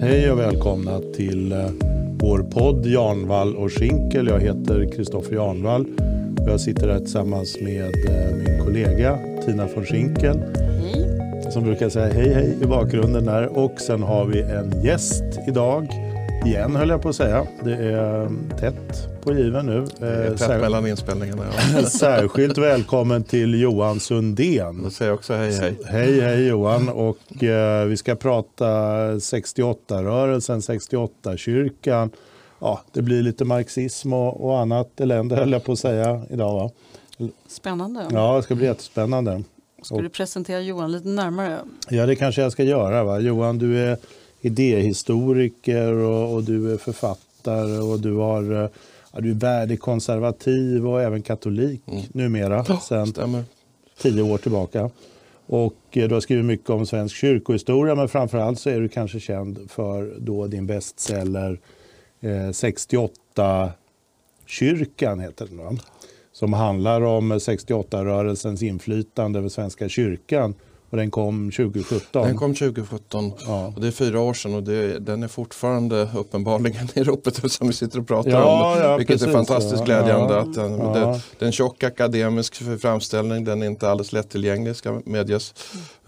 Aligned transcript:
Hej 0.00 0.30
och 0.30 0.38
välkomna 0.38 1.00
till 1.16 1.52
eh, 1.52 1.70
vår 2.18 2.38
podd 2.38 2.86
Janvall 2.86 3.56
och 3.56 3.72
Schinkel. 3.72 4.26
Jag 4.26 4.40
heter 4.40 4.92
Kristoffer 4.96 5.34
Janvall 5.34 5.86
och 6.40 6.48
jag 6.48 6.60
sitter 6.60 6.88
här 6.88 6.98
tillsammans 6.98 7.60
med 7.60 7.84
eh, 7.84 8.36
min 8.36 8.64
kollega 8.64 9.18
Tina 9.46 9.66
von 9.74 9.84
Schinkel 9.84 10.38
Hej. 10.82 11.52
som 11.52 11.64
brukar 11.64 11.88
säga 11.88 12.12
hej 12.12 12.34
hej 12.34 12.56
i 12.62 12.66
bakgrunden 12.66 13.24
där. 13.24 13.58
Och 13.58 13.80
sen 13.80 14.02
har 14.02 14.24
vi 14.24 14.40
en 14.40 14.84
gäst 14.84 15.24
idag. 15.48 16.07
Igen 16.46 16.76
höll 16.76 16.88
jag 16.88 17.02
på 17.02 17.08
att 17.08 17.16
säga. 17.16 17.46
Det 17.64 17.72
är 17.74 18.22
eh, 18.22 18.30
tätt 18.60 19.08
på 19.22 19.32
given 19.32 19.66
nu. 19.66 19.86
Det 19.98 20.06
är 20.06 20.24
Eh, 20.24 20.30
tätt 20.30 20.40
sär- 20.40 20.60
mellan 20.60 20.86
inspelningarna. 20.86 21.44
Ja. 21.76 21.82
Särskilt 21.86 22.58
välkommen 22.58 23.24
till 23.24 23.60
Johan 23.60 24.00
Sundén. 24.00 24.82
Då 24.82 24.90
säger 24.90 25.10
jag 25.10 25.18
också 25.18 25.34
hej 25.34 25.52
hej. 25.52 25.78
Hej, 25.86 26.20
hej 26.20 26.46
Johan. 26.46 26.88
Och 26.88 27.42
eh, 27.44 27.84
vi 27.86 27.96
ska 27.96 28.14
prata 28.14 28.64
68-rörelsen, 29.12 30.60
68-kyrkan. 30.60 32.10
Ja, 32.60 32.80
det 32.92 33.02
blir 33.02 33.22
lite 33.22 33.44
marxism 33.44 34.12
och, 34.12 34.44
och 34.48 34.58
annat 34.58 35.00
elände 35.00 35.36
höll 35.36 35.52
jag 35.52 35.64
på 35.64 35.72
att 35.72 35.78
säga 35.78 36.22
idag. 36.30 36.54
Va? 36.54 36.70
Spännande. 37.48 38.06
Ja, 38.12 38.36
det 38.36 38.42
ska 38.42 38.54
bli 38.54 38.66
jättespännande. 38.66 39.42
Ska 39.82 39.96
du 40.00 40.08
presentera 40.08 40.60
Johan 40.60 40.92
lite 40.92 41.08
närmare? 41.08 41.58
Ja, 41.88 42.06
det 42.06 42.16
kanske 42.16 42.42
jag 42.42 42.52
ska 42.52 42.62
göra. 42.62 43.04
Va? 43.04 43.18
Johan, 43.20 43.58
du 43.58 43.78
är 43.78 43.96
idéhistoriker 44.40 45.92
och, 45.92 46.34
och 46.34 46.42
du 46.44 46.72
är 46.72 46.76
författare 46.76 47.78
och 47.78 48.00
du, 48.00 48.14
har, 48.14 48.62
eh, 48.64 48.70
ja, 49.12 49.20
du 49.20 49.30
är 49.30 49.34
värdekonservativ 49.34 50.88
och 50.88 51.02
även 51.02 51.22
katolik 51.22 51.82
numera. 52.12 52.64
Sen 52.64 53.06
Stämmer. 53.06 53.44
tio 54.02 54.22
år 54.22 54.38
tillbaka. 54.38 54.90
Och 55.46 55.76
eh, 55.90 56.08
du 56.08 56.14
har 56.14 56.20
skrivit 56.20 56.44
mycket 56.44 56.70
om 56.70 56.86
svensk 56.86 57.16
kyrkohistoria 57.16 57.94
men 57.94 58.08
framförallt 58.08 58.60
så 58.60 58.70
är 58.70 58.80
du 58.80 58.88
kanske 58.88 59.20
känd 59.20 59.70
för 59.70 60.14
då 60.18 60.46
din 60.46 60.66
bestseller 60.66 61.60
eh, 62.20 62.50
68 62.52 63.70
kyrkan 64.46 65.20
heter 65.20 65.46
den 65.46 65.58
va? 65.58 65.76
Som 66.32 66.52
handlar 66.52 67.00
om 67.00 67.32
68-rörelsens 67.32 68.64
inflytande 68.64 69.38
över 69.38 69.48
Svenska 69.48 69.88
kyrkan. 69.88 70.54
Och 70.90 70.96
den 70.96 71.10
kom 71.10 71.50
2017. 71.50 72.22
Den 72.26 72.36
kom 72.36 72.54
2017 72.54 73.32
Ja. 73.46 73.72
och 73.76 73.80
det 73.80 73.86
är 73.86 73.90
fyra 73.90 74.20
år 74.20 74.34
sedan 74.34 74.54
och 74.54 74.62
det, 74.62 74.98
den 74.98 75.22
är 75.22 75.28
fortfarande 75.28 76.08
uppenbarligen 76.16 76.88
i 76.94 77.02
ropet 77.02 77.52
som 77.52 77.66
vi 77.66 77.72
sitter 77.72 77.98
och 77.98 78.06
pratar 78.08 78.30
Ja, 78.30 78.72
om. 78.74 78.80
ja, 78.82 78.96
vilket 78.96 79.14
precis, 79.14 79.28
är 79.28 79.32
fantastiskt 79.32 79.78
ja. 79.78 79.84
glädjande. 79.84 80.34
Ja, 80.34 80.40
Att 80.40 80.54
den, 80.54 80.78
ja. 80.78 80.86
det, 80.94 81.20
det 81.38 81.44
är 81.44 81.46
en 81.46 81.52
tjock 81.52 81.82
akademisk 81.84 82.80
framställning, 82.80 83.44
den 83.44 83.62
är 83.62 83.66
inte 83.66 83.90
alldeles 83.90 84.12
lättillgänglig 84.12 84.76
ska 84.76 85.00
medges. 85.04 85.54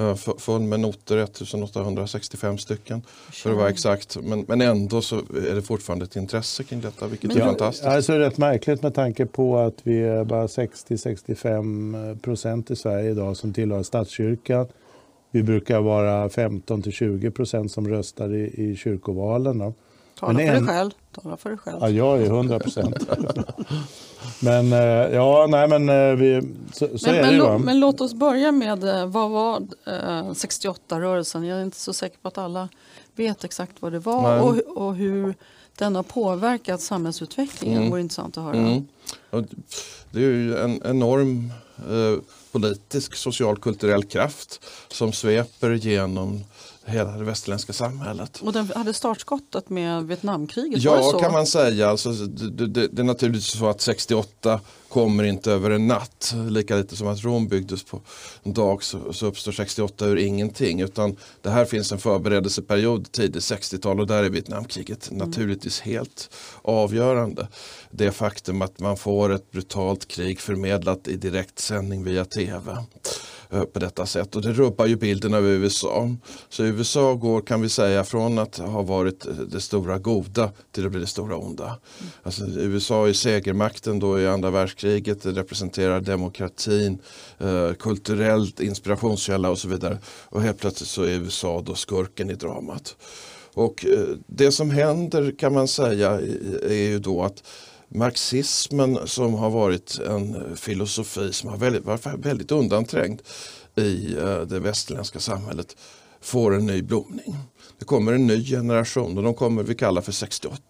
Uh, 0.01 0.11
f- 0.11 0.29
full 0.39 0.61
med 0.63 0.81
noter, 0.81 1.17
1865 1.17 2.59
stycken 2.59 3.03
för 3.33 3.51
att 3.51 3.57
vara 3.57 3.69
exakt. 3.71 4.19
Men, 4.23 4.45
men 4.49 4.61
ändå 4.61 5.03
så 5.03 5.17
är 5.51 5.55
det 5.55 5.63
fortfarande 5.63 6.05
ett 6.05 6.17
intresse 6.17 6.63
kring 6.65 6.81
detta 6.81 7.07
vilket 7.07 7.29
Men 7.29 7.43
är 7.43 7.45
fantastiskt. 7.47 7.87
Alltså, 7.87 8.13
det 8.13 8.19
är 8.19 8.21
rätt 8.21 8.39
märkligt 8.39 8.83
med 8.83 8.95
tanke 8.95 9.27
på 9.27 9.59
att 9.59 9.75
vi 9.83 10.01
är 10.03 10.25
bara 10.25 10.47
60-65 10.47 12.19
procent 12.19 12.71
i 12.71 12.77
Sverige 12.77 13.11
idag 13.11 13.37
som 13.37 13.53
tillhör 13.53 13.83
statskyrkan. 13.83 14.67
Vi 15.31 15.43
brukar 15.43 15.81
vara 15.81 16.29
15-20 16.29 17.31
procent 17.31 17.73
som 17.73 17.89
röstar 17.89 18.35
i, 18.35 18.71
i 18.71 18.77
kyrkovalen. 18.77 19.59
Då. 19.59 19.75
Tala 20.21 20.33
Men 20.33 20.47
för 20.47 20.55
en- 20.55 20.67
dig 20.67 20.75
själv. 20.75 20.91
Tala 21.13 21.37
för 21.37 21.51
dig 21.51 21.59
själv. 21.59 21.79
Ja, 21.81 21.89
jag 21.89 22.23
är 22.23 22.27
100 22.27 22.59
procent. 22.59 22.97
men 24.43 24.73
eh, 24.73 24.79
ja, 25.15 25.47
nej 25.51 25.69
men 25.69 25.89
eh, 25.89 26.17
vi, 26.17 26.43
så, 26.73 26.99
så 26.99 27.07
men, 27.11 27.15
är 27.15 27.21
men, 27.23 27.29
det 27.31 27.35
ju. 27.37 27.41
lå- 27.43 27.47
va? 27.49 27.59
men 27.59 27.81
låt 27.81 28.01
oss 28.01 28.15
börja 28.15 28.53
med 28.53 28.85
eh, 28.85 29.07
vad 29.07 29.31
var 29.31 29.57
eh, 29.87 30.25
68-rörelsen? 30.31 31.45
Jag 31.47 31.59
är 31.59 31.63
inte 31.63 31.81
så 31.81 31.93
säker 31.93 32.19
på 32.23 32.29
att 32.29 32.39
alla 32.39 32.69
vet 33.17 33.45
exakt 33.45 33.83
vad 33.83 33.93
det 33.93 33.99
var 33.99 34.23
Nej. 34.23 34.41
och, 34.41 34.87
och 34.87 34.95
hur 34.95 35.35
den 35.79 35.97
har 35.97 36.03
påverkat 36.03 36.81
samhällsutvecklingen. 36.81 37.77
Mm. 37.77 37.85
Det 37.85 37.91
vore 37.91 38.01
intressant 38.01 38.39
att 38.39 38.45
höra. 38.45 38.57
Mm. 38.57 38.87
Det 40.11 40.19
är 40.19 40.31
ju 40.31 40.57
en 40.57 40.81
enorm 40.85 41.53
eh, 41.79 42.21
politisk, 42.53 43.17
social, 43.17 43.59
kulturell 43.63 44.05
kraft 44.11 44.59
som 44.89 45.13
sveper 45.13 45.77
genom 45.81 46.41
hela 46.85 47.11
det 47.11 47.25
västerländska 47.25 47.73
samhället. 47.73 48.41
Och 48.41 48.53
den 48.53 48.73
hade 48.75 48.95
startskottet 48.95 49.71
med 49.71 50.07
Vietnamkriget, 50.07 50.75
det 50.75 50.85
Ja, 50.85 51.03
så? 51.03 51.19
kan 51.19 51.33
man 51.33 51.47
säga. 51.47 51.89
Alltså, 51.89 52.13
det, 52.13 52.67
det, 52.67 52.89
det 52.89 53.03
är 53.03 53.05
naturligtvis 53.05 53.59
så 53.59 53.69
att 53.69 53.81
68 53.81 54.61
kommer 54.89 55.25
inte 55.25 55.53
över 55.53 55.71
en 55.71 55.87
natt. 55.87 56.35
Lika 56.49 56.77
lite 56.77 56.97
som 56.97 57.09
att 57.09 57.25
Rom 57.25 57.49
byggdes 57.49 57.85
på 57.85 58.01
en 58.43 58.53
dag 58.53 58.83
så, 58.83 59.13
så 59.13 59.27
uppstår 59.27 59.53
68 59.53 60.07
ur 60.07 60.17
ingenting. 60.17 60.81
Utan 60.81 61.17
det 61.43 61.51
här 61.51 61.65
finns 61.65 61.93
en 61.93 61.99
förberedelseperiod, 61.99 63.13
tidigt 63.13 63.43
60-tal 63.43 64.01
och 64.01 64.07
där 64.07 64.25
är 64.25 64.31
Vietnamkriget 64.31 65.11
naturligtvis 65.11 65.81
helt 65.81 66.31
avgörande. 66.63 67.49
Det 67.91 68.13
faktum 68.13 68.63
att 68.63 68.79
man 68.79 68.97
får 68.97 69.33
ett 69.33 69.51
brutalt 69.51 70.09
krig 70.09 70.41
förmedlat 70.41 71.09
i 71.09 71.17
direktsändning 71.17 72.05
via 72.05 72.25
tv 72.25 72.77
Eh, 73.53 73.65
på 73.65 73.79
detta 73.79 74.07
sätt. 74.07 74.37
Och 74.37 74.43
det 74.43 74.53
rubbar 74.53 74.87
ju 74.87 74.97
bilden 74.97 75.35
av 75.35 75.47
USA. 75.47 76.11
Så 76.49 76.65
USA 76.65 77.15
går, 77.15 77.41
kan 77.41 77.61
vi 77.61 77.69
säga, 77.69 78.05
från 78.05 78.39
att 78.39 78.57
ha 78.57 78.83
varit 78.83 79.27
eh, 79.27 79.33
det 79.33 79.61
stora 79.61 79.99
goda 79.99 80.53
till 80.73 80.87
att 80.87 80.93
bli 80.93 81.01
det 81.01 81.07
stora 81.07 81.37
onda. 81.37 81.79
Alltså, 82.23 82.45
USA 82.45 83.09
är 83.09 83.13
segermakten 83.13 83.99
då 83.99 84.21
i 84.21 84.27
andra 84.27 84.51
världskriget, 84.51 85.23
det 85.23 85.33
representerar 85.33 86.01
demokratin, 86.01 86.99
eh, 87.39 87.73
kulturellt 87.73 88.61
inspirationskälla 88.61 89.51
och 89.51 89.59
så 89.59 89.69
vidare. 89.69 89.99
Och 90.05 90.43
helt 90.43 90.59
plötsligt 90.59 90.89
så 90.89 91.03
är 91.03 91.11
USA 91.11 91.63
då 91.67 91.75
skurken 91.75 92.31
i 92.31 92.35
dramat. 92.35 92.97
Och 93.55 93.87
eh, 93.87 94.17
det 94.27 94.53
som 94.53 94.71
händer 94.71 95.35
kan 95.39 95.55
man 95.55 95.69
säga 95.69 96.11
är 96.63 96.89
ju 96.89 96.99
då 96.99 97.23
att 97.23 97.43
marxismen 97.95 98.99
som 99.09 99.35
har 99.35 99.51
varit 99.51 99.99
en 99.99 100.57
filosofi 100.57 101.33
som 101.33 101.51
har 101.51 101.57
väldigt, 101.57 101.85
varit 101.85 102.07
väldigt 102.07 102.53
undanträngd 102.53 103.23
i 103.77 104.17
eh, 104.17 104.41
det 104.41 104.61
västerländska 104.61 105.19
samhället 105.19 105.77
får 106.21 106.55
en 106.55 106.67
ny 106.67 106.83
blomning. 106.83 107.37
Det 107.79 107.85
kommer 107.85 108.13
en 108.13 108.27
ny 108.27 108.45
generation 108.45 109.19
och 109.19 109.25
de 109.25 109.35
kommer 109.35 109.63
vi 109.63 109.75
kalla 109.75 110.03
för 110.03 110.13
68 110.13 110.63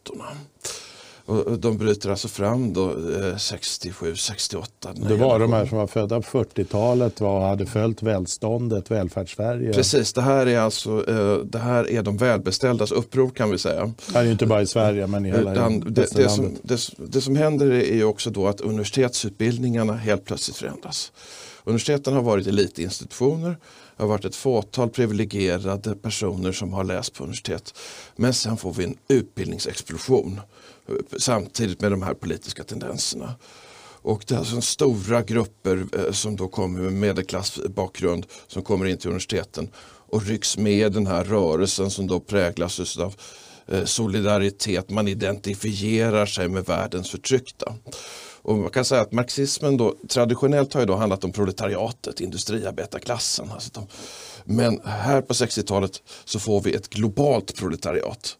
och 1.30 1.58
de 1.58 1.78
bryter 1.78 2.10
alltså 2.10 2.28
fram 2.28 2.72
då 2.72 2.90
eh, 2.90 3.36
67, 3.36 4.16
68. 4.16 4.92
den 4.94 5.08
Det 5.08 5.16
var 5.16 5.38
de 5.38 5.52
här 5.52 5.66
som 5.66 5.78
var 5.78 5.86
födda 5.86 6.20
på 6.20 6.44
40-talet 6.44 7.20
och 7.20 7.28
hade 7.28 7.66
följt 7.66 8.02
välståndet, 8.02 8.90
välfärdssverige. 8.90 9.72
Precis, 9.72 10.12
det 10.12 10.22
här 10.22 10.46
är 10.46 10.58
alltså 10.58 11.10
eh, 11.10 11.36
det 11.44 11.58
här 11.58 11.90
är 11.90 12.02
de 12.02 12.16
välbeställdas 12.16 12.92
uppror 12.92 13.30
kan 13.30 13.50
vi 13.50 13.58
säga. 13.58 13.92
Det 14.12 14.18
är 14.18 14.24
inte 14.24 14.46
bara 14.46 14.62
i 14.62 14.66
Sverige 14.66 15.06
men 15.06 15.26
i 15.26 15.30
hela 15.30 15.52
Utan 15.52 15.80
det, 15.80 16.14
det, 16.14 16.28
som, 16.28 16.56
det, 16.62 16.80
det 16.96 17.20
som 17.20 17.36
händer 17.36 17.72
är 17.72 18.04
också 18.04 18.30
då 18.30 18.46
att 18.46 18.60
universitetsutbildningarna 18.60 19.92
helt 19.92 20.24
plötsligt 20.24 20.56
förändras. 20.56 21.12
Universiteten 21.64 22.14
har 22.14 22.22
varit 22.22 22.46
elitinstitutioner, 22.46 23.56
det 23.96 24.02
har 24.02 24.08
varit 24.08 24.24
ett 24.24 24.36
fåtal 24.36 24.88
privilegierade 24.88 25.94
personer 25.94 26.52
som 26.52 26.72
har 26.72 26.84
läst 26.84 27.14
på 27.14 27.24
universitet. 27.24 27.74
Men 28.16 28.34
sen 28.34 28.56
får 28.56 28.72
vi 28.72 28.84
en 28.84 28.96
utbildningsexplosion 29.08 30.32
eh, 30.36 30.42
samtidigt 31.18 31.80
med 31.80 31.90
de 31.90 32.02
här 32.02 32.14
politiska 32.14 32.64
tendenserna. 32.64 33.34
Och 34.02 34.24
det 34.26 34.34
är 34.34 34.38
alltså 34.38 34.60
stora 34.60 35.22
grupper 35.22 35.86
eh, 35.98 36.12
som 36.12 36.36
då 36.36 36.48
kommer 36.48 36.80
med 36.80 36.92
medelklassbakgrund 36.92 38.26
som 38.46 38.62
kommer 38.62 38.86
in 38.86 38.98
till 38.98 39.08
universiteten 39.08 39.70
och 40.10 40.26
rycks 40.26 40.56
med 40.56 40.86
i 40.86 40.88
den 40.88 41.06
här 41.06 41.24
rörelsen 41.24 41.90
som 41.90 42.06
då 42.06 42.20
präglas 42.20 42.96
av 42.98 43.14
eh, 43.66 43.84
solidaritet. 43.84 44.90
Man 44.90 45.08
identifierar 45.08 46.26
sig 46.26 46.48
med 46.48 46.66
världens 46.66 47.10
förtryckta. 47.10 47.74
Och 48.42 48.56
man 48.56 48.70
kan 48.70 48.84
säga 48.84 49.00
att 49.00 49.12
marxismen 49.12 49.76
då 49.76 49.96
traditionellt 50.08 50.74
har 50.74 50.80
ju 50.80 50.86
då 50.86 50.96
handlat 50.96 51.24
om 51.24 51.32
proletariatet, 51.32 52.20
industriarbetarklassen. 52.20 53.50
Alltså 53.50 53.70
de, 53.74 53.86
men 54.44 54.80
här 54.84 55.22
på 55.22 55.34
60-talet 55.34 56.02
så 56.24 56.40
får 56.40 56.60
vi 56.60 56.74
ett 56.74 56.88
globalt 56.88 57.56
proletariat. 57.56 58.36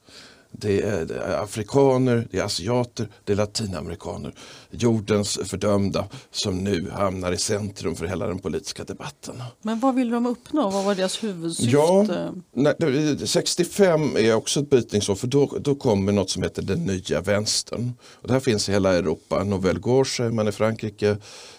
Det 0.52 0.82
är, 0.82 1.05
det 1.05 1.14
är 1.14 1.43
afrikaner, 1.43 2.29
det 2.31 2.38
är 2.38 2.44
asiater, 2.44 3.08
det 3.25 3.32
är 3.32 3.37
latinamerikaner. 3.37 4.35
Jordens 4.70 5.38
fördömda 5.44 6.05
som 6.31 6.58
nu 6.64 6.90
hamnar 6.90 7.32
i 7.32 7.37
centrum 7.37 7.96
för 7.96 8.06
hela 8.06 8.26
den 8.26 8.38
politiska 8.38 8.84
debatten. 8.84 9.43
Men 9.62 9.81
vad 9.81 9.94
ville 9.94 10.11
de 10.14 10.26
uppnå? 10.26 10.70
Vad 10.70 10.84
var 10.84 10.94
deras 10.94 11.22
huvudsyfte? 11.25 11.70
Ja, 11.76 12.06
nej, 12.52 12.75
det- 12.78 13.26
65 13.26 14.17
är 14.17 14.34
också 14.34 14.61
ett 14.61 14.70
bytningsår 14.70 15.14
för 15.14 15.26
då, 15.26 15.56
då 15.61 15.75
kommer 15.75 16.12
något 16.12 16.31
som 16.31 16.43
heter 16.43 16.62
den 16.62 16.78
nya 16.84 17.20
vänstern. 17.20 17.93
Och 18.12 18.28
det 18.28 18.32
här 18.34 18.40
finns 18.40 18.69
i 18.69 18.72
hela 18.72 18.93
Europa. 18.96 19.44
Nouvelle 19.44 19.81
Gauche 19.81 20.31
man 20.31 20.49
i 20.49 20.52
Frankrike. 20.52 21.17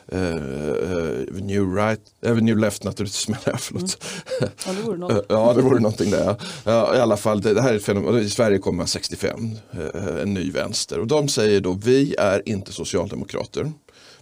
eh, 0.07 0.29
eh, 0.29 1.33
new, 1.41 1.75
right, 1.75 2.01
eh, 2.25 2.35
new 2.35 2.57
Left 2.57 2.83
naturligtvis 2.83 3.27
menar 3.27 3.41
jag. 3.45 3.59
Förlåt. 3.61 3.97
Ja, 4.41 4.47
det 4.77 4.81
vore 4.81 4.97
något. 4.97 5.25
Ja, 5.29 5.53
det 5.53 5.61
vore 5.61 5.79
någonting 5.79 6.11
där. 6.11 6.35
Ja, 6.63 6.95
I 6.95 6.99
alla 6.99 7.17
fall, 7.17 7.41
det, 7.41 7.53
det 7.53 7.61
här 7.61 7.73
är 7.73 7.77
ett 7.77 7.83
fenomen. 7.83 8.17
I 8.21 8.29
Sverige 8.29 8.57
kommer 8.57 8.77
man 8.77 8.87
65, 8.87 9.51
eh, 9.71 10.21
en 10.21 10.33
ny 10.33 10.51
vänster. 10.51 10.99
Och 10.99 11.07
de 11.07 11.27
säger 11.27 11.61
då, 11.61 11.73
vi 11.83 12.15
är 12.19 12.49
inte 12.49 12.73
socialdemokrater. 13.01 13.71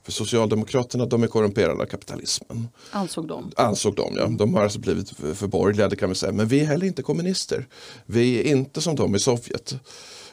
För 0.03 0.11
Socialdemokraterna 0.11 1.05
de 1.05 1.23
är 1.23 1.27
korrumperade 1.27 1.83
av 1.83 1.85
kapitalismen. 1.85 2.67
Ansåg 2.91 3.27
de. 3.27 3.51
Ansåg 3.55 3.95
de, 3.95 4.15
ja. 4.17 4.27
De 4.27 4.53
har 4.53 4.63
alltså 4.63 4.79
blivit 4.79 5.09
förborgerligade 5.09 5.95
kan 5.95 6.09
vi 6.09 6.15
säga. 6.15 6.31
Men 6.31 6.47
vi 6.47 6.59
är 6.59 6.65
heller 6.65 6.87
inte 6.87 7.01
kommunister. 7.01 7.67
Vi 8.05 8.39
är 8.39 8.43
inte 8.43 8.81
som 8.81 8.95
de 8.95 9.15
i 9.15 9.19
Sovjet. 9.19 9.75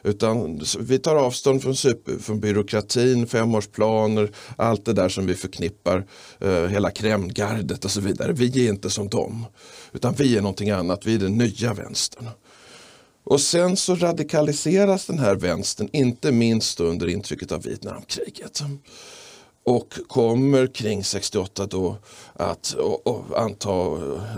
Utan 0.02 0.60
vi 0.78 0.98
tar 0.98 1.16
avstånd 1.16 1.62
från, 1.62 1.76
super, 1.76 2.18
från 2.18 2.40
byråkratin, 2.40 3.26
femårsplaner, 3.26 4.30
allt 4.56 4.84
det 4.84 4.92
där 4.92 5.08
som 5.08 5.26
vi 5.26 5.34
förknippar, 5.34 6.06
eh, 6.40 6.66
hela 6.66 6.90
Kremlgardet 6.90 7.84
och 7.84 7.90
så 7.90 8.00
vidare. 8.00 8.32
Vi 8.32 8.66
är 8.66 8.72
inte 8.72 8.90
som 8.90 9.08
dem. 9.08 9.46
Utan 9.92 10.14
vi 10.14 10.36
är 10.36 10.40
någonting 10.40 10.70
annat, 10.70 11.06
vi 11.06 11.14
är 11.14 11.18
den 11.18 11.38
nya 11.38 11.74
vänstern. 11.74 12.28
Och 13.26 13.40
sen 13.40 13.76
så 13.76 13.94
radikaliseras 13.94 15.06
den 15.06 15.18
här 15.18 15.34
vänstern, 15.34 15.88
inte 15.92 16.32
minst 16.32 16.80
under 16.80 17.08
intrycket 17.08 17.52
av 17.52 17.62
Vietnamkriget. 17.62 18.62
Och 19.64 19.94
kommer 20.08 20.66
kring 20.66 21.04
68 21.04 21.66
då 21.66 21.96
att 22.38 22.72
och, 22.72 23.06
och 23.06 23.40
anta 23.40 23.72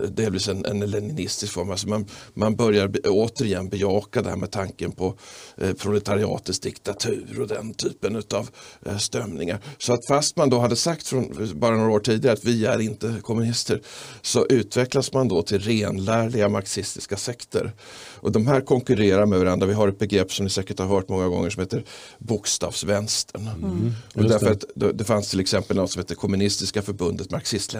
delvis 0.09 0.49
en, 0.49 0.65
en 0.65 0.81
leninistisk 0.81 1.53
form. 1.53 1.71
Alltså 1.71 1.89
man, 1.89 2.07
man 2.35 2.57
börjar 2.57 2.93
återigen 3.05 3.69
bejaka 3.69 4.23
det 4.23 4.29
här 4.29 4.37
med 4.37 4.51
tanken 4.51 4.93
på 4.93 5.15
eh, 5.57 5.73
proletariatets 5.73 6.61
diktatur 6.61 7.41
och 7.41 7.49
den 7.49 7.75
typen 7.75 8.23
av 8.35 8.51
eh, 8.87 8.99
stämningar. 8.99 9.61
Så 9.79 9.93
att 9.93 10.07
fast 10.07 10.37
man 10.37 10.51
då 10.51 10.59
hade 10.59 10.77
sagt 10.77 11.07
från 11.07 11.53
bara 11.55 11.77
några 11.77 11.91
år 11.91 12.01
tidigare 12.01 12.33
att 12.33 12.45
vi 12.45 12.67
är 12.67 12.81
inte 12.81 13.15
kommunister 13.23 13.83
så 14.23 14.47
utvecklas 14.47 15.13
man 15.13 15.29
då 15.29 15.43
till 15.43 15.59
renlärliga 15.59 16.49
marxistiska 16.49 17.17
sekter. 17.17 17.73
Och 18.21 18.33
de 18.33 18.47
här 18.47 18.61
konkurrerar 18.61 19.27
med 19.27 19.39
varandra. 19.39 19.67
Vi 19.67 19.75
har 19.75 19.89
ett 19.89 19.99
begrepp 19.99 20.33
som 20.33 20.45
ni 20.45 20.51
säkert 20.51 20.79
har 20.79 20.87
hört 20.87 21.09
många 21.09 21.29
gånger 21.29 21.51
som 21.51 21.61
heter 21.61 21.85
bokstavsvänstern. 22.19 23.49
Mm. 23.49 23.93
Och 24.15 24.25
därför 24.25 24.51
att 24.51 24.65
det, 24.75 24.93
det 24.93 25.05
fanns 25.05 25.31
till 25.31 25.41
exempel 25.41 25.77
något 25.77 25.91
som 25.91 26.01
heter 26.01 26.15
Kommunistiska 26.15 26.83
förbundet 26.83 27.31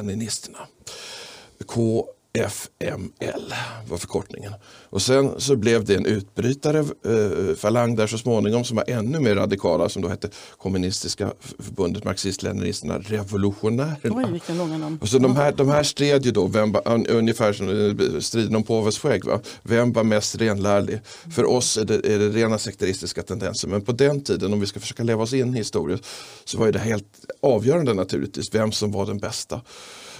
Marxist-Leninisterna. 0.09 0.69
FML 2.33 3.55
var 3.89 3.99
förkortningen. 3.99 4.53
Och 4.91 5.03
sen 5.03 5.41
så 5.41 5.57
blev 5.57 5.85
det 5.85 5.95
en 5.95 6.07
utbrytare 6.07 6.79
eh, 6.79 7.57
falang 7.57 7.97
där 7.97 8.07
så 8.07 8.19
småningom 8.19 8.65
som 8.65 8.77
var 8.77 8.85
ännu 8.91 9.21
mer 9.21 9.35
radikala 9.35 9.89
som 9.89 10.03
då 10.03 10.09
hette 10.09 10.29
Kommunistiska 10.57 11.33
förbundet 11.59 12.05
Marxist-Leninisterna 12.05 12.99
Revolutionärerna. 12.99 14.41
Oj, 14.49 14.57
långa 14.57 14.79
namn. 14.79 14.99
Och 15.01 15.09
så 15.09 15.19
de, 15.19 15.37
här, 15.37 15.53
de 15.53 15.69
här 15.69 15.83
stred 15.83 16.27
ju 16.27 16.31
då, 16.31 16.47
vem 16.47 16.73
var, 16.73 17.11
ungefär 17.11 17.53
som 17.53 17.69
eh, 17.69 18.21
striden 18.21 18.57
om 18.57 18.63
påvens 18.63 18.99
skägg. 18.99 19.25
Va? 19.25 19.41
Vem 19.63 19.93
var 19.93 20.05
mest 20.05 20.37
renlärlig? 20.37 21.01
För 21.35 21.45
oss 21.45 21.77
är 21.77 21.85
det, 21.85 21.95
är 21.95 22.19
det 22.19 22.29
rena 22.29 22.59
sekteristiska 22.59 23.23
tendenser. 23.23 23.69
Men 23.69 23.81
på 23.81 23.93
den 23.93 24.21
tiden, 24.21 24.53
om 24.53 24.61
vi 24.61 24.67
ska 24.67 24.81
försöka 24.81 25.03
leva 25.03 25.23
oss 25.23 25.33
in 25.33 25.55
i 25.55 25.59
historien, 25.59 25.99
så 26.45 26.59
var 26.59 26.73
det 26.73 26.79
helt 26.79 27.07
avgörande 27.43 27.95
naturligtvis 27.95 28.55
vem 28.55 28.73
som 28.73 28.93
var 28.93 29.07
den 29.07 29.19
bästa 29.19 29.61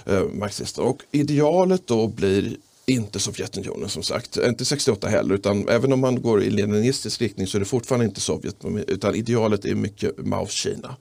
eh, 0.09 0.23
marxister. 0.23 0.81
Och 0.81 1.03
idealet 1.11 1.87
då 1.87 2.07
blir 2.07 2.57
inte 2.85 3.19
Sovjetunionen 3.19 3.89
som 3.89 4.03
sagt, 4.03 4.37
inte 4.37 4.65
68 4.65 5.07
heller 5.07 5.35
utan 5.35 5.69
även 5.69 5.93
om 5.93 5.99
man 5.99 6.21
går 6.21 6.43
i 6.43 6.49
leninistisk 6.49 7.21
riktning 7.21 7.47
så 7.47 7.57
är 7.57 7.59
det 7.59 7.65
fortfarande 7.65 8.05
inte 8.05 8.21
Sovjet 8.21 8.55
utan 8.87 9.15
idealet 9.15 9.65
är 9.65 9.75
mycket 9.75 10.25
Maos 10.25 10.51
Kina 10.51 10.95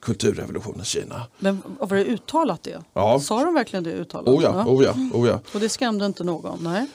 kulturrevolutionens 0.00 0.88
Kina. 0.88 1.26
Men 1.38 1.62
var 1.78 1.96
det 1.96 2.04
uttalat 2.04 2.62
det? 2.62 2.78
Ja. 2.92 3.20
Sa 3.20 3.44
de 3.44 3.54
verkligen 3.54 3.84
det 3.84 3.92
uttalat? 3.92 4.28
Oh 4.28 4.42
ja, 4.42 4.64
oh 4.66 4.84
ja, 4.84 4.94
oh 5.12 5.28
ja. 5.28 5.40
Och 5.54 5.60
det 5.60 5.68
skrämde 5.68 6.06
inte 6.06 6.24
någon? 6.24 6.58
Nej. 6.64 6.86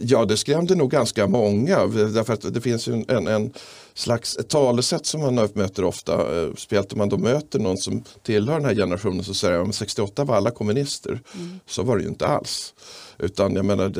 Ja, 0.00 0.24
det 0.24 0.36
skrämde 0.36 0.74
nog 0.74 0.90
ganska 0.90 1.26
många. 1.26 1.86
Därför 1.86 2.32
att 2.32 2.54
det 2.54 2.60
finns 2.60 2.88
en, 2.88 3.04
en, 3.08 3.26
en 3.26 3.52
slags 3.94 4.38
talesätt 4.48 5.06
som 5.06 5.20
man 5.20 5.34
möter 5.54 5.84
ofta. 5.84 6.42
Eh, 6.42 6.54
speciellt 6.56 6.92
om 6.92 6.98
man 6.98 7.08
då 7.08 7.18
möter 7.18 7.58
någon 7.58 7.78
som 7.78 8.04
tillhör 8.22 8.54
den 8.54 8.64
här 8.64 8.74
generationen 8.74 9.24
så 9.24 9.34
säger 9.34 9.58
man 9.58 9.72
68 9.72 10.24
var 10.24 10.36
alla 10.36 10.50
kommunister. 10.50 11.20
Mm. 11.34 11.60
Så 11.66 11.82
var 11.82 11.96
det 11.96 12.02
ju 12.02 12.08
inte 12.08 12.26
alls. 12.26 12.74
Utan 13.18 13.54
jag 13.54 13.64
menar, 13.64 13.92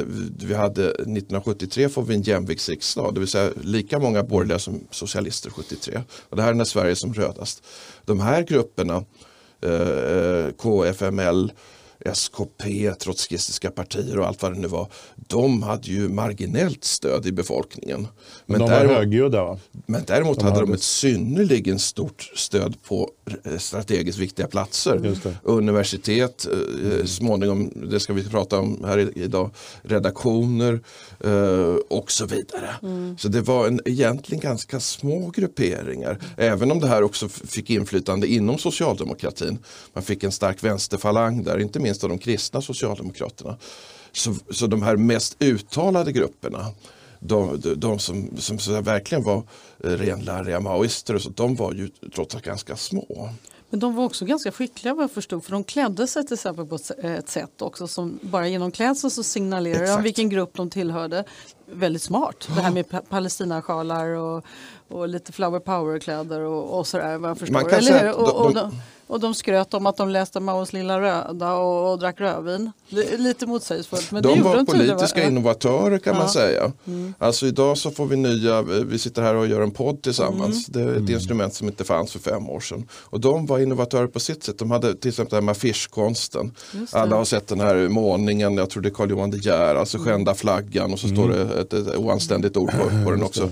vi 0.46 0.54
hade 0.54 0.88
1973 0.88 1.88
får 1.88 2.02
vi 2.02 2.14
en 2.14 2.22
jämviktsriksdag, 2.22 3.14
det 3.14 3.20
vill 3.20 3.28
säga 3.28 3.50
lika 3.62 3.98
många 3.98 4.22
borgerliga 4.22 4.58
som 4.58 4.86
socialister 4.90 5.50
73. 5.50 6.02
Och 6.28 6.36
det 6.36 6.42
här 6.42 6.50
är 6.50 6.54
när 6.54 6.64
Sverige 6.64 6.90
är 6.90 6.94
som 6.94 7.14
rödast. 7.14 7.62
De 8.04 8.20
här 8.20 8.42
grupperna, 8.42 9.04
eh, 9.60 10.52
KFML, 10.56 11.52
SKP, 12.04 12.94
trotskistiska 12.98 13.70
partier 13.70 14.18
och 14.18 14.26
allt 14.26 14.42
vad 14.42 14.54
det 14.54 14.60
nu 14.60 14.68
var. 14.68 14.88
De 15.16 15.62
hade 15.62 15.88
ju 15.88 16.08
marginellt 16.08 16.84
stöd 16.84 17.26
i 17.26 17.32
befolkningen. 17.32 18.08
Men, 18.46 18.60
de 18.60 18.70
var 18.70 18.76
däremot, 18.76 18.96
högljudda 18.96 19.44
va? 19.44 19.58
Men 19.86 20.02
däremot 20.06 20.38
de 20.38 20.44
hade, 20.44 20.56
hade 20.56 20.66
de 20.66 20.74
ett 20.74 20.82
synnerligen 20.82 21.78
stort 21.78 22.32
stöd 22.34 22.82
på 22.82 23.10
strategiskt 23.58 24.18
viktiga 24.18 24.46
platser. 24.46 25.16
Universitet, 25.42 26.46
mm. 26.46 27.06
småningom, 27.06 27.70
det 27.90 28.00
ska 28.00 28.12
vi 28.12 28.28
prata 28.28 28.58
om 28.58 28.84
här 28.84 29.18
idag, 29.18 29.50
redaktioner 29.82 30.80
eh, 31.24 31.76
och 31.88 32.10
så 32.10 32.26
vidare. 32.26 32.70
Mm. 32.82 33.18
Så 33.18 33.28
det 33.28 33.40
var 33.40 33.66
en, 33.66 33.80
egentligen 33.84 34.40
ganska 34.40 34.80
små 34.80 35.30
grupperingar. 35.30 36.18
Även 36.36 36.70
om 36.70 36.80
det 36.80 36.86
här 36.86 37.02
också 37.02 37.28
fick 37.28 37.70
inflytande 37.70 38.26
inom 38.26 38.58
socialdemokratin. 38.58 39.58
Man 39.92 40.04
fick 40.04 40.24
en 40.24 40.32
stark 40.32 40.64
vänsterfalang 40.64 41.42
där, 41.42 41.58
inte 41.58 41.78
minst 41.78 41.92
minst 41.92 42.04
av 42.04 42.10
de 42.10 42.18
kristna 42.18 42.60
socialdemokraterna. 42.60 43.56
Så, 44.12 44.34
så 44.50 44.66
de 44.66 44.82
här 44.82 44.96
mest 44.96 45.36
uttalade 45.38 46.12
grupperna, 46.12 46.66
de, 47.24 47.60
de, 47.60 47.74
de 47.74 47.98
som, 47.98 48.30
som 48.36 48.58
så 48.58 48.80
verkligen 48.80 49.24
var 49.24 49.42
eh, 49.84 49.90
renläriga 49.90 50.60
maoister, 50.60 51.18
så, 51.18 51.30
de 51.30 51.56
var 51.56 51.72
ju 51.72 51.88
trots 52.14 52.34
allt 52.34 52.44
ganska 52.44 52.76
små. 52.76 53.28
Men 53.70 53.80
de 53.80 53.94
var 53.94 54.04
också 54.04 54.24
ganska 54.24 54.52
skickliga 54.52 54.94
vad 54.94 55.02
jag 55.02 55.10
förstod 55.10 55.44
för 55.44 55.52
de 55.52 55.64
klädde 55.64 56.06
sig 56.06 56.26
till 56.26 56.34
exempel 56.34 56.66
på 56.66 56.78
ett 57.02 57.28
sätt 57.28 57.62
också 57.62 57.88
som 57.88 58.18
bara 58.22 58.48
genom 58.48 58.70
klädseln 58.70 59.10
så 59.10 59.22
signalerar 59.22 59.86
de 59.96 60.02
vilken 60.02 60.28
grupp 60.28 60.50
de 60.54 60.70
tillhörde. 60.70 61.24
Väldigt 61.66 62.02
smart, 62.02 62.48
det 62.54 62.60
här 62.60 62.70
med 62.70 63.08
palestinasjalar 63.08 64.06
och, 64.06 64.44
och 64.88 65.08
lite 65.08 65.32
flower 65.32 65.60
power-kläder 65.60 66.40
och, 66.40 66.78
och 66.78 66.86
sådär 66.86 67.18
vad 67.18 67.30
jag 67.30 67.38
förstår. 67.38 67.52
Man 67.52 67.64
kan 67.64 67.78
Eller, 67.78 67.98
säga, 67.98 68.14
och, 68.14 68.46
och 68.46 68.54
de, 68.54 68.80
och 69.12 69.20
de 69.20 69.34
skröt 69.34 69.74
om 69.74 69.86
att 69.86 69.96
de 69.96 70.08
läste 70.08 70.40
Maos 70.40 70.72
lilla 70.72 71.00
röda 71.00 71.52
och, 71.52 71.92
och 71.92 71.98
drack 71.98 72.20
rödvin. 72.20 72.72
Lite 73.18 73.46
motsägelsefullt. 73.46 74.12
Men 74.12 74.22
de 74.22 74.38
det 74.38 74.44
var 74.44 74.56
de 74.56 74.66
politiska 74.66 75.20
det, 75.20 75.26
innovatörer 75.26 75.98
kan 75.98 76.12
ja. 76.12 76.18
man 76.18 76.28
säga. 76.28 76.72
Mm. 76.86 77.14
Alltså 77.18 77.46
idag 77.46 77.78
så 77.78 77.90
får 77.90 78.06
vi 78.06 78.16
nya, 78.16 78.62
vi 78.62 78.98
sitter 78.98 79.22
här 79.22 79.34
och 79.34 79.46
gör 79.46 79.60
en 79.60 79.70
podd 79.70 80.02
tillsammans. 80.02 80.68
Mm. 80.68 80.86
Det 80.86 80.92
är 80.92 80.94
ett 80.94 81.00
mm. 81.00 81.14
instrument 81.14 81.54
som 81.54 81.68
inte 81.68 81.84
fanns 81.84 82.12
för 82.12 82.18
fem 82.18 82.48
år 82.48 82.60
sedan. 82.60 82.88
Och 82.92 83.20
de 83.20 83.46
var 83.46 83.58
innovatörer 83.58 84.06
på 84.06 84.20
sitt 84.20 84.44
sätt. 84.44 84.58
De 84.58 84.70
hade 84.70 84.94
till 84.94 85.08
exempel 85.08 85.30
det 85.30 85.36
här 85.36 85.42
med 85.42 85.52
affischkonsten. 85.52 86.54
Alla 86.92 87.16
har 87.16 87.24
sett 87.24 87.48
den 87.48 87.60
här 87.60 87.88
målningen, 87.88 88.56
jag 88.56 88.70
tror 88.70 88.82
det 88.82 88.88
är 88.88 88.94
Carl 88.94 89.10
Johan 89.10 89.30
De 89.30 89.38
Geer, 89.38 89.74
alltså 89.74 89.98
mm. 89.98 90.08
skända 90.08 90.34
flaggan 90.34 90.92
och 90.92 90.98
så 90.98 91.08
står 91.08 91.24
mm. 91.24 91.48
det 91.48 91.60
ett, 91.60 91.72
ett 91.72 91.96
oanständigt 91.96 92.56
ord 92.56 92.70
på, 92.70 93.04
på 93.04 93.10
den 93.10 93.22
också. 93.22 93.50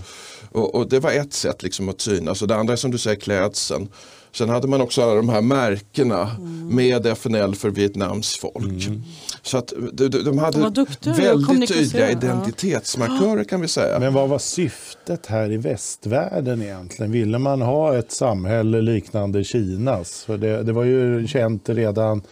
Och, 0.52 0.75
och, 0.75 0.88
det 0.88 1.00
var 1.00 1.11
ett 1.11 1.33
sätt 1.33 1.62
liksom 1.62 1.88
att 1.88 2.00
synas. 2.00 2.43
Och 2.43 2.49
det 2.49 2.57
andra 2.57 2.73
är 2.73 2.76
som 2.76 2.90
du 2.90 2.99
säger 2.99 3.17
klädseln. 3.21 3.88
Sen 4.32 4.49
hade 4.49 4.68
man 4.68 4.80
också 4.80 5.02
alla 5.02 5.14
de 5.14 5.28
här 5.28 5.42
märkena 5.42 6.30
mm. 6.38 6.76
med 6.76 7.06
FNL 7.06 7.54
för 7.54 7.70
Vietnams 7.70 8.37
folk. 8.37 8.87
Mm. 8.87 9.02
Så 9.42 9.58
att 9.58 9.72
de, 9.92 10.08
de 10.08 10.38
hade 10.38 10.70
de 10.70 10.87
väldigt 11.12 11.68
tydliga 11.68 12.10
identitetsmarkörer 12.10 13.44
kan 13.44 13.60
vi 13.60 13.68
säga. 13.68 13.99
Men 13.99 14.14
vad 14.14 14.28
var 14.28 14.38
syftet 14.38 15.26
här 15.26 15.52
i 15.52 15.56
västvärlden 15.56 16.62
egentligen? 16.62 17.12
Ville 17.12 17.38
man 17.38 17.62
ha 17.62 17.96
ett 17.96 18.12
samhälle 18.12 18.80
liknande 18.80 19.44
Kinas? 19.44 20.25
För 20.25 20.37
det, 20.37 20.62
det 20.62 20.72
var 20.72 20.84
ju 20.84 21.26
känt 21.26 21.68
redan 21.68 22.22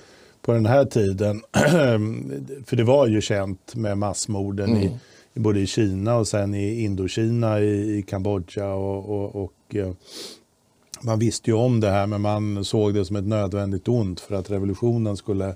på 0.43 0.53
den 0.53 0.67
här 0.67 0.85
tiden, 0.85 1.43
för 2.67 2.77
det 2.77 2.85
var 2.85 3.07
ju 3.07 3.21
känt 3.21 3.75
med 3.75 3.99
massmorden 3.99 4.71
mm. 4.71 4.83
i, 4.83 4.91
både 5.35 5.61
i 5.61 5.67
Kina 5.67 6.17
och 6.17 6.29
sen 6.29 6.55
i 6.55 6.85
Indokina, 6.85 7.61
i, 7.61 7.99
i 7.99 8.03
Kambodja 8.03 8.69
och, 8.69 9.09
och, 9.09 9.45
och 9.45 9.77
eh, 9.77 9.93
man 11.01 11.19
visste 11.19 11.51
ju 11.51 11.57
om 11.57 11.81
det 11.81 11.91
här 11.91 12.07
men 12.07 12.21
man 12.21 12.65
såg 12.65 12.95
det 12.95 13.05
som 13.05 13.17
ett 13.17 13.27
nödvändigt 13.27 13.89
ont 13.89 14.21
för 14.21 14.35
att 14.35 14.51
revolutionen 14.51 15.17
skulle 15.17 15.55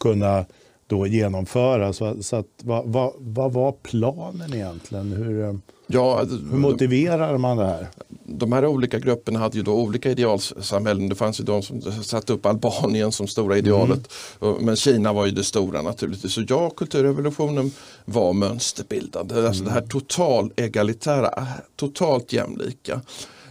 kunna 0.00 0.44
då 0.86 1.06
genomföras. 1.06 1.96
Så, 1.96 2.22
så 2.22 2.36
att, 2.36 2.46
vad, 2.62 2.86
vad, 2.86 3.12
vad, 3.18 3.52
var 3.52 3.72
planen 3.72 4.54
egentligen? 4.54 5.12
Hur, 5.12 5.44
eh, 5.44 5.54
ja, 5.86 6.24
hur 6.50 6.58
motiverar 6.58 7.38
man 7.38 7.56
det 7.56 7.66
här? 7.66 7.88
De 8.24 8.52
här 8.52 8.66
olika 8.66 8.98
grupperna 8.98 9.38
hade 9.38 9.56
ju 9.56 9.62
då 9.62 9.74
olika 9.74 10.10
idealsamhällen. 10.10 11.08
Det 11.08 11.14
fanns 11.14 11.40
ju 11.40 11.44
de 11.44 11.62
som 11.62 11.82
satte 11.82 12.32
upp 12.32 12.46
Albanien 12.46 13.12
som 13.12 13.26
stora 13.26 13.58
idealet. 13.58 14.12
Mm. 14.42 14.64
Men 14.64 14.76
Kina 14.76 15.12
var 15.12 15.26
ju 15.26 15.32
det 15.32 15.44
stora 15.44 15.82
naturligtvis. 15.82 16.32
Så 16.32 16.42
ja, 16.48 16.70
kulturrevolutionen 16.70 17.70
var 18.04 18.32
mönsterbildande. 18.32 19.34
Mm. 19.34 19.46
Alltså 19.46 19.64
det 19.64 19.70
här 19.70 19.86
total 19.86 20.52
egalitära, 20.56 21.46
totalt 21.76 22.32
jämlika 22.32 23.00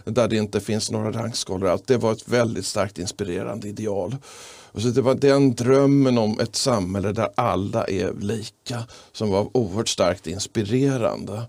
där 0.04 0.28
det 0.28 0.36
inte 0.36 0.60
finns 0.60 0.90
några 0.90 1.12
rangskalor. 1.12 1.78
Det 1.86 1.96
var 1.96 2.12
ett 2.12 2.28
väldigt 2.28 2.66
starkt 2.66 2.98
inspirerande 2.98 3.68
ideal. 3.68 4.16
Och 4.74 4.82
så 4.82 4.88
det 4.88 5.02
var 5.02 5.14
den 5.14 5.54
drömmen 5.54 6.18
om 6.18 6.40
ett 6.40 6.56
samhälle 6.56 7.12
där 7.12 7.28
alla 7.34 7.84
är 7.84 8.12
lika 8.20 8.84
som 9.12 9.30
var 9.30 9.56
oerhört 9.56 9.88
starkt 9.88 10.26
inspirerande. 10.26 11.42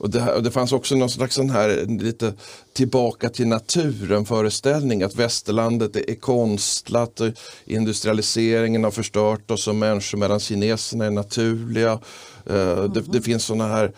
Och 0.00 0.10
det, 0.10 0.32
och 0.34 0.42
det 0.42 0.50
fanns 0.50 0.72
också 0.72 0.94
någon 0.94 1.10
slags 1.10 1.34
sån 1.34 1.50
här 1.50 1.86
lite 2.02 2.34
tillbaka 2.72 3.28
till 3.28 3.46
naturen 3.46 4.24
föreställning 4.24 5.02
att 5.02 5.14
västerlandet 5.14 5.96
är 5.96 6.14
konstlat, 6.14 7.20
och 7.20 7.28
industrialiseringen 7.64 8.84
har 8.84 8.90
förstört 8.90 9.50
oss 9.50 9.62
som 9.62 9.78
människor 9.78 10.18
medan 10.18 10.40
kineserna 10.40 11.04
är 11.04 11.10
naturliga. 11.10 11.92
Uh, 12.50 12.84
det, 12.84 13.00
det, 13.00 13.22
finns 13.22 13.44
sådana 13.44 13.68
här 13.68 13.92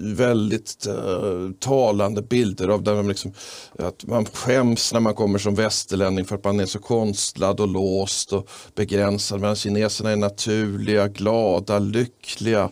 väldigt 0.00 0.86
uh, 0.88 1.50
talande 1.60 2.22
bilder 2.22 2.68
av 2.68 2.82
där 2.82 2.94
man, 2.94 3.08
liksom, 3.08 3.32
att 3.78 4.06
man 4.06 4.26
skäms 4.26 4.92
när 4.92 5.00
man 5.00 5.14
kommer 5.14 5.38
som 5.38 5.54
västerlänning 5.54 6.24
för 6.24 6.34
att 6.36 6.44
man 6.44 6.60
är 6.60 6.66
så 6.66 6.78
konstlad 6.78 7.60
och 7.60 7.68
låst 7.68 8.32
och 8.32 8.48
begränsad 8.74 9.40
medan 9.40 9.56
kineserna 9.56 10.10
är 10.10 10.16
naturliga, 10.16 11.08
glada, 11.08 11.78
lyckliga. 11.78 12.70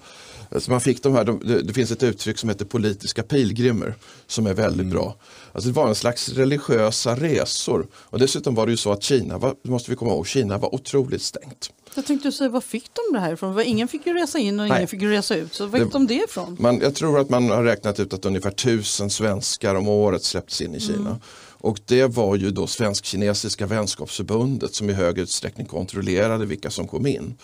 Så 0.59 0.71
man 0.71 0.80
fick 0.80 1.02
de 1.02 1.14
här, 1.14 1.25
det, 1.25 1.62
det 1.62 1.73
finns 1.73 1.90
ett 1.90 2.02
uttryck 2.02 2.38
som 2.38 2.49
heter 2.49 2.64
politiska 2.64 3.23
pilgrimer 3.23 3.94
som 4.26 4.47
är 4.47 4.54
väldigt 4.54 4.80
mm. 4.80 4.90
bra. 4.90 5.16
Alltså 5.52 5.68
det 5.68 5.75
var 5.76 5.88
en 5.88 5.94
slags 5.94 6.28
religiösa 6.28 7.16
resor. 7.16 7.87
Och 7.94 8.18
dessutom 8.18 8.54
var 8.54 8.66
det 8.66 8.71
ju 8.71 8.76
så 8.76 8.92
att 8.92 9.02
Kina, 9.02 9.38
var, 9.38 9.54
måste 9.62 9.90
vi 9.90 9.97
komma 9.97 10.11
ihåg, 10.11 10.26
Kina 10.26 10.59
var 10.59 10.75
otroligt 10.75 11.23
stängt. 11.23 11.71
Jag 11.94 12.06
tänkte 12.06 12.32
säga, 12.32 12.50
var 12.50 12.61
fick 12.61 12.90
de 12.94 13.14
det 13.14 13.21
här 13.21 13.32
ifrån? 13.32 13.61
Ingen 13.61 13.88
fick 13.88 14.06
ju 14.06 14.14
resa 14.14 14.38
in 14.38 14.61
och 14.61 14.66
ingen 14.66 14.88
fick 14.88 15.02
resa 15.02 15.37
ut. 15.37 15.54
Så 15.54 15.66
var 15.66 15.78
fick 15.78 15.92
de 15.92 16.06
det 16.06 16.14
ifrån? 16.14 16.56
Man, 16.61 16.80
jag 16.80 16.94
tror 16.94 17.18
att 17.18 17.30
man 17.30 17.50
har 17.50 17.64
räknat 17.64 18.00
ut 18.00 18.14
att 18.14 18.25
ungefär 18.25 18.50
tusen 18.50 19.11
svenskar 19.11 19.75
om 19.75 19.88
året 19.88 20.25
släpptes 20.25 20.61
in 20.61 20.75
i 20.75 20.80
Kina. 20.80 20.99
Mm. 20.99 21.21
Och 21.62 21.78
det 21.87 22.06
var 22.06 22.37
ju 22.37 22.50
då 22.50 22.66
Svensk-kinesiska 22.66 23.66
vänskapsförbundet 23.66 24.75
som 24.75 24.90
i 24.90 24.92
hög 24.92 25.18
utsträckning 25.18 25.66
kontrollerade 25.66 26.47
vilka 26.47 26.71
som 26.71 26.88
kom 26.88 27.06
in. 27.06 27.35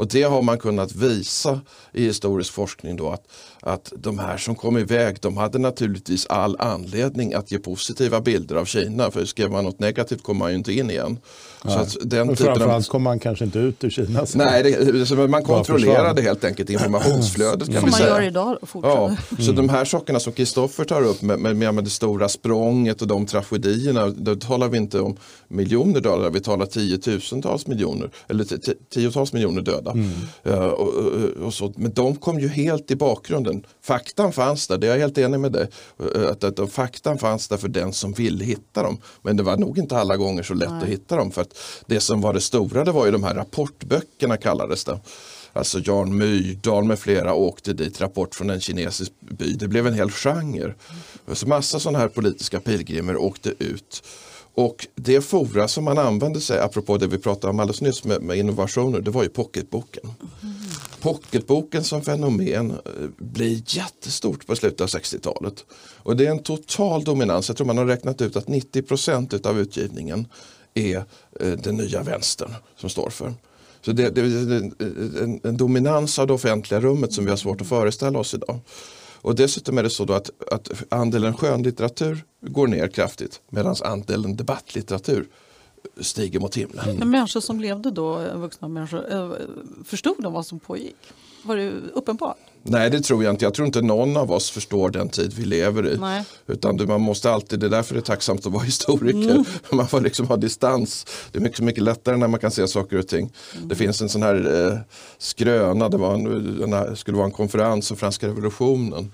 Och 0.00 0.08
det 0.08 0.22
har 0.22 0.42
man 0.42 0.58
kunnat 0.58 0.94
visa 0.94 1.60
i 1.92 2.04
historisk 2.04 2.52
forskning 2.52 2.96
då 2.96 3.10
att, 3.10 3.32
att 3.62 3.92
de 3.96 4.18
här 4.18 4.36
som 4.36 4.54
kom 4.54 4.78
iväg 4.78 5.16
de 5.20 5.36
hade 5.36 5.58
naturligtvis 5.58 6.26
all 6.26 6.56
anledning 6.60 7.34
att 7.34 7.52
ge 7.52 7.58
positiva 7.58 8.20
bilder 8.20 8.56
av 8.56 8.64
Kina. 8.64 9.10
För 9.10 9.24
skrev 9.24 9.50
man 9.50 9.64
något 9.64 9.78
negativt 9.78 10.22
kom 10.22 10.36
man 10.36 10.50
ju 10.50 10.56
inte 10.56 10.72
in 10.72 10.90
igen. 10.90 11.18
Så 11.64 11.78
att 11.78 11.96
den 12.02 12.26
Men 12.26 12.36
framförallt 12.36 12.88
av... 12.88 12.90
kom 12.90 13.02
man 13.02 13.18
kanske 13.18 13.44
inte 13.44 13.58
ut 13.58 13.84
ur 13.84 13.90
Kina. 13.90 14.26
Så. 14.26 14.38
Nej, 14.38 14.62
det, 14.62 15.28
man 15.28 15.42
kontrollerade 15.42 16.22
helt 16.22 16.44
enkelt 16.44 16.70
informationsflödet. 16.70 17.72
Kan 17.72 17.80
Som 17.80 17.90
man 17.90 18.00
gör 18.00 18.22
idag 18.22 18.58
Ja, 18.82 19.06
mm. 19.06 19.44
Så 19.44 19.52
de 19.52 19.68
här 19.68 19.84
sakerna 19.84 20.20
som 20.20 20.32
Kristoffer 20.32 20.84
tar 20.84 21.02
upp 21.02 21.22
med, 21.22 21.40
med, 21.40 21.74
med, 21.74 21.84
det 21.84 21.90
stora 21.90 22.28
språnget 22.28 23.02
och 23.02 23.08
de 23.08 23.26
tragedierna. 23.26 24.08
Då 24.08 24.36
talar 24.36 24.68
vi 24.68 24.78
inte 24.78 25.00
om 25.00 25.16
miljoner 25.48 26.00
dollar, 26.00 26.30
vi 26.30 26.40
talar 26.40 26.66
tiotusentals 26.66 27.66
miljoner 27.66 28.10
eller 28.28 28.44
tiotals 28.94 29.32
miljoner 29.32 29.62
döda. 29.62 29.90
Mm. 29.90 30.10
Uh, 30.46 30.54
och, 30.54 30.88
och, 30.88 31.46
och, 31.46 31.54
så. 31.54 31.72
Men 31.76 31.92
de 31.92 32.16
kom 32.16 32.40
ju 32.40 32.48
helt 32.48 32.90
i 32.90 32.96
bakgrunden. 32.96 33.49
Faktan 33.82 34.32
fanns 34.32 34.66
där, 34.66 34.78
det 34.78 34.86
är 34.86 34.90
jag 34.90 34.98
helt 34.98 35.18
enig 35.18 35.40
med 35.40 35.52
dig. 35.52 35.68
Uh, 36.02 36.30
att, 36.30 36.44
att, 36.44 36.58
att, 36.58 36.72
faktan 36.72 37.18
fanns 37.18 37.48
där 37.48 37.56
för 37.56 37.68
den 37.68 37.92
som 37.92 38.12
ville 38.12 38.44
hitta 38.44 38.82
dem. 38.82 38.98
Men 39.22 39.36
det 39.36 39.42
var 39.42 39.56
nog 39.56 39.78
inte 39.78 39.98
alla 39.98 40.16
gånger 40.16 40.42
så 40.42 40.54
lätt 40.54 40.70
Nej. 40.70 40.82
att 40.82 40.88
hitta 40.88 41.16
dem. 41.16 41.30
För 41.30 41.42
att 41.42 41.58
det 41.86 42.00
som 42.00 42.20
var 42.20 42.32
det 42.32 42.40
stora 42.40 42.84
det 42.84 42.92
var 42.92 43.06
ju 43.06 43.12
de 43.12 43.24
här 43.24 43.34
rapportböckerna 43.34 44.36
kallades 44.36 44.84
det. 44.84 45.00
Alltså 45.52 45.78
Jan 45.84 46.16
Myrdal 46.16 46.84
med 46.84 46.98
flera 46.98 47.34
åkte 47.34 47.72
dit, 47.72 48.00
rapport 48.00 48.34
från 48.34 48.50
en 48.50 48.60
kinesisk 48.60 49.12
by. 49.20 49.52
Det 49.52 49.68
blev 49.68 49.86
en 49.86 49.94
hel 49.94 50.10
genre. 50.10 50.74
Så 51.32 51.48
massa 51.48 51.80
sådana 51.80 51.98
här 51.98 52.08
politiska 52.08 52.60
pilgrimer 52.60 53.16
åkte 53.16 53.54
ut. 53.58 54.02
Och 54.54 54.86
det 54.94 55.20
fora 55.20 55.68
som 55.68 55.84
man 55.84 55.98
använde 55.98 56.40
sig, 56.40 56.60
apropå 56.60 56.96
det 56.96 57.06
vi 57.06 57.18
pratade 57.18 57.50
om 57.50 57.60
alldeles 57.60 57.80
nyss 57.80 58.04
med, 58.04 58.22
med 58.22 58.38
innovationer, 58.38 59.00
det 59.00 59.10
var 59.10 59.22
ju 59.22 59.28
pocketboken. 59.28 60.10
Mm. 60.42 60.49
Pocketboken 61.00 61.84
som 61.84 62.02
fenomen 62.02 62.70
eh, 62.70 62.76
blir 63.18 63.62
jättestort 63.66 64.46
på 64.46 64.56
slutet 64.56 64.80
av 64.80 64.88
60-talet. 64.88 65.64
Och 65.96 66.16
det 66.16 66.26
är 66.26 66.30
en 66.30 66.42
total 66.42 67.04
dominans, 67.04 67.48
jag 67.48 67.56
tror 67.56 67.66
man 67.66 67.78
har 67.78 67.86
räknat 67.86 68.22
ut 68.22 68.36
att 68.36 68.48
90 68.48 68.82
procent 68.82 69.46
av 69.46 69.60
utgivningen 69.60 70.26
är 70.74 70.96
eh, 71.40 71.52
den 71.52 71.76
nya 71.76 72.02
vänstern 72.02 72.54
som 72.76 72.90
står 72.90 73.10
för. 73.10 73.34
Så 73.80 73.92
det, 73.92 74.10
det 74.10 74.20
är 74.20 74.52
en, 75.22 75.40
en, 75.44 75.56
dominans 75.56 76.18
av 76.18 76.26
det 76.26 76.32
offentliga 76.32 76.80
rummet 76.80 77.12
som 77.12 77.24
vi 77.24 77.30
har 77.30 77.36
svårt 77.36 77.60
att 77.60 77.68
föreställa 77.68 78.18
oss 78.18 78.34
idag. 78.34 78.60
Och 79.22 79.34
dessutom 79.34 79.78
är 79.78 79.82
det 79.82 79.90
så 79.90 80.12
att, 80.12 80.30
att 80.52 80.68
andelen 80.88 81.36
skönlitteratur 81.36 82.24
går 82.40 82.66
ner 82.66 82.88
kraftigt 82.88 83.40
medan 83.50 83.76
andelen 83.84 84.36
debattlitteratur 84.36 85.26
stiger 86.00 86.40
mot 86.40 86.56
himlen. 86.56 86.84
Mm. 86.84 86.96
Men 86.96 87.10
människor 87.10 87.40
som 87.40 87.60
levde 87.60 87.90
då, 87.90 88.18
vuxna 88.34 88.68
människor, 88.68 89.12
eh, 89.12 89.32
förstod 89.84 90.16
de 90.18 90.32
vad 90.32 90.46
som 90.46 90.60
pågick? 90.60 90.96
Var 91.42 91.56
det 91.56 91.72
uppenbart? 91.94 92.36
Nej 92.62 92.90
det 92.90 93.00
tror 93.00 93.24
jag 93.24 93.34
inte. 93.34 93.44
Jag 93.44 93.54
tror 93.54 93.66
inte 93.66 93.82
någon 93.82 94.16
av 94.16 94.32
oss 94.32 94.50
förstår 94.50 94.90
den 94.90 95.08
tid 95.08 95.32
vi 95.32 95.44
lever 95.44 95.88
i. 95.88 95.98
Nej. 95.98 96.24
Utan 96.46 96.86
man 96.86 97.00
måste 97.00 97.30
alltid, 97.30 97.60
det 97.60 97.66
är 97.66 97.70
därför 97.70 97.94
det 97.94 98.00
är 98.00 98.02
tacksamt 98.02 98.46
att 98.46 98.52
vara 98.52 98.62
historiker. 98.64 99.30
Mm. 99.30 99.44
Man 99.72 99.88
får 99.88 100.00
liksom 100.00 100.26
ha 100.26 100.36
distans. 100.36 101.06
Det 101.32 101.38
är 101.38 101.42
mycket, 101.42 101.60
mycket 101.60 101.82
lättare 101.82 102.16
när 102.16 102.28
man 102.28 102.40
kan 102.40 102.50
se 102.50 102.68
saker 102.68 102.98
och 102.98 103.08
ting. 103.08 103.32
Mm. 103.56 103.68
Det 103.68 103.74
finns 103.74 104.02
en 104.02 104.08
sån 104.08 104.22
här 104.22 104.66
eh, 104.66 104.78
skröna, 105.18 105.88
det 105.88 105.96
var 105.96 106.14
en, 106.14 106.72
en, 106.72 106.96
skulle 106.96 107.16
vara 107.16 107.26
en 107.26 107.32
konferens 107.32 107.90
om 107.90 107.96
franska 107.96 108.28
revolutionen. 108.28 109.12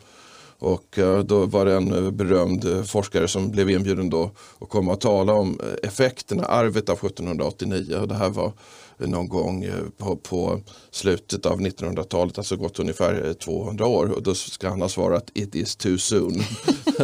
Och 0.59 0.99
eh, 0.99 1.19
då 1.19 1.47
var 1.47 1.65
det 1.65 1.75
en 1.75 1.93
eh, 1.93 2.11
berömd 2.11 2.65
eh, 2.65 2.83
forskare 2.83 3.29
som 3.29 3.51
blev 3.51 3.71
inbjuden 3.71 4.11
då 4.11 4.31
att 4.61 4.69
komma 4.69 4.93
och 4.93 5.01
tala 5.01 5.33
om 5.33 5.61
effekterna, 5.83 6.45
arvet 6.45 6.89
av 6.89 6.97
1789. 6.97 7.97
Och 8.01 8.09
det 8.09 8.15
här 8.15 8.31
var 8.31 8.53
någon 8.99 9.29
gång 9.29 9.67
på, 9.97 10.17
på 10.17 10.61
slutet 10.91 11.47
av 11.47 11.61
1900-talet, 11.61 12.39
alltså 12.39 12.57
gått 12.57 12.79
ungefär 12.79 13.35
200 13.35 13.87
år. 13.87 14.07
Och 14.07 14.23
då 14.23 14.35
ska 14.35 14.69
han 14.69 14.81
ha 14.81 14.89
svarat 14.89 15.31
it 15.35 15.55
is 15.55 15.77
too 15.77 15.99
soon. 15.99 16.43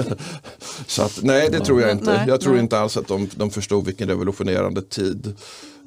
Så 0.86 1.02
att, 1.02 1.22
nej, 1.22 1.48
det 1.50 1.60
tror 1.60 1.80
jag 1.80 1.90
inte. 1.90 2.24
Jag 2.28 2.40
tror 2.40 2.58
inte 2.58 2.78
alls 2.78 2.96
att 2.96 3.08
de, 3.08 3.28
de 3.34 3.50
förstod 3.50 3.84
vilken 3.84 4.08
revolutionerande 4.08 4.82
tid 4.82 5.34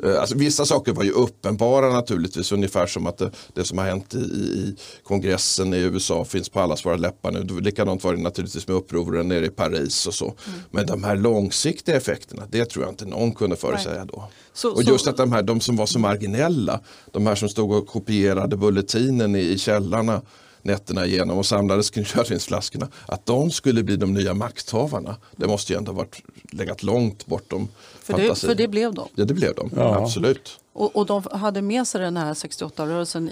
alltså, 0.04 0.38
vissa 0.38 0.66
saker 0.66 0.94
var 0.94 1.04
ju 1.04 1.12
uppenbara 1.12 1.94
naturligtvis, 1.94 2.52
ungefär 2.52 2.88
som 2.88 3.08
att 3.08 3.18
det, 3.18 3.32
det 3.54 3.64
som 3.64 3.78
har 3.78 3.86
hänt 3.86 4.14
i, 4.14 4.18
i, 4.18 4.76
kongressen 5.04 5.74
i 5.74 5.78
USA 5.78 6.26
finns 6.26 6.50
på 6.50 6.60
allas 6.60 6.86
våra 6.86 6.96
läppar 6.96 7.32
nu. 7.32 7.60
Likadant 7.60 8.04
var 8.04 8.14
det 8.14 8.22
naturligtvis 8.22 8.68
med 8.68 8.78
upproren 8.78 9.28
nere 9.28 9.46
i 9.46 9.50
Paris 9.50 10.08
och 10.08 10.14
så. 10.14 10.26
Mm. 10.26 10.60
Men 10.72 10.86
de 10.86 11.04
här 11.04 11.16
långsiktiga 11.16 11.96
effekterna, 11.96 12.44
det 12.52 12.66
tror 12.66 12.86
jag 12.86 12.92
inte 12.92 13.06
någon 13.06 13.32
kunde 13.32 13.56
förutsäga 13.56 14.06
då. 14.06 14.30
Så, 14.54 14.74
och 14.74 14.84
just 14.84 15.04
så... 15.04 15.10
att 15.10 15.18
de 15.18 15.32
här, 15.32 15.42
de 15.42 15.60
som 15.60 15.76
var 15.76 15.86
så 15.86 16.00
marginella, 16.00 16.80
de 17.12 17.28
här 17.28 17.36
som 17.36 17.50
stod 17.50 17.72
och 17.72 17.88
kopierade 17.88 18.58
bulletinen 18.58 19.36
i, 19.36 19.40
i 19.40 19.58
källarna 19.58 20.22
nätterna 20.66 21.06
igenom 21.06 21.38
och 21.38 21.46
samlades 21.46 21.90
kring 21.90 22.06
rödvinsflaskorna. 22.06 22.88
Att 23.06 23.26
de 23.26 23.52
skulle 23.52 23.84
bli 23.84 23.96
de 23.96 24.14
nya 24.14 24.34
makthavarna, 24.34 25.16
det 25.36 25.48
måste 25.48 25.74
ju 25.74 25.78
ändå 25.78 25.92
varit 25.92 26.22
legat 26.52 26.84
långt 26.84 27.26
bortom 27.26 27.68
för 28.02 28.18
det, 28.18 28.40
för 28.40 28.56
det 28.56 28.68
blev 28.68 28.94
de? 28.94 29.08
Ja, 29.16 29.26
det 29.26 29.34
blev 29.34 29.56
de. 29.56 29.70
Ja. 29.76 29.96
Absolut. 29.96 30.60
Och, 30.74 30.96
och 30.96 31.06
de 31.06 31.24
hade 31.32 31.62
med 31.62 31.88
sig 31.88 32.02
den 32.02 32.18
här 32.18 32.34
68-rörelsen 32.34 33.30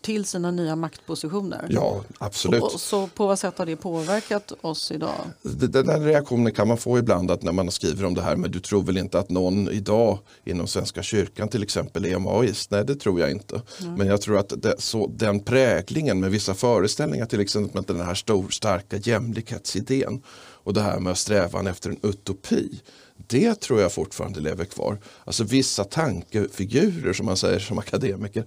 till 0.00 0.24
sina 0.24 0.50
nya 0.50 0.76
maktpositioner. 0.76 1.66
Ja, 1.70 2.04
absolut. 2.18 2.62
Och, 2.62 2.80
så 2.80 3.06
på 3.06 3.26
vad 3.26 3.38
sätt 3.38 3.58
har 3.58 3.66
det 3.66 3.76
påverkat 3.76 4.52
oss 4.60 4.92
idag? 4.92 5.14
Den 5.42 5.86
där 5.86 6.00
reaktionen 6.00 6.52
kan 6.52 6.68
man 6.68 6.78
få 6.78 6.98
ibland 6.98 7.30
att 7.30 7.42
när 7.42 7.52
man 7.52 7.70
skriver 7.70 8.04
om 8.04 8.14
det 8.14 8.22
här 8.22 8.36
men 8.36 8.50
du 8.50 8.60
tror 8.60 8.82
väl 8.82 8.98
inte 8.98 9.18
att 9.18 9.30
någon 9.30 9.68
idag 9.68 10.18
inom 10.44 10.66
Svenska 10.66 11.02
kyrkan 11.02 11.48
till 11.48 11.62
exempel 11.62 12.04
är 12.04 12.18
maoist? 12.18 12.70
Nej 12.70 12.84
det 12.84 12.94
tror 12.94 13.20
jag 13.20 13.30
inte. 13.30 13.62
Mm. 13.80 13.94
Men 13.94 14.06
jag 14.06 14.20
tror 14.20 14.38
att 14.38 14.62
det, 14.62 14.74
så, 14.78 15.06
den 15.06 15.40
präglingen 15.40 16.20
med 16.20 16.30
vissa 16.30 16.54
föreställningar 16.54 17.26
till 17.26 17.40
exempel 17.40 17.74
med 17.74 17.96
den 17.96 18.06
här 18.06 18.14
stor 18.14 18.48
starka 18.48 18.96
jämlikhetsidén 18.96 20.22
och 20.68 20.74
det 20.74 20.80
här 20.80 21.00
med 21.00 21.18
strävan 21.18 21.66
efter 21.66 21.90
en 21.90 21.98
utopi 22.02 22.80
det 23.28 23.54
tror 23.54 23.80
jag 23.80 23.92
fortfarande 23.92 24.40
lever 24.40 24.64
kvar. 24.64 24.98
Alltså 25.24 25.44
vissa 25.44 25.84
tankefigurer 25.84 27.12
som 27.12 27.26
man 27.26 27.36
säger 27.36 27.58
som 27.58 27.78
akademiker, 27.78 28.44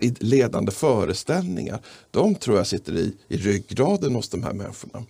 i 0.00 0.14
ledande 0.18 0.72
föreställningar, 0.72 1.80
de 2.10 2.34
tror 2.34 2.56
jag 2.56 2.66
sitter 2.66 2.92
i, 2.92 3.12
i 3.28 3.36
ryggraden 3.36 4.14
hos 4.14 4.28
de 4.28 4.42
här 4.42 4.52
människorna. 4.52 5.04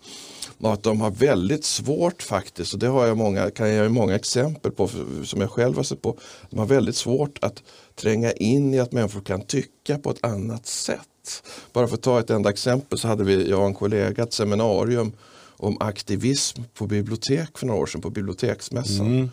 Och 0.59 0.73
att 0.73 0.83
de 0.83 1.01
har 1.01 1.11
väldigt 1.11 1.65
svårt 1.65 2.23
faktiskt, 2.23 2.73
och 2.73 2.79
det 2.79 2.87
har 2.87 3.07
jag 3.07 3.17
många, 3.17 3.51
kan 3.51 3.69
jag 3.69 3.85
ge 3.85 3.89
många 3.89 4.15
exempel 4.15 4.73
på 4.73 4.89
som 5.25 5.41
jag 5.41 5.51
själv 5.51 5.77
har 5.77 5.83
sett 5.83 6.03
på. 6.03 6.19
De 6.51 6.59
har 6.59 6.67
väldigt 6.67 6.97
svårt 6.97 7.39
att 7.41 7.63
tränga 7.95 8.33
in 8.33 8.75
i 8.75 8.79
att 8.79 8.93
människor 8.93 9.21
kan 9.21 9.41
tycka 9.41 9.99
på 9.99 10.11
ett 10.11 10.25
annat 10.25 10.67
sätt. 10.67 11.43
Bara 11.73 11.89
för 11.89 11.95
att 11.95 12.03
ta 12.03 12.21
ett 12.21 12.31
enda 12.31 12.51
exempel 12.51 12.99
så 12.99 13.09
hade 13.09 13.25
vi, 13.25 13.51
jag 13.51 13.61
och 13.61 13.67
en 13.67 13.75
kollega, 13.75 14.23
ett 14.23 14.33
seminarium 14.33 15.13
om 15.59 15.77
aktivism 15.81 16.63
på 16.75 16.87
bibliotek 16.87 17.59
för 17.59 17.67
några 17.67 17.81
år 17.81 17.87
sedan 17.87 18.01
på 18.01 18.11
biblioteksmässan. 18.11 19.07
Mm. 19.07 19.31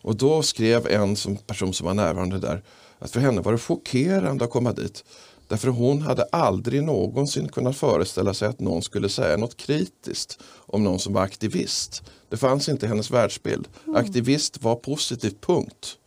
Och 0.00 0.16
då 0.16 0.42
skrev 0.42 0.86
en 0.86 1.16
som 1.16 1.36
person 1.36 1.74
som 1.74 1.86
var 1.86 1.94
närvarande 1.94 2.38
där 2.38 2.62
att 2.98 3.10
för 3.10 3.20
henne 3.20 3.40
var 3.40 3.52
det 3.52 3.58
chockerande 3.58 4.44
att 4.44 4.50
komma 4.50 4.72
dit. 4.72 5.04
Därför 5.48 5.68
hon 5.68 6.02
hade 6.02 6.22
aldrig 6.22 6.82
någonsin 6.82 7.48
kunnat 7.48 7.76
föreställa 7.76 8.34
sig 8.34 8.48
att 8.48 8.60
någon 8.60 8.82
skulle 8.82 9.08
säga 9.08 9.36
något 9.36 9.56
kritiskt 9.56 10.38
om 10.56 10.84
någon 10.84 10.98
som 10.98 11.12
var 11.12 11.22
aktivist. 11.22 12.02
Det 12.28 12.36
fanns 12.36 12.68
inte 12.68 12.86
i 12.86 12.88
hennes 12.88 13.10
världsbild. 13.10 13.68
Mm. 13.84 13.96
Aktivist 13.96 14.62
var 14.62 14.76
positivt, 14.76 15.40
punkt. 15.40 15.98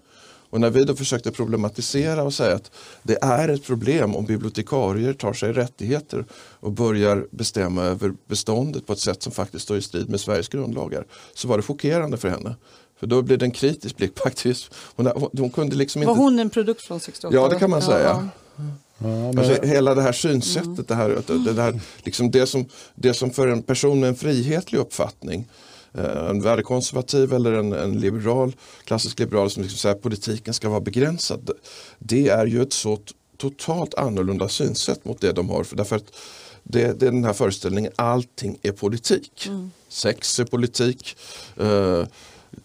Och 0.52 0.62
när 0.62 0.70
vi 0.70 0.84
då 0.84 0.96
försökte 0.96 1.32
problematisera 1.32 2.24
och 2.24 2.34
säga 2.34 2.56
att 2.56 2.72
det 3.04 3.18
är 3.22 3.50
ett 3.50 3.66
problem 3.66 4.16
om 4.16 4.26
bibliotekarier 4.26 5.14
tar 5.14 5.34
sig 5.34 5.54
rättigheter 5.54 6.26
och 6.60 6.72
börjar 6.72 7.28
bestämma 7.32 7.84
över 7.84 8.14
beståndet 8.28 8.88
på 8.88 8.94
ett 8.94 9.00
sätt 9.00 9.24
som 9.24 9.32
faktiskt 9.32 9.64
står 9.64 9.78
i 9.78 9.82
strid 9.82 10.10
med 10.10 10.20
Sveriges 10.20 10.48
grundlagar 10.48 11.06
så 11.34 11.48
var 11.48 11.58
det 11.58 11.64
chockerande 11.64 12.18
för 12.18 12.30
henne. 12.30 12.56
För 13.00 13.08
då 13.08 13.22
blev 13.22 13.40
det 13.40 13.46
en 13.46 13.52
kritisk 13.52 13.98
blick 13.98 14.16
på 14.16 14.28
aktivism. 14.28 14.74
Hon, 14.96 15.30
hon 15.38 15.50
kunde 15.50 15.76
liksom 15.76 16.02
inte... 16.02 16.08
Var 16.10 16.16
hon 16.16 16.40
en 16.40 16.50
produkt 16.50 16.82
från 16.82 17.00
68? 17.00 17.36
Ja, 17.36 17.50
det 17.50 17.56
kan 17.56 17.70
man 17.70 17.82
säga. 17.82 18.08
Ja, 18.08 18.28
men, 18.98 19.40
Alltså, 19.40 19.64
hela 19.64 19.96
det 19.96 20.02
här 20.02 20.12
synsättet, 20.12 20.88
det, 20.88 20.96
här, 20.96 21.22
det, 21.54 21.62
här, 21.62 21.80
liksom 22.04 22.32
det, 22.32 22.48
som, 22.48 22.66
det 22.96 23.14
som 23.14 23.32
för 23.32 23.48
en 23.48 23.62
person 23.62 24.00
med 24.00 24.10
en 24.10 24.16
frihetlig 24.16 24.80
uppfattning 24.80 25.48
en 25.94 26.42
värdekonservativ 26.42 27.34
eller 27.34 27.54
en, 27.54 27.74
en 27.74 28.00
liberal, 28.00 28.56
klassisk 28.84 29.20
liberal 29.20 29.50
som 29.50 29.64
liksom 29.64 29.78
säger 29.78 29.96
att 29.96 30.02
politiken 30.02 30.54
ska 30.54 30.70
vara 30.70 30.82
begränsad. 30.82 31.52
Det 32.00 32.30
är 32.30 32.46
ju 32.46 32.62
ett 32.62 32.74
så 32.74 33.00
totalt 33.38 33.94
annorlunda 33.94 34.50
synsätt 34.50 35.06
mot 35.06 35.22
det 35.22 35.32
de 35.32 35.50
har. 35.50 35.64
För 35.64 35.76
därför 35.76 35.96
att 35.96 36.14
det, 36.64 37.00
det 37.00 37.08
är 37.08 37.12
den 37.12 37.24
här 37.24 37.34
föreställningen, 37.34 37.92
allting 37.96 38.58
är 38.62 38.72
politik. 38.72 39.50
Sex 39.90 40.40
är 40.40 40.46
politik, 40.46 41.18
eh, 41.58 42.06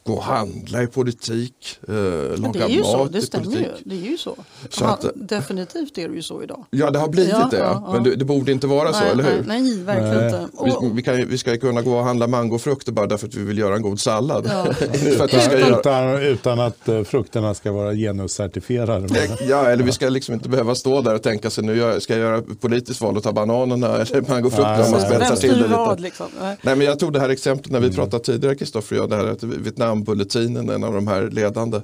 gå 0.05 0.13
och 0.13 0.23
handla 0.23 0.83
är 0.83 0.87
politik, 0.87 1.79
eh, 1.89 1.95
laga 1.95 2.53
det 2.53 2.65
är 2.65 2.69
ju 2.69 2.83
så, 2.85 2.97
mat 2.97 3.13
det 3.13 3.19
är 3.19 3.23
stämmer 3.23 3.47
ju. 3.47 3.53
politik. 3.53 3.83
Det 3.85 3.95
är 3.95 4.11
ju 4.11 4.19
så. 4.19 4.37
Så 4.71 4.85
att- 4.85 5.05
eh, 5.05 5.11
definitivt 5.15 5.99
är 5.99 6.09
det 6.09 6.15
ju 6.15 6.23
så 6.23 6.43
idag. 6.43 6.65
Ja, 6.71 6.91
det 6.91 6.99
har 6.99 7.09
blivit 7.09 7.31
Ja, 7.33 7.49
det. 7.51 7.57
ja, 7.57 7.83
ja. 7.87 7.93
Men 7.93 8.03
det, 8.03 8.17
det 8.17 8.25
borde 8.25 8.53
inte 8.53 8.67
vara 8.67 8.93
så, 8.93 9.01
nej, 9.01 9.11
eller 9.11 9.25
hur? 9.25 9.45
Nej, 9.47 9.61
nej 9.63 9.83
verkligen 9.83 10.17
Nej. 10.17 10.25
inte. 10.27 10.49
Och, 10.57 10.67
Vi, 10.85 10.91
vi, 10.95 11.03
kan, 11.03 11.29
vi 11.29 11.39
ska 11.39 11.57
kunna 11.57 11.83
gå 11.83 11.97
och 11.99 12.05
handla 12.05 12.27
mangofrukter 12.27 12.93
bara 12.93 13.07
därför 13.07 13.27
att 13.27 13.35
vi 13.35 13.45
vill 13.45 13.59
göra 13.59 13.75
en 13.77 13.83
god 13.83 14.01
sallad. 14.01 14.47
Ja. 14.51 14.67
Inte 14.85 14.99
för 15.17 15.25
att 15.25 15.35
vi 15.35 15.41
ska 15.41 15.53
utan, 15.59 15.69
göra, 15.69 15.81
utan, 15.81 16.23
utan 16.23 16.61
att 16.61 16.89
eh, 16.89 17.03
frukterna 17.03 17.55
ska 17.55 17.73
vara 17.73 17.95
genuscertifierade. 17.95 19.29
Ja, 19.49 19.67
eller 19.69 19.85
vi 19.85 19.93
ska 19.93 20.09
liksom 20.09 20.35
inte 20.35 20.49
behöva 20.49 20.75
stå 20.75 21.01
där 21.01 21.15
och 21.15 21.23
tänka 21.23 21.51
sig 21.51 21.65
nu 21.65 22.01
ska 22.01 22.13
jag 22.13 22.21
göra 22.21 22.43
politiskt 22.61 23.01
val 23.01 23.17
och 23.17 23.23
ta 23.23 23.33
bananerna 23.33 23.87
eller 23.97 24.21
mangofrukterna 24.31 24.85
om 24.85 24.91
man 24.91 25.01
spetsar 25.01 25.19
vem 25.19 25.37
till 25.37 25.49
det 25.49 25.55
styr 25.55 25.69
vad 25.77 25.91
lite. 25.91 26.03
liksom? 26.03 26.27
Nej. 26.41 26.57
Nej, 26.63 26.77
men 26.77 26.87
jag 26.87 26.99
tog 26.99 27.13
det 27.13 27.21
här 27.21 27.29
exemplet 27.29 27.73
när 27.73 27.81
vi 27.81 27.87
Mm. 27.87 27.97
pratade 27.97 28.25
tidigare, 28.25 28.55
Kristoffer 28.55 28.97
och 28.97 29.03
jag, 29.03 29.11
det 29.11 29.17
här 29.17 29.25
att 29.27 29.43
Vietnambulletinen, 29.77 30.69
en 30.69 30.85
av 30.85 30.95
de 30.95 31.07
här 31.07 31.31
ledande 31.31 31.81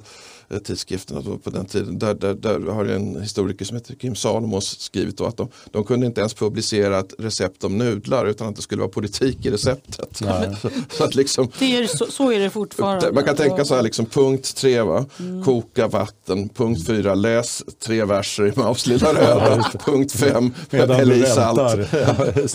tidskrifterna 0.63 1.21
då 1.21 1.37
på 1.37 1.49
den 1.49 1.65
tiden, 1.65 1.99
där, 1.99 2.13
där, 2.13 2.33
där 2.33 2.59
har 2.59 2.85
en 2.85 3.21
historiker 3.21 3.65
som 3.65 3.77
heter 3.77 3.95
Kim 3.95 4.15
Salomos 4.15 4.79
skrivit 4.79 5.17
då 5.17 5.25
att 5.25 5.37
de, 5.37 5.47
de 5.71 5.83
kunde 5.83 6.05
inte 6.05 6.21
ens 6.21 6.33
publicera 6.33 6.99
ett 6.99 7.13
recept 7.19 7.63
om 7.63 7.77
nudlar 7.77 8.25
utan 8.25 8.47
att 8.47 8.55
det 8.55 8.61
skulle 8.61 8.79
vara 8.81 8.91
politik 8.91 9.45
i 9.45 9.51
receptet. 9.51 10.21
Nej. 10.21 10.55
Så, 10.61 10.69
så 10.89 11.03
att 11.03 11.15
liksom, 11.15 11.51
Det 11.59 11.77
är, 11.77 11.87
så, 11.87 12.05
så 12.05 12.31
är 12.31 12.39
det 12.39 12.49
fortfarande. 12.49 13.11
man 13.11 13.23
kan 13.23 13.35
tänka 13.35 13.65
så 13.65 13.75
här, 13.75 13.81
liksom, 13.81 14.05
punkt 14.05 14.55
tre, 14.55 14.81
va? 14.81 15.05
Mm. 15.19 15.43
koka 15.43 15.87
vatten, 15.87 16.49
punkt 16.49 16.87
fyra, 16.87 17.15
läs 17.15 17.63
tre 17.79 18.05
verser 18.05 18.47
i 18.47 18.53
Maus 18.55 18.87
lilla 18.87 19.13
röda, 19.13 19.71
punkt 19.85 20.11
fem, 20.11 20.53
Medan 20.69 20.95
häll 20.95 21.11
i 21.11 21.25
salt. 21.25 21.87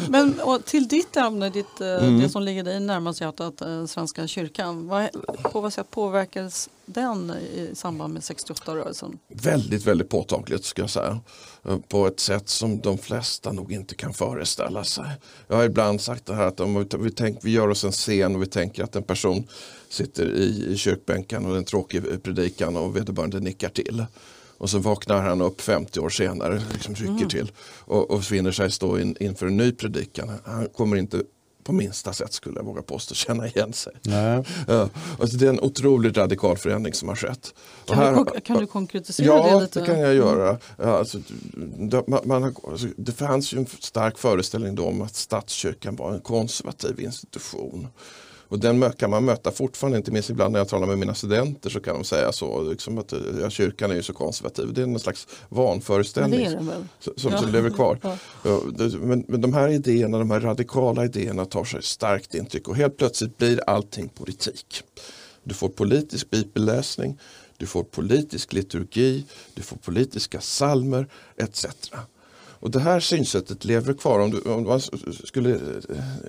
Men 0.08 0.40
och 0.40 0.64
till 0.64 0.88
ditt 0.88 1.16
ämne, 1.16 1.50
ditt, 1.50 1.80
eh, 1.80 1.88
Mm. 1.98 2.20
det 2.20 2.28
som 2.28 2.42
ligger 2.42 2.64
dig 2.64 2.80
närmast 2.80 3.20
hjärtat, 3.20 3.60
eh, 3.60 3.86
Svenska 3.86 4.26
kyrkan. 4.26 4.88
Vad, 4.88 5.08
på 5.52 5.60
vad 5.60 5.72
sätt 5.72 5.90
påverkades 5.90 6.68
den 6.88 7.30
i 7.30 7.70
samband 7.74 8.14
med 8.14 8.22
68-rörelsen? 8.22 9.18
Väldigt, 9.28 9.86
väldigt 9.86 10.08
påtagligt 10.08 10.64
ska 10.64 10.82
jag 10.82 10.90
säga. 10.90 11.20
På 11.88 12.06
ett 12.06 12.20
sätt 12.20 12.48
som 12.48 12.80
de 12.80 12.98
flesta 12.98 13.52
nog 13.52 13.72
inte 13.72 13.94
kan 13.94 14.14
föreställa 14.14 14.84
sig. 14.84 15.04
Jag 15.48 15.56
har 15.56 15.64
ibland 15.64 16.00
sagt 16.00 16.26
det 16.26 16.34
här 16.34 16.46
att 16.46 16.60
om 16.60 16.74
vi, 16.74 16.98
vi, 16.98 17.10
tänk, 17.10 17.38
vi 17.42 17.50
gör 17.50 17.68
oss 17.68 17.84
en 17.84 17.92
scen 17.92 18.34
och 18.34 18.42
vi 18.42 18.46
tänker 18.46 18.84
att 18.84 18.96
en 18.96 19.02
person 19.02 19.48
sitter 19.88 20.26
i, 20.34 20.66
i 20.72 20.76
kyrkbänken 20.76 21.44
och 21.44 21.50
det 21.50 21.56
är 21.56 21.58
en 21.58 21.64
tråkig 21.64 22.22
predikan 22.22 22.76
och 22.76 22.96
vederbörande 22.96 23.40
nickar 23.40 23.68
till. 23.68 24.06
Och 24.58 24.70
så 24.70 24.78
vaknar 24.78 25.22
han 25.22 25.40
upp 25.40 25.60
50 25.60 26.00
år 26.00 26.08
senare, 26.08 26.62
liksom 26.72 26.94
rycker 26.94 27.26
till 27.26 27.52
och, 27.80 28.10
och 28.10 28.24
finner 28.24 28.52
sig 28.52 28.70
stå 28.70 28.98
in, 28.98 29.16
inför 29.20 29.46
en 29.46 29.56
ny 29.56 29.72
predikan. 29.72 30.30
Han 30.44 30.68
kommer 30.68 30.96
inte 30.96 31.22
på 31.68 31.72
minsta 31.74 32.12
sätt, 32.12 32.32
skulle 32.32 32.56
jag 32.58 32.64
våga 32.64 32.82
påstå, 32.82 33.14
känna 33.14 33.46
igen 33.46 33.72
sig. 33.72 33.92
Nej. 34.02 34.44
Ja, 34.68 34.88
alltså 35.20 35.36
det 35.36 35.44
är 35.46 35.50
en 35.50 35.60
otroligt 35.60 36.16
radikal 36.16 36.56
förändring 36.56 36.94
som 36.94 37.08
har 37.08 37.16
skett. 37.16 37.54
Kan, 37.86 37.96
här- 37.98 38.10
du, 38.10 38.16
kon- 38.24 38.40
kan 38.40 38.58
du 38.58 38.66
konkretisera 38.66 39.26
Ja, 39.26 39.54
det 39.54 39.60
lite? 39.60 39.80
det 39.80 39.86
kan 39.86 40.00
jag 40.00 40.14
göra. 40.14 40.58
Ja, 40.78 40.98
alltså, 40.98 41.18
det, 41.78 42.08
man, 42.08 42.20
man 42.24 42.42
har, 42.42 42.52
alltså, 42.70 42.86
det 42.96 43.12
fanns 43.12 43.52
ju 43.54 43.58
en 43.58 43.66
stark 43.80 44.18
föreställning 44.18 44.74
då 44.74 44.84
om 44.86 45.02
att 45.02 45.14
statskyrkan 45.14 45.96
var 45.96 46.12
en 46.14 46.20
konservativ 46.20 47.00
institution. 47.00 47.88
Och 48.48 48.58
den 48.58 48.92
kan 48.92 49.10
man 49.10 49.24
möta 49.24 49.50
fortfarande, 49.52 49.98
inte 49.98 50.10
minst 50.10 50.30
ibland 50.30 50.52
när 50.52 50.60
jag 50.60 50.68
talar 50.68 50.86
med 50.86 50.98
mina 50.98 51.14
studenter 51.14 51.70
så 51.70 51.80
kan 51.80 51.94
de 51.94 52.04
säga 52.04 52.32
så, 52.32 52.62
liksom 52.62 52.98
att 52.98 53.12
ja, 53.40 53.50
kyrkan 53.50 53.90
är 53.90 53.94
ju 53.94 54.02
så 54.02 54.12
konservativ. 54.12 54.72
Det 54.72 54.80
är 54.80 54.84
en 54.84 54.98
slags 54.98 55.26
vanföreställning 55.48 56.40
det 56.44 56.56
väl? 56.56 56.84
som, 57.00 57.12
som, 57.16 57.32
Ja. 57.32 57.40
lever 57.40 57.70
kvar. 57.70 57.98
Ja. 58.02 58.60
Det- 58.78 58.96
Men, 58.98 59.24
men 59.28 59.40
de 59.40 59.52
här 59.54 59.68
idéerna, 59.68 60.18
de 60.18 60.30
här 60.30 60.40
radikala 60.40 61.04
idéerna 61.04 61.44
tar 61.44 61.64
sig 61.64 61.82
starkt 61.82 62.34
intryck 62.34 62.68
och 62.68 62.76
helt 62.76 62.96
plötsligt 62.96 63.38
blir 63.38 63.60
allting 63.66 64.08
politik. 64.08 64.82
Du 65.44 65.54
får 65.54 65.68
politisk 65.68 66.30
bibelläsning, 66.30 67.18
du 67.56 67.66
får 67.66 67.82
politisk 67.84 68.52
liturgi, 68.52 69.24
du 69.54 69.62
får 69.62 69.76
politiska 69.76 70.40
salmer 70.40 71.06
etc. 71.36 71.66
Och 72.60 72.70
det 72.70 72.80
här 72.80 73.00
synsättet 73.00 73.64
lever 73.64 73.92
kvar. 73.94 74.18
Om, 74.18 74.30
du, 74.30 74.40
om 74.52 74.62
man 74.64 74.80
skulle 75.24 75.54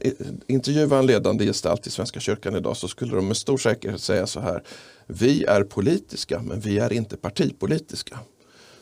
eh, 0.02 0.12
intervjua 0.48 1.00
en 1.00 1.06
ledande 1.06 1.46
gestalt 1.46 1.88
i 1.88 1.90
Svenska 1.90 2.20
kyrkan 2.20 2.56
idag 2.56 2.78
så 2.78 2.88
skulle 2.88 3.16
de 3.16 3.28
med 3.28 3.38
stor 3.38 3.58
säkerhet 3.58 4.02
säga 4.02 4.28
så 4.28 4.40
här. 4.40 4.64
Vi 5.08 5.44
är 5.46 5.64
politiska 5.64 6.40
men 6.44 6.60
vi 6.60 6.80
är 6.80 6.94
inte 6.94 7.18
partipolitiska. 7.18 8.20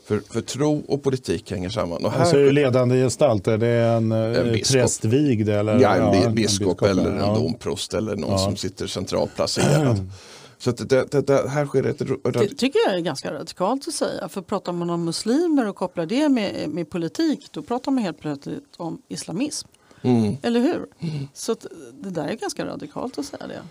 För, 0.05 0.21
för 0.31 0.41
tro 0.41 0.83
och 0.87 1.03
politik 1.03 1.51
hänger 1.51 1.69
samman. 1.69 2.05
Och 2.05 2.11
här, 2.11 2.19
Alltså, 2.19 2.37
är 2.37 2.51
ledande 2.51 2.95
gestalt, 2.95 3.47
är 3.47 3.57
det 3.57 3.67
en, 3.67 4.11
En 4.11 4.35
en 4.35 4.51
biskop. 4.53 4.73
prästvigd? 4.81 5.49
Eller? 5.49 5.79
Ja, 5.79 5.95
en, 5.95 6.03
Ja, 6.03 6.11
bi- 6.11 6.17
en 6.25 6.35
biskop, 6.35 6.81
eller 6.81 7.05
en 7.11 7.17
ja. 7.17 7.35
domprost 7.35 7.93
eller 7.93 8.15
någon 8.15 8.31
Ja. 8.31 8.37
som 8.37 8.55
sitter 8.55 8.87
centralt 8.87 9.35
placerad. 9.35 10.11
Så 10.59 10.69
att 10.69 10.89
det, 10.89 11.11
det, 11.11 11.27
det, 11.27 11.49
här 11.49 11.65
sker 11.65 11.83
ett... 11.85 11.99
Det 12.33 12.47
tycker 12.47 12.79
jag 12.85 12.95
är 12.95 12.99
ganska 12.99 13.33
radikalt 13.33 13.87
att 13.87 13.93
säga. 13.93 14.29
För 14.29 14.41
pratar 14.41 14.73
man 14.73 14.89
om 14.89 15.05
muslimer 15.05 15.67
och 15.67 15.75
kopplar 15.75 16.05
det 16.05 16.29
med, 16.29 16.69
med 16.69 16.89
politik 16.89 17.47
då 17.51 17.61
pratar 17.61 17.91
man 17.91 18.03
helt 18.03 18.19
plötsligt 18.19 18.73
om 18.77 19.01
islamism. 19.07 19.67
Mm. 20.01 20.37
Eller 20.41 20.59
hur? 20.59 20.85
Så 21.33 21.51
att 21.51 21.65
det 22.01 22.09
där 22.09 22.27
är 22.27 22.33
ganska 22.35 22.65
radikalt 22.65 23.17
att 23.17 23.25
säga 23.25 23.47
det. 23.47 23.61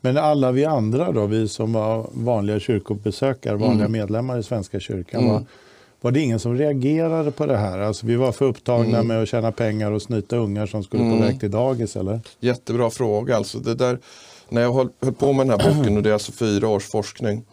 Men 0.00 0.16
alla 0.16 0.52
vi 0.52 0.64
andra 0.64 1.12
då, 1.12 1.26
vi 1.26 1.48
som 1.48 1.72
var 1.72 2.10
vanliga 2.12 2.60
kyrkobesökare, 2.60 3.56
vanliga 3.56 3.88
medlemmar 3.88 4.38
i 4.38 4.42
Svenska 4.42 4.80
kyrkan, 4.80 5.20
Mm. 5.20 5.32
var, 5.32 5.44
var 6.00 6.10
det 6.10 6.20
ingen 6.20 6.40
som 6.40 6.58
reagerade 6.58 7.30
på 7.30 7.46
det 7.46 7.56
här? 7.56 7.78
Alltså, 7.78 8.06
vi 8.06 8.16
var 8.16 8.32
för 8.32 8.44
upptagna 8.44 8.96
Mm. 8.98 9.06
med 9.06 9.22
att 9.22 9.28
tjäna 9.28 9.52
pengar 9.52 9.90
och 9.92 10.02
snyta 10.02 10.36
ungar 10.36 10.66
som 10.66 10.82
skulle 10.82 11.02
Mm. 11.02 11.18
på 11.18 11.24
väg 11.24 11.40
till 11.40 11.50
dagis 11.50 11.96
eller? 11.96 12.20
Jättebra 12.40 12.90
fråga. 12.90 13.36
Alltså 13.36 13.58
det 13.58 13.74
där, 13.74 13.98
när 14.54 14.62
jag 14.62 14.72
höll, 14.72 14.88
höll 15.00 15.12
på 15.12 15.32
med 15.32 15.46
den 15.46 15.60
här 15.60 15.74
boken 15.74 15.96
och 15.96 16.02
det 16.02 16.08
är 16.08 16.12
alltså 16.12 16.32
fyra 16.32 16.68
års 16.68 16.84
forskning. 16.84 17.44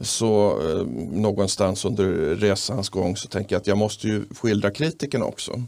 Så 0.00 0.60
eh, 0.70 0.86
någonstans 1.12 1.84
under 1.84 2.34
resans 2.36 2.88
gång 2.88 3.16
så 3.16 3.28
tänker 3.28 3.54
jag 3.54 3.60
att 3.60 3.66
jag 3.66 3.78
måste 3.78 4.08
ju 4.08 4.24
skildra 4.40 4.70
kritikerna 4.70 5.24
också. 5.24 5.62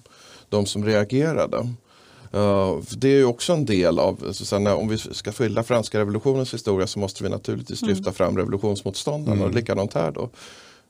De 0.48 0.66
som 0.66 0.84
reagerade. 0.84 1.68
För 2.86 2.96
det 2.96 3.08
är 3.08 3.16
ju 3.16 3.24
också 3.24 3.52
en 3.52 3.64
del 3.64 3.98
av, 3.98 4.34
när, 4.60 4.74
om 4.74 4.88
vi 4.88 4.98
ska 4.98 5.32
skildra 5.32 5.62
franska 5.62 5.98
revolutionens 5.98 6.54
historia 6.54 6.86
så 6.86 6.98
måste 6.98 7.24
vi 7.24 7.30
naturligtvis 7.30 7.82
lyfta 7.82 8.12
fram 8.12 8.36
revolutionsmotståndarna 8.36 9.44
och 9.44 9.54
likadant 9.54 9.94
här 9.94 10.10
då. 10.10 10.30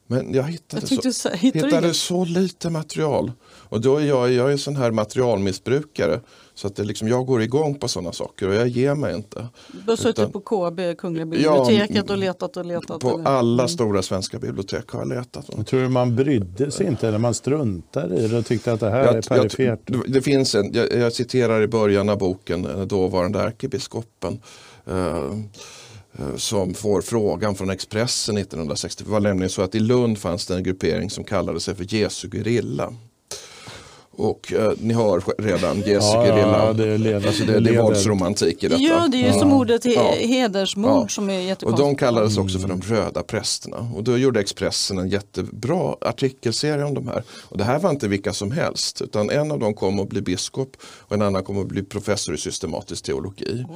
Men 0.06 0.34
jag 0.34 0.42
hittade, 0.42 0.82
Jag 0.90 1.14
så, 1.14 1.28
du 1.28 1.36
hittade 1.36 1.94
så 1.94 2.24
lite 2.24 2.70
material. 2.70 3.32
Och 3.68 3.80
då 3.80 3.96
är 3.96 4.04
jag, 4.06 4.32
jag 4.32 4.52
är 4.52 4.56
sån 4.56 4.76
här 4.76 4.90
materialmissbrukare. 4.90 6.20
Så 6.54 6.66
att 6.66 6.76
det 6.76 6.84
liksom, 6.84 7.08
jag 7.08 7.26
går 7.26 7.42
igång 7.42 7.74
på 7.74 7.88
sådana 7.88 8.12
saker 8.12 8.48
och 8.48 8.54
jag 8.54 8.68
ger 8.68 8.94
mig 8.94 9.14
inte. 9.16 9.48
Du 9.84 9.90
har 9.92 9.96
suttit 9.96 10.32
på 10.32 10.40
KB, 10.40 10.98
Kungliga 10.98 11.24
Ja, 11.24 11.26
biblioteket 11.64 12.10
och 12.10 12.18
letat 12.18 12.56
och 12.56 12.64
letat. 12.66 13.00
På 13.00 13.10
eller? 13.10 13.24
alla 13.30 13.68
stora 13.68 14.02
svenska 14.02 14.38
bibliotek 14.38 14.88
har 14.90 15.00
jag 15.00 15.08
letat. 15.08 15.50
Jag 15.56 15.66
tror 15.66 15.80
du 15.80 15.88
man 15.88 16.16
brydde 16.16 16.70
sig 16.70 16.86
inte 16.86 17.08
eller 17.08 17.18
man 17.18 17.34
struntade 17.34 18.16
i 18.16 18.28
det 18.28 18.38
och 18.38 18.46
tyckte 18.46 18.72
att 18.72 18.80
det 18.80 18.90
här 18.90 19.04
Jag- 19.04 19.14
är 19.16 19.22
perifert? 19.22 19.80
jag- 19.86 20.10
det 20.12 20.22
finns 20.22 20.54
en, 20.54 20.72
jag, 20.72 20.92
jag 20.92 21.12
citerar 21.12 21.62
i 21.62 21.66
början 21.68 22.08
av 22.08 22.18
boken 22.18 22.62
den 22.62 22.88
dåvarande 22.88 23.40
ärkebiskopen. 23.40 24.40
eh, 24.86 24.96
eh, 24.96 25.32
som 26.36 26.74
får 26.74 27.02
frågan 27.02 27.54
från 27.54 27.70
Expressen 27.70 28.36
1960. 28.36 29.04
Det 29.04 29.10
var 29.10 29.20
nämligen 29.20 29.50
så 29.50 29.62
att 29.62 29.74
i 29.74 29.80
Lund 29.80 30.18
fanns 30.18 30.46
det 30.46 30.54
en 30.54 30.62
gruppering 30.62 31.10
som 31.10 31.24
kallade 31.24 31.60
sig 31.60 31.74
för 31.74 31.94
Jesu 31.94 32.28
gerilla. 32.32 32.94
Och 34.18 34.52
eh, 34.52 34.72
ni 34.80 34.94
hör 34.94 35.22
redan 35.42 35.76
Jesu 35.80 35.90
Ja, 36.06 36.24
gerilla. 36.26 36.66
ja, 36.66 36.72
det 36.72 36.98
leder- 36.98 37.26
alltså 37.26 37.44
det, 37.44 37.60
det 37.60 37.74
är 37.74 37.82
våldsromantik 37.82 38.64
i 38.64 38.68
detta. 38.68 38.80
Ja, 38.82 39.08
det 39.12 39.16
är 39.26 39.32
ju 39.32 39.38
som 39.38 39.52
ordet 39.52 39.84
he- 39.84 39.92
Ja. 39.94 40.14
hedersmord 40.26 40.90
Ja. 41.04 41.08
som 41.08 41.30
är 41.30 41.38
Och 41.38 41.44
jättekonstigt. 41.44 41.86
de 41.88 41.96
kallades 41.96 42.38
också 42.38 42.58
för 42.58 42.68
de 42.68 42.80
röda 42.82 43.22
prästerna. 43.22 43.90
Och 43.96 44.04
då 44.04 44.18
gjorde 44.18 44.40
Expressen 44.40 44.98
en 44.98 45.08
jättebra 45.08 45.94
artikelserie 46.00 46.84
om 46.84 46.94
de 46.94 47.08
här. 47.08 47.22
Och 47.42 47.58
det 47.58 47.64
här 47.64 47.78
var 47.78 47.90
inte 47.90 48.08
vilka 48.08 48.32
som 48.32 48.50
helst. 48.50 49.00
Utan 49.02 49.30
en 49.30 49.50
av 49.52 49.58
dem 49.58 49.74
kom 49.74 50.00
att 50.00 50.08
bli 50.08 50.20
biskop 50.22 50.76
och 50.82 51.12
en 51.16 51.22
annan 51.22 51.44
kom 51.44 51.58
att 51.60 51.66
bli 51.68 51.82
professor 51.82 52.34
i 52.34 52.38
systematisk 52.38 53.04
teologi. 53.04 53.66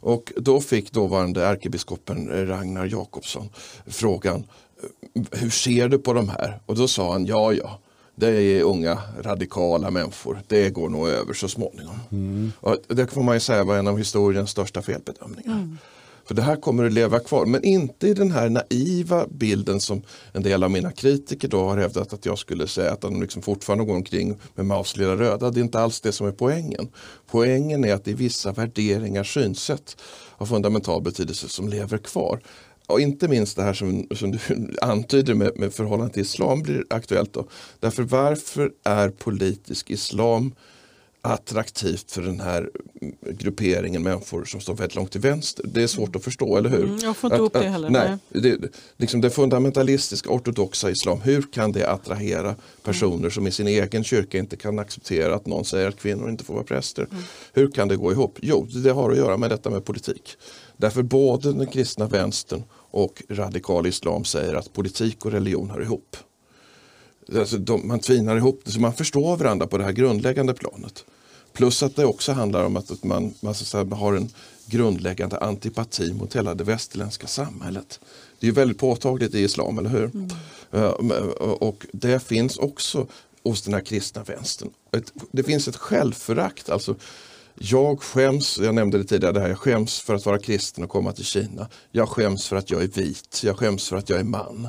Och 0.00 0.32
då 0.36 0.60
fick 0.60 0.92
dåvarande 0.92 1.44
ärkebiskopen 1.44 2.46
Ragnar 2.48 2.86
Jakobsson 2.86 3.48
frågan 3.86 4.44
hur 5.32 5.50
ser 5.50 5.88
du 5.88 5.98
på 5.98 6.12
de 6.12 6.28
här? 6.28 6.60
Och 6.66 6.76
då 6.76 6.88
sa 6.88 7.12
han, 7.12 7.26
ja 7.26 7.52
ja, 7.52 7.78
det 8.14 8.28
är 8.28 8.62
unga 8.62 8.98
radikala 9.20 9.90
människor. 9.90 10.40
Det 10.46 10.70
går 10.70 10.88
nog 10.88 11.08
över 11.08 11.34
så 11.34 11.48
småningom. 11.48 11.96
Mm. 12.10 12.52
Och 12.60 12.76
det 12.86 13.06
får 13.06 13.22
man 13.22 13.36
ju 13.36 13.40
säga 13.40 13.64
var 13.64 13.76
en 13.76 13.88
av 13.88 13.98
historiens 13.98 14.50
största 14.50 14.82
felbedömningar. 14.82 15.52
Mm. 15.52 15.78
För 16.28 16.34
det 16.34 16.42
här 16.42 16.56
kommer 16.56 16.84
att 16.84 16.92
leva 16.92 17.20
kvar, 17.20 17.46
men 17.46 17.64
inte 17.64 18.08
i 18.08 18.14
den 18.14 18.30
här 18.30 18.48
naiva 18.48 19.26
bilden 19.30 19.80
som 19.80 20.02
en 20.32 20.42
del 20.42 20.62
av 20.62 20.70
mina 20.70 20.92
kritiker 20.92 21.48
då 21.48 21.64
har 21.64 21.76
hävdat 21.76 22.12
att 22.12 22.26
jag 22.26 22.38
skulle 22.38 22.66
säga 22.66 22.92
att 22.92 23.00
de 23.00 23.20
liksom 23.22 23.42
fortfarande 23.42 23.84
går 23.84 23.94
omkring 23.94 24.36
med 24.54 24.66
Maos 24.66 24.96
lilla 24.96 25.16
röda. 25.16 25.50
Det 25.50 25.60
är 25.60 25.64
inte 25.64 25.80
alls 25.80 26.00
det 26.00 26.12
som 26.12 26.26
är 26.26 26.32
poängen. 26.32 26.88
Poängen 27.30 27.84
är 27.84 27.94
att 27.94 28.04
det 28.04 28.10
är 28.10 28.14
vissa 28.14 28.52
värderingar, 28.52 29.24
synsätt 29.24 29.96
av 30.36 30.46
fundamental 30.46 31.02
betydelse 31.02 31.48
som 31.48 31.68
lever 31.68 31.98
kvar. 31.98 32.40
Och 32.86 33.00
inte 33.00 33.28
minst 33.28 33.56
det 33.56 33.62
här 33.62 33.74
som, 33.74 34.06
som 34.16 34.30
du 34.30 34.38
antyder 34.82 35.34
med, 35.34 35.58
med 35.58 35.72
förhållande 35.72 36.12
till 36.12 36.22
islam 36.22 36.62
blir 36.62 36.84
aktuellt. 36.90 37.32
Då. 37.32 37.48
Därför 37.80 38.02
varför 38.02 38.72
är 38.84 39.08
politisk 39.08 39.90
islam 39.90 40.54
attraktivt 41.22 42.10
för 42.10 42.22
den 42.22 42.40
här 42.40 42.70
grupperingen 43.30 44.02
människor 44.02 44.44
som 44.44 44.60
står 44.60 44.74
väldigt 44.74 44.94
långt 44.94 45.12
till 45.12 45.20
vänster. 45.20 45.64
Det 45.68 45.82
är 45.82 45.86
svårt 45.86 46.16
att 46.16 46.24
förstå, 46.24 46.56
eller 46.56 46.70
hur? 46.70 46.84
Mm, 46.84 46.98
jag 47.02 47.16
får 47.16 47.28
inte 47.28 47.34
att, 47.34 47.40
ihop 47.40 47.52
det 47.52 47.68
heller. 47.68 47.90
Nej, 47.90 48.18
det, 48.28 48.58
liksom 48.96 49.20
det 49.20 49.30
fundamentalistiska 49.30 50.30
ortodoxa 50.30 50.90
islam, 50.90 51.20
hur 51.20 51.42
kan 51.42 51.72
det 51.72 51.90
attrahera 51.90 52.54
personer 52.82 53.18
mm. 53.18 53.30
som 53.30 53.46
i 53.46 53.50
sin 53.50 53.68
egen 53.68 54.04
kyrka 54.04 54.38
inte 54.38 54.56
kan 54.56 54.78
acceptera 54.78 55.34
att 55.34 55.46
någon 55.46 55.64
säger 55.64 55.88
att 55.88 56.00
kvinnor 56.00 56.30
inte 56.30 56.44
får 56.44 56.54
vara 56.54 56.64
präster? 56.64 57.06
Mm. 57.10 57.22
Hur 57.52 57.70
kan 57.70 57.88
det 57.88 57.96
gå 57.96 58.12
ihop? 58.12 58.38
Jo, 58.42 58.66
det 58.84 58.90
har 58.90 59.10
att 59.10 59.16
göra 59.16 59.36
med 59.36 59.50
detta 59.50 59.70
med 59.70 59.84
politik. 59.84 60.36
Därför 60.76 61.02
både 61.02 61.52
den 61.52 61.66
kristna 61.66 62.06
vänstern 62.06 62.62
och 62.90 63.22
radikal 63.28 63.86
islam 63.86 64.24
säger 64.24 64.54
att 64.54 64.72
politik 64.72 65.24
och 65.24 65.32
religion 65.32 65.70
hör 65.70 65.82
ihop. 65.82 66.16
Alltså 67.36 67.58
de, 67.58 67.88
man 67.88 68.00
tvinar 68.00 68.36
ihop 68.36 68.60
det 68.64 68.70
så 68.70 68.80
man 68.80 68.94
förstår 68.94 69.36
varandra 69.36 69.66
på 69.66 69.78
det 69.78 69.84
här 69.84 69.92
grundläggande 69.92 70.54
planet. 70.54 71.04
Plus 71.52 71.82
att 71.82 71.96
det 71.96 72.04
också 72.04 72.32
handlar 72.32 72.64
om 72.64 72.76
att 72.76 73.04
man, 73.04 73.34
man 73.40 73.54
säga, 73.54 73.84
har 73.84 74.14
en 74.14 74.28
grundläggande 74.66 75.38
antipati 75.38 76.12
mot 76.12 76.36
hela 76.36 76.54
det 76.54 76.64
västerländska 76.64 77.26
samhället. 77.26 78.00
Det 78.40 78.48
är 78.48 78.52
väldigt 78.52 78.78
påtagligt 78.78 79.34
i 79.34 79.40
islam, 79.40 79.78
eller 79.78 79.90
hur? 79.90 80.04
Mm. 80.04 80.30
Uh, 80.74 80.88
och 81.38 81.86
det 81.92 82.22
finns 82.22 82.58
också 82.58 83.06
hos 83.42 83.62
den 83.62 83.74
här 83.74 83.80
kristna 83.80 84.22
vänstern. 84.22 84.70
Ett, 84.92 85.12
det 85.30 85.42
finns 85.42 85.68
ett 85.68 85.76
självförakt. 85.76 86.70
Alltså, 86.70 86.94
jag 87.60 88.02
skäms, 88.02 88.58
jag 88.58 88.74
nämnde 88.74 88.98
det 88.98 89.04
tidigare, 89.04 89.32
det 89.32 89.40
här, 89.40 89.48
jag 89.48 89.58
skäms 89.58 90.00
för 90.00 90.14
att 90.14 90.26
vara 90.26 90.38
kristen 90.38 90.84
och 90.84 90.90
komma 90.90 91.12
till 91.12 91.24
Kina. 91.24 91.68
Jag 91.90 92.08
skäms 92.08 92.48
för 92.48 92.56
att 92.56 92.70
jag 92.70 92.82
är 92.82 92.88
vit, 92.88 93.40
jag 93.44 93.58
skäms 93.58 93.88
för 93.88 93.96
att 93.96 94.08
jag 94.08 94.20
är 94.20 94.24
man. 94.24 94.68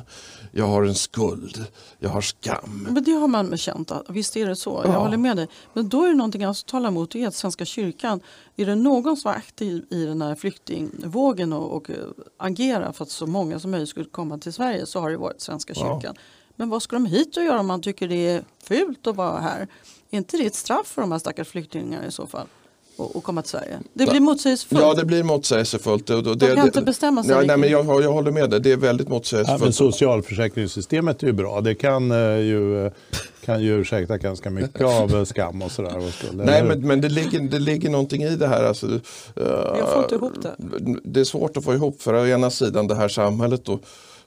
Jag 0.52 0.66
har 0.66 0.82
en 0.82 0.94
skuld, 0.94 1.64
jag 1.98 2.10
har 2.10 2.20
skam. 2.20 2.88
Men 2.90 3.04
det 3.04 3.12
har 3.12 3.28
man 3.28 3.56
känt, 3.56 3.92
visst 4.08 4.36
är 4.36 4.46
det 4.46 4.56
så. 4.56 4.82
Jag 4.84 4.92
håller 4.92 5.16
med 5.16 5.36
dig. 5.36 5.48
Men 5.72 5.88
då 5.88 6.04
är 6.04 6.08
det 6.08 6.14
någonting 6.14 6.44
annat 6.44 6.58
att 6.58 6.66
tala 6.66 6.88
emot, 6.88 7.10
det 7.10 7.22
är 7.22 7.28
att 7.28 7.34
Svenska 7.34 7.64
kyrkan, 7.64 8.20
är 8.56 8.66
det 8.66 8.74
någon 8.74 9.16
som 9.16 9.28
var 9.28 9.36
aktiv 9.36 9.84
i 9.90 10.04
den 10.04 10.22
här 10.22 10.34
flyktingvågen 10.34 11.52
och, 11.52 11.76
och 11.76 11.90
agera 12.36 12.92
för 12.92 13.04
att 13.04 13.10
så 13.10 13.26
många 13.26 13.60
som 13.60 13.70
möjligt 13.70 13.88
skulle 13.88 14.08
komma 14.08 14.38
till 14.38 14.52
Sverige 14.52 14.86
så 14.86 15.00
har 15.00 15.10
det 15.10 15.16
varit 15.16 15.40
Svenska 15.40 15.74
kyrkan. 15.74 16.00
Ja. 16.02 16.14
Men 16.56 16.68
vad 16.68 16.82
ska 16.82 16.96
de 16.96 17.06
hit 17.06 17.36
och 17.36 17.44
göra 17.44 17.60
om 17.60 17.66
man 17.66 17.82
tycker 17.82 18.08
det 18.08 18.28
är 18.28 18.44
fult 18.62 19.06
att 19.06 19.16
vara 19.16 19.40
här? 19.40 19.68
Är 20.10 20.18
inte 20.18 20.36
det 20.36 20.46
ett 20.46 20.54
straff 20.54 20.86
för 20.86 21.02
de 21.02 21.12
här 21.12 21.18
stackars 21.18 21.48
flyktingarna 21.48 22.06
i 22.06 22.12
så 22.12 22.26
fall? 22.26 22.46
Och, 22.96 23.24
komma 23.24 23.42
till 23.42 23.50
Sverige? 23.50 23.78
Det 23.92 24.06
blir 24.06 24.20
motsägelsefullt. 24.20 24.82
Ja, 24.82 24.94
det 24.94 25.04
blir 25.04 25.22
motsägelsefullt. 25.22 26.06
De 26.06 26.24
kan 26.24 26.38
det, 26.38 26.62
inte 26.62 26.82
bestämma 26.82 27.22
sig. 27.22 27.32
Ja, 27.32 27.42
nej, 27.42 27.56
men 27.56 27.70
jag, 27.70 28.02
jag 28.02 28.12
håller 28.12 28.30
med 28.30 28.50
dig, 28.50 28.60
det 28.60 28.72
är 28.72 28.76
väldigt 28.76 29.08
motsägelsefullt. 29.08 29.60
Ja, 29.60 29.64
men 29.64 29.72
socialförsäkringssystemet 29.72 31.22
är 31.22 31.26
ju 31.26 31.32
bra. 31.32 31.60
Det 31.60 31.74
kan 31.74 32.12
uh, 32.12 32.40
ju, 32.40 32.90
kan 33.44 33.62
ju 33.62 33.80
ursäkta 33.80 34.18
ganska 34.18 34.50
mycket 34.50 34.80
av 34.84 35.24
skam 35.24 35.62
och 35.62 35.70
sådär. 35.70 36.12
nej, 36.32 36.64
men, 36.64 36.86
men 36.86 37.00
det, 37.00 37.08
ligger, 37.08 37.40
det 37.40 37.58
ligger 37.58 37.90
någonting 37.90 38.22
i 38.22 38.36
det 38.36 38.46
här. 38.46 38.64
Alltså, 38.64 38.86
uh, 38.86 39.00
jag 39.34 39.88
får 39.88 40.02
inte 40.02 40.14
ihop 40.14 40.42
det. 40.42 40.54
Det 41.04 41.20
är 41.20 41.24
svårt 41.24 41.56
att 41.56 41.64
få 41.64 41.74
ihop 41.74 42.02
för 42.02 42.14
å 42.14 42.26
ena 42.26 42.50
sidan 42.50 42.86
det 42.86 42.94
här 42.94 43.08
samhället 43.08 43.64
då, 43.64 43.78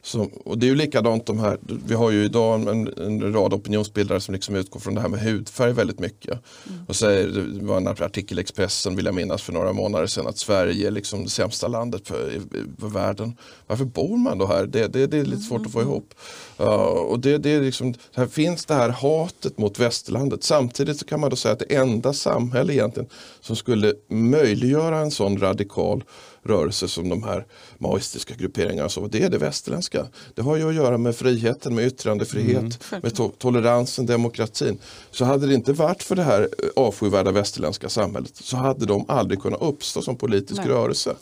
som, 0.06 0.28
och 0.46 0.58
det 0.58 0.66
är 0.66 0.68
ju 0.68 0.76
likadant 0.76 1.26
de 1.26 1.40
här, 1.40 1.58
vi 1.86 1.96
har 1.96 2.12
ju 2.12 2.24
idag 2.26 2.68
en, 2.68 2.94
en 2.98 3.34
rad 3.34 3.54
opinionsbildare 3.54 4.20
som 4.20 4.34
liksom 4.34 4.56
utgår 4.56 4.80
från 4.80 4.96
det 4.96 5.02
här 5.02 5.10
med 5.10 5.20
hudfärg 5.20 5.74
väldigt 5.74 6.00
mycket. 6.00 6.32
Mm. 6.32 6.86
Och 6.88 6.96
säger, 6.96 7.28
det 7.28 7.66
var 7.66 7.78
en 7.78 7.88
artikel 7.88 8.40
i 8.40 8.42
Expressen 8.42 8.96
vill 8.96 9.06
jag 9.06 9.16
minnas 9.16 9.42
för 9.42 9.54
några 9.54 9.74
månader 9.74 10.08
sedan 10.08 10.28
att 10.28 10.38
Sverige 10.38 10.88
är 10.88 10.92
liksom 10.92 11.24
det 11.24 11.30
sämsta 11.30 11.68
landet 11.68 12.08
för, 12.08 12.32
i, 12.32 12.42
för 12.80 12.88
världen. 12.88 13.38
Varför 13.68 13.86
bor 13.86 14.18
man 14.18 14.38
då 14.38 14.46
här? 14.46 14.66
Det, 14.66 14.88
det, 14.88 15.08
det 15.08 15.18
är 15.18 15.26
lite 15.26 15.42
svårt 15.42 15.66
att 15.66 15.72
få 15.72 15.82
ihop. 15.82 16.14
Uh, 16.60 16.68
och 16.68 17.20
det, 17.20 17.38
det 17.38 17.50
är 17.50 17.62
liksom, 17.62 17.94
här 18.14 18.28
finns 18.28 18.66
det 18.66 18.74
här 18.74 18.90
hatet 18.90 19.58
mot 19.58 19.80
västerlandet. 19.80 20.44
Samtidigt 20.44 20.98
så 20.98 21.06
kan 21.06 21.20
man 21.20 21.30
då 21.30 21.36
säga 21.36 21.54
att 21.54 21.60
det 21.60 21.76
enda 21.76 22.14
samhälle 22.14 22.74
egentligen 22.74 23.10
som 23.42 23.56
skulle 23.56 23.94
möjliggöra 24.10 25.00
en 25.00 25.12
sån 25.12 25.40
radikal 25.40 26.04
rörelse 26.44 26.88
som 26.88 27.10
de 27.10 27.24
här 27.24 27.46
maoistiska 27.78 28.34
grupperingarna. 28.36 28.90
Så 28.90 29.08
det 29.08 29.24
är 29.24 29.30
det 29.30 29.38
västerländska. 29.38 30.08
Det 30.36 30.42
har 30.42 30.58
ju 30.58 30.70
att 30.70 30.76
göra 30.76 30.98
med 30.98 31.16
friheten, 31.16 31.76
med 31.76 31.86
yttrandefrihet, 31.86 32.58
mm. 32.92 33.02
med 33.04 33.16
to 33.16 33.32
toleransen, 33.38 34.06
demokratin. 34.06 34.78
Så 35.12 35.26
hade 35.26 35.48
det 35.48 35.54
inte 35.54 35.74
varit 35.74 36.04
för 36.04 36.16
det 36.16 36.24
här 36.24 36.50
avskyvärda 36.76 37.32
västerländska 37.32 37.90
samhället 37.90 38.36
så 38.36 38.58
hade 38.58 38.86
de 38.86 39.06
aldrig 39.08 39.42
kunnat 39.42 39.62
uppstå 39.62 40.02
som 40.02 40.16
politisk 40.16 40.62
Nej. 40.62 40.72
rörelse. 40.72 41.16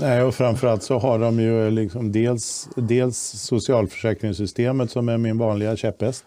Nej, 0.00 0.22
och 0.22 0.34
framförallt 0.34 0.82
så 0.82 0.98
har 0.98 1.18
de 1.18 1.40
ju 1.40 1.70
liksom 1.70 2.12
dels, 2.12 2.68
dels 2.74 3.18
socialförsäkringssystemet 3.18 4.90
som 4.90 5.08
är 5.08 5.18
min 5.18 5.38
vanliga 5.38 5.76
käpphäst. 5.76 6.24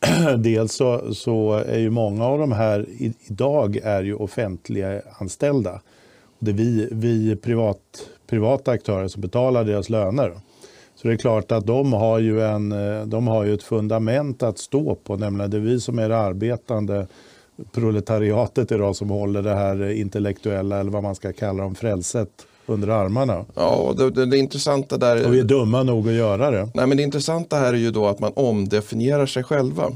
dels 0.38 0.74
så, 0.74 1.14
så, 1.14 1.52
är 1.52 1.78
ju 1.78 1.90
många 1.90 2.26
av 2.26 2.38
de 2.38 2.52
här 2.52 2.86
idag 3.26 3.76
är 3.76 4.02
ju 4.02 4.14
offentliga 4.14 5.02
anställda. 5.18 5.80
Det 6.42 6.50
är 6.50 6.54
vi, 6.54 6.88
vi 6.90 7.36
privat, 7.36 7.78
privata 8.26 8.70
aktörer 8.70 9.08
som 9.08 9.22
betalar 9.22 9.64
deras 9.64 9.88
löner. 9.90 10.32
Så 10.94 11.08
det 11.08 11.14
är 11.14 11.18
klart 11.18 11.52
att 11.52 11.66
de 11.66 11.92
har 11.92 12.18
ju, 12.18 12.42
en, 12.42 12.74
de 13.10 13.26
har 13.26 13.44
ju 13.44 13.54
ett 13.54 13.62
fundament 13.62 14.42
att 14.42 14.58
stå 14.58 14.94
på, 14.94 15.16
nämligen 15.16 15.50
det 15.50 15.56
är 15.56 15.60
vi 15.60 15.80
som 15.80 15.98
är 15.98 16.08
det 16.08 16.18
arbetande 16.18 17.06
proletariatet 17.72 18.72
idag 18.72 18.96
som 18.96 19.10
håller 19.10 19.42
det 19.42 19.54
här 19.54 19.90
intellektuella, 19.90 20.80
eller 20.80 20.90
vad 20.90 21.02
man 21.02 21.14
ska 21.14 21.32
kalla 21.32 21.62
dem, 21.62 21.74
frälset 21.74 22.28
under 22.66 22.88
armarna. 22.88 23.44
Ja, 23.54 23.94
det, 23.96 24.10
det, 24.10 24.26
det 24.26 24.38
intressanta 24.38 24.96
där... 24.96 25.26
Och 25.26 25.34
vi 25.34 25.40
är 25.40 25.44
dumma 25.44 25.82
nog 25.82 26.08
att 26.08 26.14
göra 26.14 26.50
det. 26.50 26.68
Nej, 26.74 26.86
men 26.86 26.96
det 26.96 27.02
intressanta 27.02 27.56
här 27.56 27.72
är 27.72 27.78
ju 27.78 27.90
då 27.90 28.06
att 28.06 28.20
man 28.20 28.32
omdefinierar 28.36 29.26
sig 29.26 29.44
själva. 29.44 29.92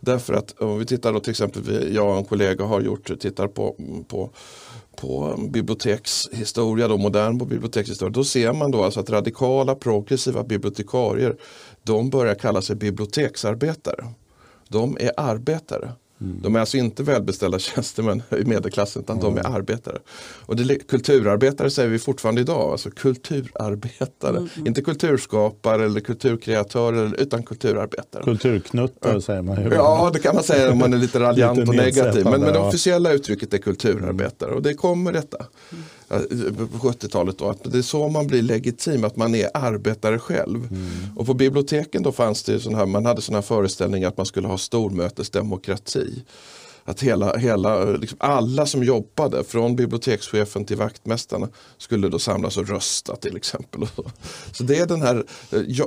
Därför 0.00 0.34
att 0.34 0.60
om 0.60 0.78
vi 0.78 0.86
tittar 0.86 1.12
då 1.12 1.20
till 1.20 1.30
exempel, 1.30 1.94
jag 1.94 2.10
och 2.10 2.16
en 2.16 2.24
kollega 2.24 2.64
har 2.64 2.80
gjort, 2.80 3.20
tittar 3.20 3.46
på, 3.46 3.74
på 4.08 4.30
på 5.00 5.36
bibliotekshistoria, 5.50 6.88
då, 6.88 6.98
modern 6.98 7.38
bibliotekshistoria, 7.38 8.12
då 8.12 8.24
ser 8.24 8.52
man 8.52 8.70
då 8.70 8.84
alltså 8.84 9.00
att 9.00 9.10
radikala 9.10 9.74
progressiva 9.74 10.44
bibliotekarier, 10.44 11.36
de 11.82 12.10
börjar 12.10 12.34
kalla 12.34 12.62
sig 12.62 12.76
biblioteksarbetare. 12.76 14.04
De 14.68 14.96
är 15.00 15.12
arbetare. 15.16 15.92
Mm. 16.20 16.40
De 16.42 16.56
är 16.56 16.60
alltså 16.60 16.76
inte 16.76 17.02
välbeställda 17.02 17.58
tjänstemän 17.58 18.22
i 18.40 18.44
medelklassen 18.44 19.02
utan 19.02 19.18
mm. 19.18 19.34
de 19.34 19.40
är 19.40 19.56
arbetare. 19.56 19.98
Och 20.46 20.56
det, 20.56 20.88
kulturarbetare 20.88 21.70
säger 21.70 21.88
vi 21.88 21.98
fortfarande 21.98 22.40
idag, 22.40 22.72
alltså 22.72 22.90
kulturarbetare. 22.90 24.36
Mm. 24.36 24.48
Inte 24.66 24.82
kulturskapare 24.82 25.84
eller 25.84 26.00
kulturkreatörer 26.00 27.14
utan 27.20 27.42
kulturarbetare. 27.42 28.22
Kulturknuttar 28.22 29.20
säger 29.20 29.42
man 29.42 29.62
ju. 29.64 29.74
Ja, 29.74 30.10
det 30.12 30.18
kan 30.18 30.34
man 30.34 30.44
säga 30.44 30.72
om 30.72 30.78
man 30.78 30.94
är 30.94 30.98
lite 30.98 31.20
raljant 31.20 31.58
lite 31.58 31.70
och 31.70 31.76
negativ. 31.76 32.24
Men, 32.24 32.40
men 32.40 32.52
det 32.52 32.58
officiella 32.58 33.12
uttrycket 33.12 33.54
är 33.54 33.58
kulturarbetare 33.58 34.50
och 34.50 34.62
det 34.62 34.74
kommer 34.74 35.12
detta. 35.12 35.46
Mm 35.72 35.84
på 36.08 36.88
70-talet 36.88 37.38
då, 37.38 37.48
att 37.48 37.72
det 37.72 37.78
är 37.78 37.82
så 37.82 38.08
man 38.08 38.26
blir 38.26 38.42
legitim, 38.42 39.04
att 39.04 39.16
man 39.16 39.34
är 39.34 39.50
arbetare 39.54 40.18
själv. 40.18 40.56
Mm. 40.56 40.88
Och 41.16 41.26
på 41.26 41.34
biblioteken 41.34 42.02
då 42.02 42.12
fanns 42.12 42.42
det 42.42 42.60
sån 42.60 42.74
här, 42.74 42.86
man 42.86 43.06
hade 43.06 43.22
sådana 43.22 43.42
föreställningar 43.42 44.08
att 44.08 44.16
man 44.16 44.26
skulle 44.26 44.48
ha 44.48 44.58
stormötesdemokrati. 44.58 46.07
Att 46.84 47.02
hela, 47.02 47.36
hela, 47.36 47.84
liksom 47.84 48.18
alla 48.20 48.66
som 48.66 48.84
jobbade, 48.84 49.44
från 49.44 49.76
bibliotekschefen 49.76 50.64
till 50.64 50.76
vaktmästarna, 50.76 51.48
skulle 51.78 52.08
då 52.08 52.18
samlas 52.18 52.56
och 52.56 52.68
rösta 52.68 53.16
till 53.16 53.36
exempel. 53.36 53.88
Så 54.52 54.62
det 54.62 54.78
är 54.78 54.86
den 54.86 55.02
här, 55.02 55.24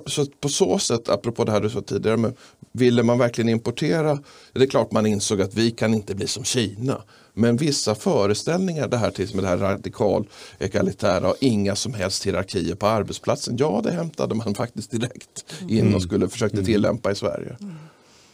så 0.09 0.25
på 0.25 0.49
så 0.49 0.79
sätt, 0.79 1.09
apropå 1.09 1.43
det 1.43 1.51
här 1.51 1.61
du 1.61 1.69
sa 1.69 1.81
tidigare, 1.81 2.17
men 2.17 2.33
ville 2.71 3.03
man 3.03 3.17
verkligen 3.17 3.49
importera, 3.49 4.19
det 4.53 4.61
är 4.61 4.67
klart 4.67 4.91
man 4.91 5.05
insåg 5.05 5.41
att 5.41 5.53
vi 5.53 5.71
kan 5.71 5.93
inte 5.93 6.15
bli 6.15 6.27
som 6.27 6.43
Kina. 6.43 7.01
Men 7.33 7.57
vissa 7.57 7.95
föreställningar, 7.95 8.87
det 8.87 8.97
här 8.97 9.11
till 9.11 9.35
med 9.35 9.43
det 9.43 9.47
här 9.47 9.57
radikal 9.57 10.27
egalitära 10.59 11.29
och 11.29 11.35
inga 11.39 11.75
som 11.75 11.93
helst 11.93 12.25
hierarkier 12.25 12.75
på 12.75 12.87
arbetsplatsen. 12.87 13.57
Ja, 13.57 13.81
det 13.83 13.91
hämtade 13.91 14.35
man 14.35 14.55
faktiskt 14.55 14.91
direkt 14.91 15.45
in 15.67 15.81
och 15.81 15.87
mm. 15.87 16.01
skulle 16.01 16.29
försökte 16.29 16.57
mm. 16.57 16.65
tillämpa 16.65 17.11
i 17.11 17.15
Sverige. 17.15 17.57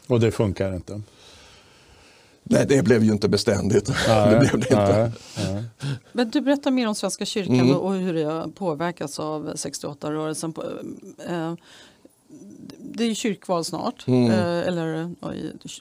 Och 0.08 0.20
det 0.20 0.32
funkar 0.32 0.76
inte? 0.76 1.02
Nej, 2.50 2.66
det 2.68 2.84
blev 2.84 3.04
ju 3.04 3.12
inte 3.12 3.30
beständigt. 3.30 3.92
Nej, 4.08 4.32
det 4.32 4.40
blev 4.40 4.52
det 4.52 4.58
inte. 4.58 5.12
Nej, 5.38 5.64
Men 6.12 6.30
du 6.30 6.42
berättar 6.42 6.72
mer 6.72 6.88
om 6.88 6.96
Svenska 6.96 7.26
kyrkan 7.26 7.60
mm. 7.60 7.76
och 7.76 7.94
hur 7.94 8.14
det 8.14 8.24
har 8.24 8.48
påverkats 8.48 9.20
av 9.20 9.54
68-rörelsen. 9.54 10.54
Eh, 11.28 11.54
det 12.80 13.04
är 13.04 13.14
kyrkval 13.14 13.66
snart, 13.66 14.08
mm. 14.08 14.32
eh, 14.32 14.68
eller 14.68 15.16
ja, 15.20 15.32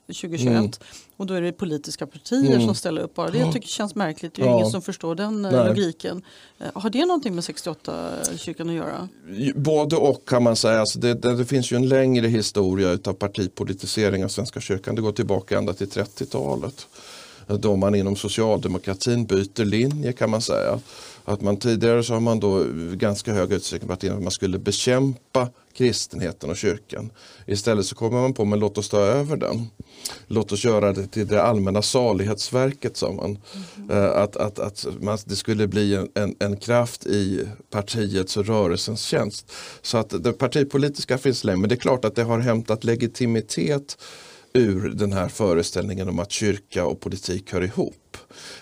2021. 0.06 0.46
Mm. 0.46 0.70
Och 1.16 1.26
då 1.26 1.34
är 1.34 1.42
det 1.42 1.52
politiska 1.52 2.06
partier 2.06 2.54
mm. 2.54 2.66
som 2.66 2.74
ställer 2.74 3.02
upp 3.02 3.14
bara. 3.14 3.30
Det 3.30 3.38
jag 3.38 3.52
tycker 3.52 3.68
känns 3.68 3.94
märkligt. 3.94 4.34
Det 4.34 4.42
är 4.42 4.46
ja. 4.46 4.54
ingen 4.54 4.70
som 4.70 4.82
förstår 4.82 5.14
den 5.14 5.44
eh, 5.44 5.52
Nej. 5.52 5.68
logiken. 5.68 6.22
Eh, 6.58 6.66
har 6.74 6.90
det 6.90 7.06
någonting 7.06 7.34
med 7.34 7.44
68-kyrkan 7.44 8.68
att 8.68 8.74
göra? 8.74 9.08
Både 9.54 9.96
och 9.96 10.28
kan 10.28 10.42
man 10.42 10.56
säga. 10.56 10.80
Alltså 10.80 10.98
det, 10.98 11.14
det, 11.14 11.36
det, 11.36 11.44
finns 11.44 11.72
ju 11.72 11.76
en 11.76 11.88
längre 11.88 12.26
historia 12.26 12.98
av 13.04 13.12
partipolitisering 13.12 14.24
av 14.24 14.28
Svenska 14.28 14.60
kyrkan. 14.60 14.94
Det 14.94 15.02
går 15.02 15.12
tillbaka 15.12 15.58
ända 15.58 15.72
till 15.72 15.88
30-talet. 15.88 16.86
Då 17.46 17.76
man 17.76 17.94
inom 17.94 18.16
socialdemokratin 18.16 19.26
byter 19.26 19.64
linje 19.64 20.12
kan 20.12 20.30
man 20.30 20.40
säga. 20.42 20.80
Att 21.24 21.40
man 21.40 21.56
tidigare 21.56 22.02
så 22.02 22.12
har 22.12 22.20
man 22.20 22.40
då 22.40 22.64
ganska 22.92 23.32
hög 23.32 23.52
utsträckning 23.52 23.88
varit 23.88 24.04
inne 24.04 24.14
att 24.14 24.22
man 24.22 24.30
skulle 24.30 24.58
bekämpa 24.58 25.48
kristenheten 25.76 26.50
och 26.50 26.56
kyrkan. 26.56 27.10
Istället 27.46 27.86
så 27.86 27.94
kommer 27.94 28.20
man 28.20 28.34
på, 28.34 28.44
men 28.44 28.58
låt 28.58 28.78
oss 28.78 28.88
ta 28.88 28.98
över 28.98 29.36
den. 29.36 29.66
Låt 30.26 30.52
oss 30.52 30.64
göra 30.64 30.92
det 30.92 31.06
till 31.06 31.26
det 31.26 31.42
allmänna 31.42 31.82
salighetsverket, 31.82 32.96
sa 32.96 33.12
man. 33.12 33.38
Mm. 33.76 34.22
Att, 34.22 34.36
att, 34.36 34.58
att 34.58 34.86
man, 35.00 35.18
det 35.24 35.36
skulle 35.36 35.66
bli 35.66 35.94
en, 35.94 36.08
en, 36.14 36.34
en, 36.38 36.56
kraft 36.56 37.06
i 37.06 37.44
partiets 37.70 38.36
och 38.36 38.46
rörelsens 38.46 39.02
tjänst. 39.02 39.52
Så 39.82 39.98
att 39.98 40.24
det 40.24 40.32
partipolitiska 40.32 41.18
finns 41.18 41.44
länge, 41.44 41.60
men 41.60 41.68
det 41.68 41.74
är 41.74 41.76
klart 41.76 42.04
att 42.04 42.14
det 42.14 42.22
har 42.22 42.38
hämtat 42.38 42.84
legitimitet 42.84 43.98
ur 44.56 44.88
den 44.88 45.12
här 45.12 45.28
föreställningen 45.28 46.08
om 46.08 46.18
att 46.18 46.30
kyrka 46.30 46.86
och 46.86 47.00
politik 47.00 47.52
hör 47.52 47.62
ihop. 47.62 48.16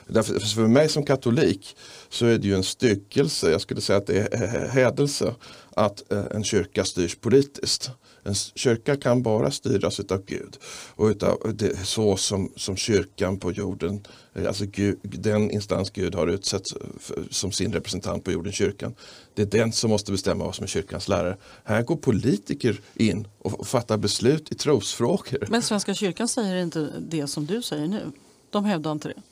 Därför, 0.06 0.38
för 0.38 0.66
mig 0.66 0.88
som 0.88 1.04
katolik 1.04 1.76
så 2.08 2.26
är 2.26 2.38
det 2.38 2.48
ju 2.48 2.54
en 2.54 2.62
styckelse, 2.62 3.50
jag 3.50 3.60
skulle 3.60 3.80
säga 3.80 3.96
att 3.96 4.06
det 4.06 4.18
är 4.18 4.42
eh, 4.42 4.54
eh, 4.54 4.68
hädelse 4.68 5.34
att 5.76 6.12
eh, 6.12 6.24
en 6.30 6.44
kyrka 6.44 6.84
styrs 6.84 7.16
politiskt. 7.16 7.90
En 8.24 8.34
kyrka 8.34 8.96
kan 8.96 9.22
bara 9.22 9.50
styras 9.50 10.00
av 10.00 10.24
Gud 10.24 10.56
och 10.94 11.06
utav 11.06 11.52
det, 11.54 11.86
så 11.86 12.16
som, 12.16 12.52
som 12.56 12.76
kyrkan 12.76 13.38
på 13.38 13.52
jorden, 13.52 14.06
eh, 14.34 14.46
alltså 14.46 14.64
Gud, 14.66 14.98
den 15.02 15.50
instans 15.50 15.90
Gud 15.90 16.14
har 16.14 16.26
utsett 16.26 16.62
eh, 16.72 17.22
som 17.30 17.52
sin 17.52 17.72
representant 17.72 18.24
på 18.24 18.32
jorden, 18.32 18.52
kyrkan. 18.52 18.94
Det 19.34 19.42
är 19.42 19.46
den 19.46 19.72
som 19.72 19.90
måste 19.90 20.12
bestämma 20.12 20.44
vad 20.44 20.54
som 20.54 20.62
är 20.62 20.68
kyrkans 20.68 21.08
lärare. 21.08 21.36
Här 21.64 21.82
går 21.82 21.96
politiker 21.96 22.80
in 22.94 23.28
och 23.38 23.66
fattar 23.66 23.96
beslut 23.96 24.52
i 24.52 24.54
trosfrågor. 24.54 25.46
Men 25.48 25.62
Svenska 25.62 25.94
kyrkan 25.94 26.28
säger 26.28 26.56
inte 26.56 26.92
det 26.98 27.26
som 27.26 27.46
du 27.46 27.62
säger 27.62 27.88
nu. 27.88 28.12
De 28.50 28.64
hävdar 28.64 28.92
inte 28.92 29.08
det. 29.08 29.22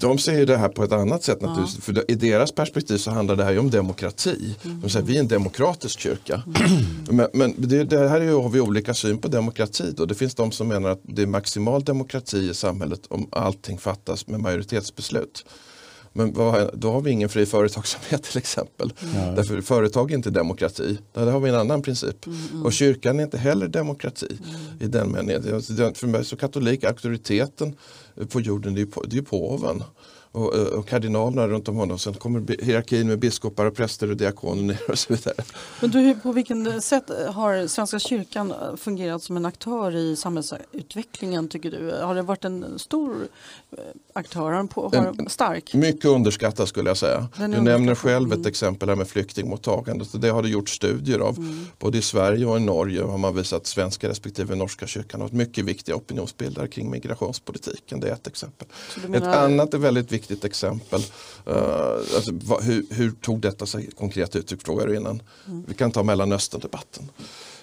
De 0.00 0.18
ser 0.18 0.46
det 0.46 0.56
här 0.56 0.68
på 0.68 0.84
ett 0.84 0.92
annat 0.92 1.22
sätt 1.22 1.40
naturligtvis. 1.40 1.84
För 1.84 2.10
I 2.10 2.14
deras 2.14 2.52
perspektiv 2.52 2.96
så 2.96 3.10
handlar 3.10 3.36
det 3.36 3.44
här 3.44 3.52
ju 3.52 3.58
om 3.58 3.70
demokrati. 3.70 4.56
De 4.62 4.90
säger 4.90 5.06
vi 5.06 5.16
är 5.16 5.20
en 5.20 5.28
demokratisk 5.28 6.00
kyrka. 6.00 6.42
Mm. 6.46 6.82
Men, 7.10 7.28
men 7.32 7.54
det, 7.56 7.84
det, 7.84 8.08
här 8.08 8.20
är 8.20 8.24
ju, 8.24 8.34
har 8.34 8.48
vi 8.48 8.60
olika 8.60 8.94
syn 8.94 9.18
på 9.18 9.28
demokrati. 9.28 9.92
Då. 9.96 10.04
Det 10.04 10.14
finns 10.14 10.34
de 10.34 10.52
som 10.52 10.68
menar 10.68 10.90
att 10.90 11.00
det 11.02 11.22
är 11.22 11.26
maximal 11.26 11.84
demokrati 11.84 12.50
i 12.50 12.54
samhället 12.54 13.00
om 13.08 13.28
allting 13.32 13.78
fattas 13.78 14.26
med 14.26 14.40
majoritetsbeslut. 14.40 15.44
Men 16.18 16.32
vad, 16.32 16.78
då 16.78 16.92
har 16.92 17.00
vi 17.00 17.10
ingen 17.10 17.28
fri 17.28 17.46
företagsamhet 17.46 18.22
till 18.30 18.38
exempel. 18.38 18.92
Mm. 19.14 19.34
Därför 19.34 19.60
företag 19.60 20.10
är 20.10 20.14
inte 20.14 20.30
demokrati. 20.30 20.98
Där 21.12 21.26
har 21.26 21.40
vi 21.40 21.48
en 21.48 21.54
annan 21.54 21.82
princip. 21.82 22.26
Mm. 22.26 22.66
Och 22.66 22.72
kyrkan 22.72 23.20
är 23.20 23.24
inte 23.24 23.38
heller 23.38 23.68
demokrati 23.68 24.38
mm. 24.40 24.60
i 24.80 24.86
den 24.86 25.12
meningen. 25.12 25.62
För 25.94 26.06
mig 26.06 26.24
så 26.24 26.36
katolik, 26.36 26.84
auktoriteten 26.84 27.76
på 28.28 28.40
jorden 28.40 28.74
det 28.74 28.80
är, 28.80 28.86
på, 28.86 29.02
det 29.02 29.18
är 29.18 29.22
påven 29.22 29.82
och, 30.38 30.56
eh, 30.56 30.62
och 30.62 30.88
kardinalerna 30.88 31.48
runt 31.48 31.68
om 31.68 31.76
honom. 31.76 31.98
Sen 31.98 32.14
kommer 32.14 32.62
hierarkin 32.64 33.08
med 33.08 33.18
biskopar 33.18 33.66
och 33.66 33.76
präster 33.76 34.10
och 34.10 34.16
diakoner 34.16 34.62
ner 34.62 34.90
och 34.90 34.98
så 34.98 35.14
vidare. 35.14 35.34
Men 35.80 35.90
du, 35.90 36.14
på 36.14 36.32
vilken 36.32 36.82
sätt 36.82 37.10
har 37.28 37.66
Svenska 37.66 37.98
kyrkan 37.98 38.54
fungerat 38.76 39.22
som 39.22 39.36
en 39.36 39.46
aktör 39.46 39.96
i 39.96 40.16
samhällsutvecklingen 40.16 41.48
tycker 41.48 41.70
du? 41.70 41.92
Har 42.02 42.14
det 42.14 42.22
varit 42.22 42.44
en 42.44 42.78
stor 42.78 43.28
eh, 43.70 43.78
aktör? 44.12 44.52
Har 44.52 44.64
på, 44.64 44.82
har 44.82 45.28
stark? 45.28 45.74
Mycket 45.74 46.04
underskattad 46.04 46.68
skulle 46.68 46.90
jag 46.90 46.96
säga. 46.96 47.28
Du 47.36 47.48
nämner 47.48 47.94
själv 47.94 48.32
ett 48.32 48.36
mm. 48.36 48.48
exempel 48.48 48.88
här 48.88 48.96
med 48.96 49.08
flyktingmottagandet. 49.08 50.22
Det 50.22 50.28
har 50.28 50.42
det 50.42 50.48
gjort 50.48 50.68
studier 50.68 51.18
av. 51.18 51.38
Mm. 51.38 51.66
Både 51.78 51.98
i 51.98 52.02
Sverige 52.02 52.46
och 52.46 52.56
i 52.56 52.60
Norge 52.60 53.02
har 53.02 53.18
man 53.18 53.36
visat 53.36 53.60
att 53.60 53.66
svenska 53.66 54.08
respektive 54.08 54.54
norska 54.54 54.86
kyrkan 54.86 55.20
har 55.20 55.28
varit 55.28 55.36
mycket 55.36 55.64
viktiga 55.64 55.96
opinionsbildare 55.96 56.68
kring 56.68 56.90
migrationspolitiken. 56.90 58.00
Det 58.00 58.08
är 58.08 58.12
ett 58.12 58.26
exempel. 58.26 58.68
Ett 59.14 59.22
annat 59.22 59.74
är 59.74 59.78
väldigt 59.78 60.12
viktigt 60.12 60.27
viktigt 60.28 60.44
exempel. 60.44 61.00
Uh, 61.48 61.54
alltså, 62.14 62.30
va, 62.32 62.60
hur, 62.60 62.86
hur, 62.90 63.10
tog 63.10 63.40
detta 63.40 63.66
sig 63.66 63.90
konkret 63.90 64.36
uttryck, 64.36 64.62
frågar 64.62 64.86
du 64.86 64.96
innan. 64.96 65.22
Mm. 65.46 65.64
Vi 65.68 65.74
kan 65.74 65.90
ta 65.90 66.02
Mellanöstern-debatten. 66.02 67.10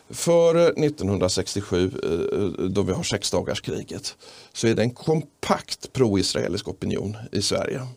Före 0.10 0.68
1967, 0.68 1.92
uh, 2.06 2.70
då 2.70 2.82
vi 2.82 2.94
har 2.94 3.04
sexdagarskriget, 3.04 4.16
så 4.54 4.68
är 4.68 4.76
det 4.76 4.82
en 4.82 4.92
kompakt 4.92 5.94
pro-israelisk 5.94 6.68
opinion 6.68 7.18
i 7.32 7.42
Sverige. 7.42 7.88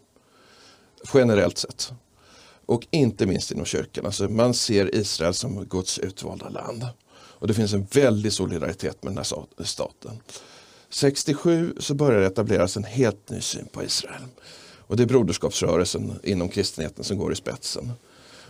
Generellt 1.15 1.59
sett. 1.59 1.93
Och 2.67 2.87
inte 2.91 3.27
minst 3.27 3.51
inom 3.51 3.65
kyrkan. 3.65 4.07
Alltså 4.07 4.29
man 4.29 4.55
ser 4.55 4.95
Israel 4.95 5.35
som 5.35 5.65
Guds 5.65 5.99
utvalda 5.99 6.49
land. 6.49 6.87
Och 7.41 7.47
det 7.47 7.55
finns 7.55 7.73
en 7.73 7.87
väldig 7.93 8.33
solidaritet 8.33 9.03
med 9.03 9.13
den 9.13 9.19
här 9.19 9.65
staten. 9.65 10.21
67 10.91 11.75
så 11.79 11.95
börjar 11.95 12.21
det 12.21 12.27
etableras 12.27 12.77
en 12.77 12.85
helt 12.85 13.31
ny 13.31 13.41
syn 13.41 13.67
på 13.73 13.85
Israel. 13.85 14.23
Och 14.89 14.97
det 14.97 15.03
är 15.03 15.07
broderskapsrörelsen 15.07 16.21
inom 16.23 16.49
kristenheten 16.49 17.05
som 17.05 17.19
går 17.19 17.33
i 17.33 17.37
spetsen. 17.37 17.93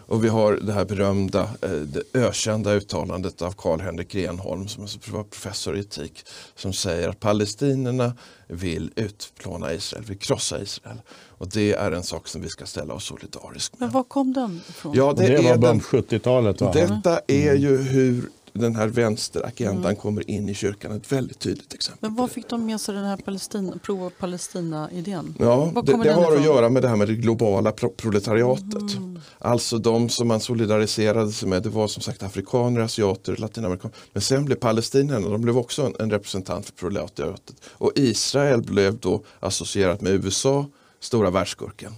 Och 0.09 0.25
vi 0.25 0.29
har 0.29 0.53
det 0.53 0.73
här 0.73 0.85
berömda, 0.85 1.43
eh, 1.43 1.71
det 1.71 2.03
ökända 2.15 2.73
uttalandet 2.73 3.43
av 3.43 3.53
Karl-Henrik 3.53 4.09
Grenholm 4.09 4.69
som 4.69 4.87
var 5.13 5.23
professor 5.23 5.77
i 5.77 5.81
etik 5.81 6.25
som 6.55 6.73
säger 6.73 7.09
att 7.09 7.21
palestinierna 7.21 8.13
vill 8.47 8.91
utplåna 8.97 9.73
Israel, 9.73 10.05
vill 10.05 10.19
krossa 10.19 10.63
Israel. 10.63 10.97
Och 11.39 11.49
det 11.49 11.73
är 11.73 11.93
en 11.93 12.03
sak 12.03 12.29
som 12.29 12.43
vi 12.43 12.49
ska 12.49 12.67
ställa 12.67 12.95
oss 12.95 13.05
solidarisk 13.05 13.73
med. 13.73 13.81
Men 13.81 13.91
var 13.91 14.03
kom 14.03 14.33
den 14.33 14.61
ifrån? 14.69 14.93
Ja, 14.97 15.13
det, 15.17 15.27
det 15.27 15.43
var 15.43 15.57
bland 15.57 15.83
70-talet 15.83 16.59
Detta 16.59 17.21
är 17.27 17.55
ju 17.55 17.77
hur 17.77 18.31
den 18.59 18.77
här 18.77 18.89
vänsteragendan 18.89 19.85
mm. 19.85 19.97
kommer 19.97 20.31
in 20.31 20.49
i 20.49 20.55
kyrkan. 20.55 20.93
Ett 20.93 21.13
väldigt 21.13 21.39
tydligt 21.39 21.75
exempel. 21.75 22.11
Men 22.11 22.17
vad 22.17 22.31
fick 22.31 22.49
de 22.49 22.67
med 22.67 22.81
sig 22.81 22.95
den 22.95 23.05
här 23.05 23.17
Palestina, 23.17 23.79
pro-Palestina-idén? 23.83 25.35
Ja, 25.39 25.73
det, 25.85 26.03
det 26.03 26.13
har 26.13 26.37
att 26.37 26.45
göra 26.45 26.69
med 26.69 26.83
det 26.83 26.89
här 26.89 26.97
med 26.97 27.09
det 27.09 27.15
globala 27.15 27.73
pro 27.73 27.91
proletariatet. 27.91 28.97
Mm. 28.97 29.19
Alltså 29.39 29.79
de 29.79 30.09
som 30.09 30.29
man 30.29 30.41
solidariserade 30.41 31.33
sig 31.33 31.49
med, 31.49 31.63
det 31.63 31.69
var 31.69 31.89
som 31.89 32.03
sagt 32.03 32.23
afrikaner, 32.23 32.81
asiater, 32.81 33.37
latinamerikaner. 33.37 33.97
Men 34.13 34.23
sen 34.23 34.45
blev 34.45 34.57
palestinierna, 34.57 35.29
de 35.29 35.41
blev 35.41 35.59
också 35.59 35.83
en, 35.83 35.95
en 35.99 36.11
representant 36.11 36.67
för 36.67 36.73
proletariatet. 36.73 37.57
Och 37.67 37.93
Israel 37.95 38.63
blev 38.63 38.99
då 38.99 39.23
associerat 39.41 40.01
med 40.01 40.13
USA, 40.13 40.67
stora 41.01 41.31
världsskurken. 41.31 41.95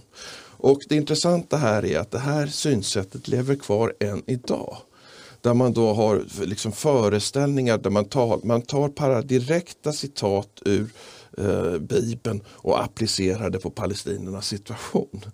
Och 0.63 0.79
det 0.89 0.95
intressanta 0.95 1.57
här 1.57 1.85
är 1.85 1.99
att 1.99 2.11
det 2.11 2.19
här 2.19 2.47
synsättet 2.47 3.27
lever 3.27 3.55
kvar 3.55 3.93
än 3.99 4.23
idag 4.27 4.77
där 5.41 5.53
man 5.53 5.73
då 5.73 5.93
har 5.93 6.23
liksom 6.45 6.71
föreställningar 6.71 7.77
där 7.77 7.89
man 7.89 8.05
tar, 8.05 8.39
man 8.43 8.61
tar 8.61 8.89
para 8.89 9.21
direkta 9.21 9.93
citat 9.93 10.61
ur 10.65 10.89
eh, 11.37 11.77
Bibeln 11.77 12.41
och 12.47 12.83
applicerar 12.83 13.49
det 13.49 13.59
på 13.59 13.69
palestinernas 13.69 14.47
situation. 14.47 15.25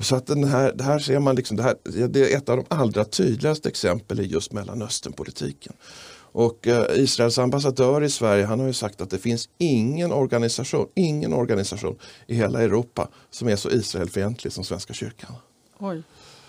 Så 0.00 0.16
att 0.16 0.26
den 0.26 0.44
här, 0.44 0.72
det 0.72 0.84
här 0.84 0.98
ser 0.98 1.18
man, 1.18 1.36
liksom, 1.36 1.56
det, 1.56 1.62
här, 1.62 1.76
det 2.08 2.32
är 2.32 2.36
ett 2.36 2.48
av 2.48 2.56
de 2.56 2.64
allra 2.68 3.04
tydligaste 3.04 3.68
exemplen 3.68 4.20
i 4.20 4.22
just 4.22 4.52
Mellanösternpolitiken. 4.52 5.72
Och 6.38 6.66
eh, 6.66 6.86
Israels 6.94 7.38
ambassadör 7.38 8.02
i 8.02 8.10
Sverige 8.10 8.44
han 8.44 8.60
har 8.60 8.66
ju 8.66 8.72
sagt 8.72 9.00
att 9.00 9.10
det 9.10 9.18
finns 9.18 9.48
ingen 9.58 10.12
organisation, 10.12 10.88
ingen 10.94 11.32
organisation 11.32 11.98
i 12.26 12.34
hela 12.34 12.62
Europa 12.62 13.08
som 13.30 13.48
är 13.48 13.56
så 13.56 13.70
Israelfientlig 13.70 14.52
som 14.52 14.64
Svenska 14.64 14.92
kyrkan. 14.92 15.32
Oj. 15.78 16.02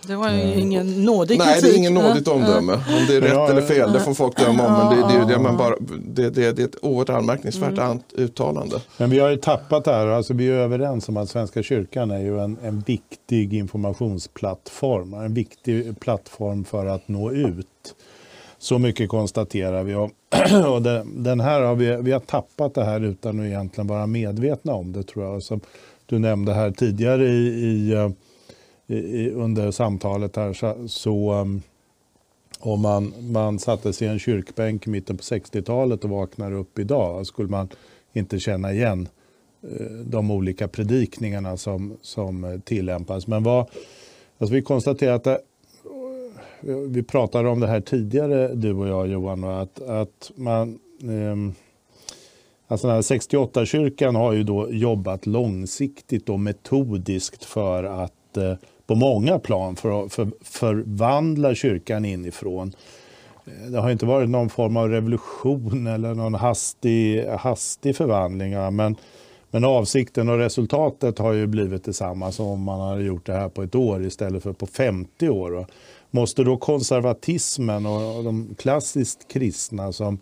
Det 0.05 0.15
var 0.15 0.29
ju 0.31 0.41
mm. 0.41 0.59
ingen 0.59 1.05
nådig 1.05 1.41
kritik. 1.41 1.51
Nej, 1.51 1.61
det 1.61 1.75
är 1.75 1.77
ingen 1.77 1.93
nådigt 1.93 2.27
omdöme. 2.27 2.73
Om 2.73 3.05
det 3.07 3.15
är 3.15 3.21
rätt 3.21 3.49
eller 3.49 3.61
fel, 3.61 3.93
det 3.93 3.99
får 3.99 4.13
folk 4.13 4.37
döma 4.37 4.67
om. 4.67 4.73
Men 4.73 5.09
det, 5.09 5.19
det, 5.19 5.33
det, 5.33 5.39
man 5.39 5.57
bara, 5.57 5.75
det, 5.79 6.29
det, 6.29 6.51
det 6.51 6.61
är 6.61 6.65
ett 6.65 6.75
oerhört 6.81 7.09
anmärkningsvärt 7.09 7.77
mm. 7.77 7.99
uttalande. 8.15 8.81
Men 8.97 9.09
vi 9.09 9.19
har 9.19 9.29
ju 9.29 9.37
tappat 9.37 9.85
det 9.85 9.91
här. 9.91 10.07
Alltså, 10.07 10.33
vi 10.33 10.47
är 10.47 10.53
överens 10.53 11.09
om 11.09 11.17
att 11.17 11.29
Svenska 11.29 11.63
kyrkan 11.63 12.11
är 12.11 12.19
ju 12.19 12.39
en, 12.39 12.57
en 12.63 12.79
viktig 12.79 13.53
informationsplattform. 13.53 15.13
En 15.13 15.33
viktig 15.33 15.99
plattform 15.99 16.63
för 16.63 16.85
att 16.85 17.07
nå 17.07 17.31
ut. 17.31 17.95
Så 18.59 18.79
mycket 18.79 19.09
konstaterar 19.09 19.83
vi. 19.83 19.95
Och, 19.95 20.11
den 21.05 21.39
här 21.39 21.61
har 21.61 21.75
vi, 21.75 21.95
vi 22.01 22.11
har 22.11 22.19
tappat 22.19 22.73
det 22.73 22.83
här 22.83 23.03
utan 23.03 23.39
att 23.39 23.45
egentligen 23.45 23.87
vara 23.87 24.07
medvetna 24.07 24.73
om 24.73 24.93
det 24.93 25.03
tror 25.03 25.25
jag. 25.25 25.43
Som 25.43 25.61
du 26.05 26.19
nämnde 26.19 26.53
här 26.53 26.71
tidigare 26.71 27.27
i, 27.27 27.47
i 27.47 27.93
eh, 27.93 28.09
i, 28.87 29.29
under 29.29 29.71
samtalet 29.71 30.35
här 30.35 30.53
så, 30.53 30.87
så 30.87 31.33
um, 31.33 31.61
om 32.59 32.81
man, 32.81 33.13
man 33.31 33.59
satte 33.59 33.93
sig 33.93 34.07
i 34.07 34.11
en 34.11 34.19
kyrkbänk 34.19 34.87
i 34.87 34.89
mitten 34.89 35.17
på 35.17 35.23
60-talet 35.23 36.03
och 36.03 36.09
vaknar 36.09 36.51
upp 36.51 36.79
idag 36.79 37.27
skulle 37.27 37.49
man 37.49 37.69
inte 38.13 38.39
känna 38.39 38.73
igen 38.73 39.07
eh, 39.61 39.85
de 40.05 40.31
olika 40.31 40.67
predikningarna 40.67 41.57
som, 41.57 41.97
som 42.01 42.43
eh, 42.43 42.59
tillämpas. 42.59 43.27
Men 43.27 43.43
vad, 43.43 43.65
alltså 44.37 44.55
vi 44.55 44.61
konstaterar 44.61 45.15
att 45.15 45.23
det, 45.23 45.41
eh, 46.61 46.75
vi 46.87 47.03
pratade 47.03 47.49
om 47.49 47.59
det 47.59 47.67
här 47.67 47.81
tidigare 47.81 48.55
du 48.55 48.73
och 48.73 48.87
jag 48.87 49.07
Johan, 49.07 49.43
att, 49.43 49.81
att 49.81 50.31
man 50.35 50.79
eh, 51.01 51.53
Alltså 52.69 52.87
68-kyrkan 52.87 54.15
har 54.15 54.33
ju 54.33 54.43
då 54.43 54.71
jobbat 54.71 55.25
långsiktigt 55.25 56.29
och 56.29 56.39
metodiskt 56.39 57.43
för 57.43 57.83
att 57.83 58.37
eh, 58.37 58.53
på 58.87 58.95
många 58.95 59.39
plan 59.39 59.75
för 59.75 60.05
att 60.05 60.13
för, 60.13 60.31
förvandla 60.41 61.55
kyrkan 61.55 62.05
inifrån. 62.05 62.73
Eh, 63.45 63.71
det 63.71 63.79
har 63.79 63.91
inte 63.91 64.05
varit 64.05 64.29
någon 64.29 64.49
form 64.49 64.77
av 64.77 64.89
revolution 64.89 65.87
eller 65.87 66.13
någon 66.13 66.33
hastig, 66.33 67.25
hastig 67.25 67.95
förvandling. 67.95 68.75
Men, 68.75 68.95
men 69.51 69.65
avsikten 69.65 70.29
och 70.29 70.37
resultatet 70.37 71.19
har 71.19 71.33
ju 71.33 71.47
blivit 71.47 71.83
detsamma 71.83 72.31
som 72.31 72.45
om 72.45 72.61
man 72.61 72.89
hade 72.89 73.03
gjort 73.03 73.25
det 73.25 73.33
här 73.33 73.49
på 73.49 73.63
ett 73.63 73.75
år 73.75 74.05
istället 74.05 74.43
för 74.43 74.53
på 74.53 74.67
50 74.67 75.29
år. 75.29 75.67
Måste 76.11 76.43
då 76.43 76.57
konservatismen 76.57 77.85
och 77.85 78.23
de 78.23 78.55
klassiskt 78.57 79.27
kristna 79.27 79.91
som 79.91 80.19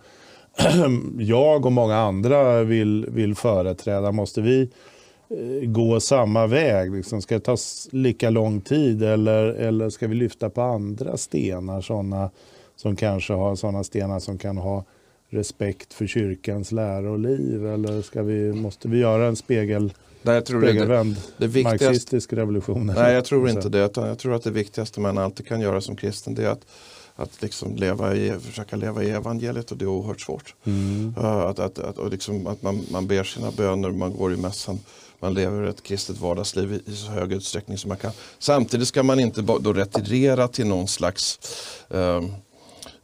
jag 1.19 1.65
och 1.65 1.71
många 1.71 1.95
andra 1.95 2.63
vill, 2.63 3.05
vill 3.09 3.35
företräda, 3.35 4.11
måste 4.11 4.41
vi 4.41 4.69
gå 5.63 5.99
samma 5.99 6.47
väg? 6.47 6.95
Liksom, 6.95 7.21
ska 7.21 7.35
det 7.35 7.41
ta 7.41 7.57
lika 7.91 8.29
lång 8.29 8.61
tid 8.61 9.03
eller, 9.03 9.43
eller 9.45 9.89
ska 9.89 10.07
vi 10.07 10.15
lyfta 10.15 10.49
på 10.49 10.61
andra 10.61 11.17
stenar? 11.17 11.81
Såna 11.81 12.29
som 12.75 12.95
kanske 12.95 13.33
har 13.33 13.55
sådana 13.55 13.83
stenar 13.83 14.19
som 14.19 14.37
kan 14.37 14.57
ha 14.57 14.85
respekt 15.29 15.93
för 15.93 16.07
kyrkans 16.07 16.71
lära 16.71 17.11
och 17.11 17.19
liv? 17.19 17.65
Eller 17.65 18.01
ska 18.01 18.23
vi, 18.23 18.53
måste 18.53 18.87
vi 18.87 18.97
göra 18.97 19.27
en 19.27 19.35
spegel, 19.35 19.93
Nej, 20.21 20.35
jag 20.35 20.45
tror 20.45 20.61
spegelvänd 20.61 21.15
det, 21.37 21.47
det 21.47 21.63
marxistisk 21.63 22.33
revolution? 22.33 22.91
Nej, 22.95 23.13
jag 23.13 23.25
tror 23.25 23.49
inte 23.49 23.69
det. 23.69 23.91
Jag 23.95 24.19
tror 24.19 24.33
att 24.33 24.43
det 24.43 24.51
viktigaste 24.51 24.99
man 24.99 25.17
alltid 25.17 25.47
kan 25.47 25.61
göra 25.61 25.81
som 25.81 25.95
kristen 25.95 26.35
det 26.35 26.45
är 26.45 26.49
att 26.49 26.65
att 27.15 27.41
liksom 27.41 27.75
leva 27.75 28.15
i, 28.15 28.39
försöka 28.39 28.75
leva 28.75 29.03
i 29.03 29.09
evangeliet 29.09 29.71
och 29.71 29.77
det 29.77 29.85
är 29.85 29.89
oerhört 29.89 30.21
svårt. 30.21 30.55
Mm. 30.63 31.15
Uh, 31.17 31.25
att, 31.25 31.59
att, 31.59 31.79
att, 31.79 31.97
och 31.97 32.11
liksom 32.11 32.47
att 32.47 32.61
man, 32.61 32.85
man 32.91 33.07
ber 33.07 33.23
sina 33.23 33.51
böner, 33.51 33.91
man 33.91 34.13
går 34.13 34.33
i 34.33 34.37
mässan, 34.37 34.79
man 35.19 35.33
lever 35.33 35.63
ett 35.63 35.83
kristet 35.83 36.17
vardagsliv 36.17 36.81
i, 36.85 36.95
så 36.95 37.11
hög 37.11 37.33
utsträckning 37.33 37.77
som 37.77 37.89
man 37.89 37.97
kan. 37.97 38.11
Samtidigt 38.39 38.87
ska 38.87 39.03
man 39.03 39.19
inte 39.19 39.41
då 39.41 39.73
retirera 39.73 40.47
till 40.47 40.67
någon 40.67 40.87
slags 40.87 41.39
uh, 41.93 42.21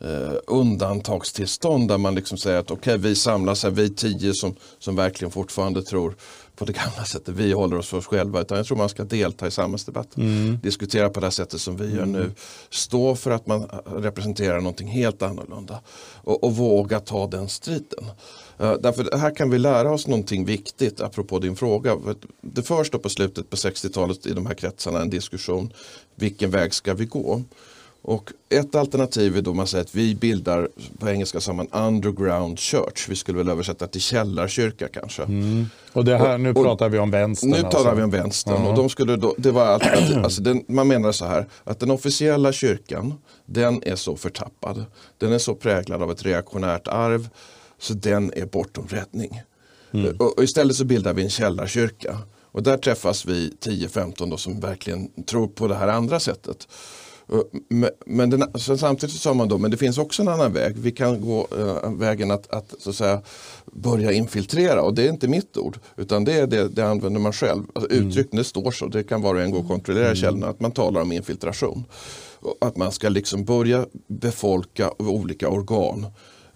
Uh, 0.05 0.33
undantagstillstånd 0.47 1.87
där 1.87 1.97
man 1.97 2.15
liksom 2.15 2.37
säger 2.37 2.59
att 2.59 2.71
okej 2.71 2.95
okay, 2.95 3.09
vi 3.09 3.15
samlas 3.15 3.63
här, 3.63 3.69
vi 3.69 3.89
tio 3.89 4.33
som, 4.33 4.55
som 4.79 4.95
verkligen 4.95 5.31
fortfarande 5.31 5.83
tror 5.83 6.15
på 6.61 6.65
det 6.65 6.73
gamla 6.73 7.05
sättet. 7.05 7.35
Vi 7.35 7.53
håller 7.53 7.77
oss 7.77 7.87
för 7.87 7.97
oss 7.97 8.05
själva. 8.05 8.41
Utan 8.41 8.57
jag 8.57 8.65
tror 8.65 8.77
man 8.77 8.89
ska 8.89 9.03
delta 9.03 9.47
i 9.47 9.51
samhällsdebatten. 9.51 10.23
Mm. 10.23 10.59
Diskutera 10.63 11.09
på 11.09 11.19
det 11.19 11.31
sättet 11.31 11.61
som 11.61 11.77
vi 11.77 11.85
mm. 11.85 11.97
gör 11.97 12.05
nu. 12.05 12.31
Stå 12.69 13.15
för 13.15 13.31
att 13.31 13.47
man 13.47 13.69
representerar 13.85 14.61
någonting 14.61 14.87
helt 14.87 15.21
annorlunda. 15.21 15.79
Och, 16.23 16.43
och 16.43 16.55
våga 16.55 16.99
ta 16.99 17.27
den 17.27 17.49
striden. 17.49 18.05
Uh, 18.61 18.73
därför 18.73 19.17
här 19.17 19.35
kan 19.35 19.49
vi 19.49 19.59
lära 19.59 19.91
oss 19.91 20.07
någonting 20.07 20.45
viktigt 20.45 21.01
apropå 21.01 21.39
din 21.39 21.55
fråga. 21.55 21.97
Det 22.41 22.63
förs 22.63 22.89
då 22.89 22.99
på 22.99 23.09
slutet 23.09 23.49
på 23.49 23.55
60-talet 23.55 24.25
i 24.25 24.33
de 24.33 24.45
här 24.45 24.53
kretsarna 24.53 25.01
en 25.01 25.09
diskussion. 25.09 25.73
Vilken 26.15 26.51
väg 26.51 26.73
ska 26.73 26.93
vi 26.93 27.05
gå? 27.05 27.41
Och 28.03 28.31
ett 28.49 28.75
alternativ 28.75 29.37
är 29.37 29.41
då 29.41 29.53
man 29.53 29.67
säger 29.67 29.83
att 29.83 29.95
vi 29.95 30.15
bildar, 30.15 30.69
på 30.99 31.09
engelska 31.09 31.39
sa 31.39 31.53
man 31.53 31.67
underground 31.67 32.59
church. 32.59 33.09
Vi 33.09 33.15
skulle 33.15 33.37
väl 33.37 33.49
översätta 33.49 33.87
till 33.87 34.01
källarkyrka 34.01 34.87
kanske. 34.87 35.23
Mm. 35.23 35.65
Och 35.93 36.05
det 36.05 36.17
här, 36.17 36.33
och, 36.33 36.39
nu 36.39 36.53
pratar 36.53 36.89
vi 36.89 36.99
om 36.99 37.11
vänstern? 37.11 37.49
Nu 37.49 37.55
alltså. 37.55 37.71
talar 37.71 37.95
vi 37.95 38.03
om 38.03 38.11
vänstern. 38.11 38.53
Uh 38.53 38.61
-huh. 38.61 38.69
och 38.69 38.75
de 38.75 38.89
skulle 38.89 39.15
då, 39.15 39.35
det 39.37 39.51
var 39.51 39.65
alternativ, 39.65 40.17
alltså 40.23 40.41
den, 40.41 40.63
man 40.67 40.87
menar 40.87 41.11
så 41.11 41.25
här, 41.25 41.47
att 41.63 41.79
den 41.79 41.91
officiella 41.91 42.51
kyrkan, 42.51 43.13
den 43.45 43.83
är 43.83 43.95
så 43.95 44.15
förtappad. 44.15 44.85
Den 45.17 45.33
är 45.33 45.37
så 45.37 45.55
präglad 45.55 46.01
av 46.01 46.11
ett 46.11 46.25
reaktionärt 46.25 46.87
arv, 46.87 47.29
så 47.81 47.93
den 47.93 48.33
är 48.35 48.45
bortom 48.45 48.87
räddning. 48.87 49.41
Mm. 49.93 50.15
Och, 50.19 50.37
och 50.37 50.43
istället 50.43 50.75
så 50.75 50.85
bildar 50.85 51.13
vi 51.13 51.23
en 51.23 51.29
källarkyrka. 51.29 52.17
Och 52.51 52.63
där 52.63 52.77
träffas 52.77 53.25
vi 53.25 53.53
10-15 53.61 54.37
som 54.37 54.59
verkligen 54.59 55.23
tror 55.23 55.47
på 55.47 55.67
det 55.67 55.75
här 55.75 55.87
andra 55.87 56.19
sättet. 56.19 56.67
Men 58.05 58.29
den, 58.29 58.43
samtidigt 58.59 59.15
sa 59.15 59.33
man 59.33 59.47
då, 59.47 59.57
men 59.57 59.71
det 59.71 59.77
finns 59.77 59.97
också 59.97 60.21
en 60.21 60.27
annan 60.27 60.53
väg. 60.53 60.77
Vi 60.77 60.91
kan 60.91 61.21
gå 61.21 61.47
äh, 61.57 61.91
vägen 61.91 62.31
att, 62.31 62.53
att, 62.53 62.73
så 62.79 62.89
att 62.89 62.95
säga, 62.95 63.21
börja 63.65 64.11
infiltrera 64.11 64.81
och 64.81 64.93
det 64.93 65.05
är 65.05 65.09
inte 65.09 65.27
mitt 65.27 65.57
ord 65.57 65.79
utan 65.97 66.23
det 66.23 66.33
är 66.33 66.47
det, 66.47 66.67
det 66.67 66.81
använder 66.81 67.19
man 67.19 67.33
själv. 67.33 67.63
Alltså, 67.75 67.91
mm. 67.91 68.07
Uttryck, 68.07 68.27
det 68.31 68.43
står 68.43 68.71
så, 68.71 68.87
det 68.87 69.03
kan 69.03 69.21
var 69.21 69.35
och 69.35 69.41
en 69.41 69.51
gå 69.51 69.57
och 69.57 69.67
kontrollera 69.67 70.05
mm. 70.05 70.15
källorna, 70.15 70.47
att 70.47 70.59
man 70.59 70.71
talar 70.71 71.01
om 71.01 71.11
infiltration. 71.11 71.83
Att 72.61 72.77
man 72.77 72.91
ska 72.91 73.09
liksom 73.09 73.45
börja 73.45 73.85
befolka 74.07 74.91
olika 74.97 75.49
organ 75.49 76.05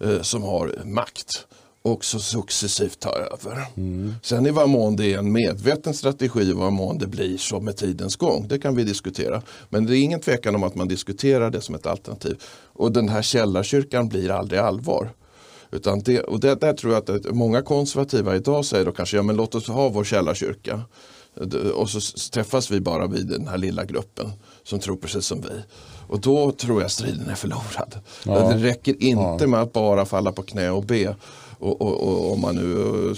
eh, 0.00 0.22
som 0.22 0.42
har 0.42 0.84
makt 0.84 1.46
också 1.86 2.18
successivt 2.18 3.00
ta 3.00 3.10
över. 3.10 3.66
Mm. 3.76 4.14
Sen 4.22 4.46
i 4.46 4.50
vad 4.50 4.68
mån 4.68 4.96
det 4.96 5.12
är 5.12 5.18
en 5.18 5.32
medveten 5.32 5.94
strategi 5.94 6.52
och 6.52 6.56
vad 6.56 6.72
mån 6.72 6.98
det 6.98 7.06
blir 7.06 7.36
så 7.36 7.60
med 7.60 7.76
tidens 7.76 8.16
gång, 8.16 8.48
det 8.48 8.58
kan 8.58 8.76
vi 8.76 8.84
diskutera. 8.84 9.42
Men 9.68 9.86
det 9.86 9.96
är 9.96 10.02
ingen 10.02 10.20
tvekan 10.20 10.54
om 10.54 10.62
att 10.62 10.74
man 10.74 10.88
diskuterar 10.88 11.50
det 11.50 11.60
som 11.60 11.74
ett 11.74 11.86
alternativ. 11.86 12.42
Och 12.72 12.92
den 12.92 13.08
här 13.08 13.22
källarkyrkan 13.22 14.08
blir 14.08 14.30
aldrig 14.30 14.60
allvar. 14.60 15.10
Utan 15.70 16.00
det, 16.00 16.20
och 16.20 16.40
det, 16.40 16.54
där 16.54 16.72
tror 16.72 16.92
jag 16.92 17.10
att 17.10 17.34
många 17.34 17.62
konservativa 17.62 18.36
idag 18.36 18.64
säger 18.64 18.84
då 18.84 18.92
kanske, 18.92 19.16
ja 19.16 19.22
men 19.22 19.36
låt 19.36 19.54
oss 19.54 19.68
ha 19.68 19.88
vår 19.88 20.04
källarkyrka. 20.04 20.82
Eh, 21.40 21.70
och 21.70 21.90
så 21.90 22.00
träffas 22.30 22.70
vi 22.70 22.80
bara 22.80 23.06
vid 23.06 23.26
den 23.26 23.48
här 23.48 23.58
lilla 23.58 23.84
gruppen 23.84 24.32
som 24.66 24.78
tror 24.78 24.96
precis 24.96 25.26
som 25.26 25.40
vi. 25.40 25.62
Och 26.08 26.20
då 26.20 26.50
tror 26.50 26.82
jag 26.82 26.90
striden 26.90 27.28
är 27.28 27.34
förlorad. 27.34 27.94
Ja. 28.24 28.48
Det 28.48 28.68
räcker 28.68 29.02
inte 29.02 29.36
ja. 29.44 29.46
med 29.46 29.60
att 29.60 29.72
bara 29.72 30.04
falla 30.04 30.32
på 30.32 30.42
knä 30.42 30.70
och 30.70 30.84
be 30.84 31.14
och, 31.58 31.82
och, 31.82 32.08
och, 32.08 32.32
om 32.32 32.40
man 32.40 32.54
nu 32.54 32.72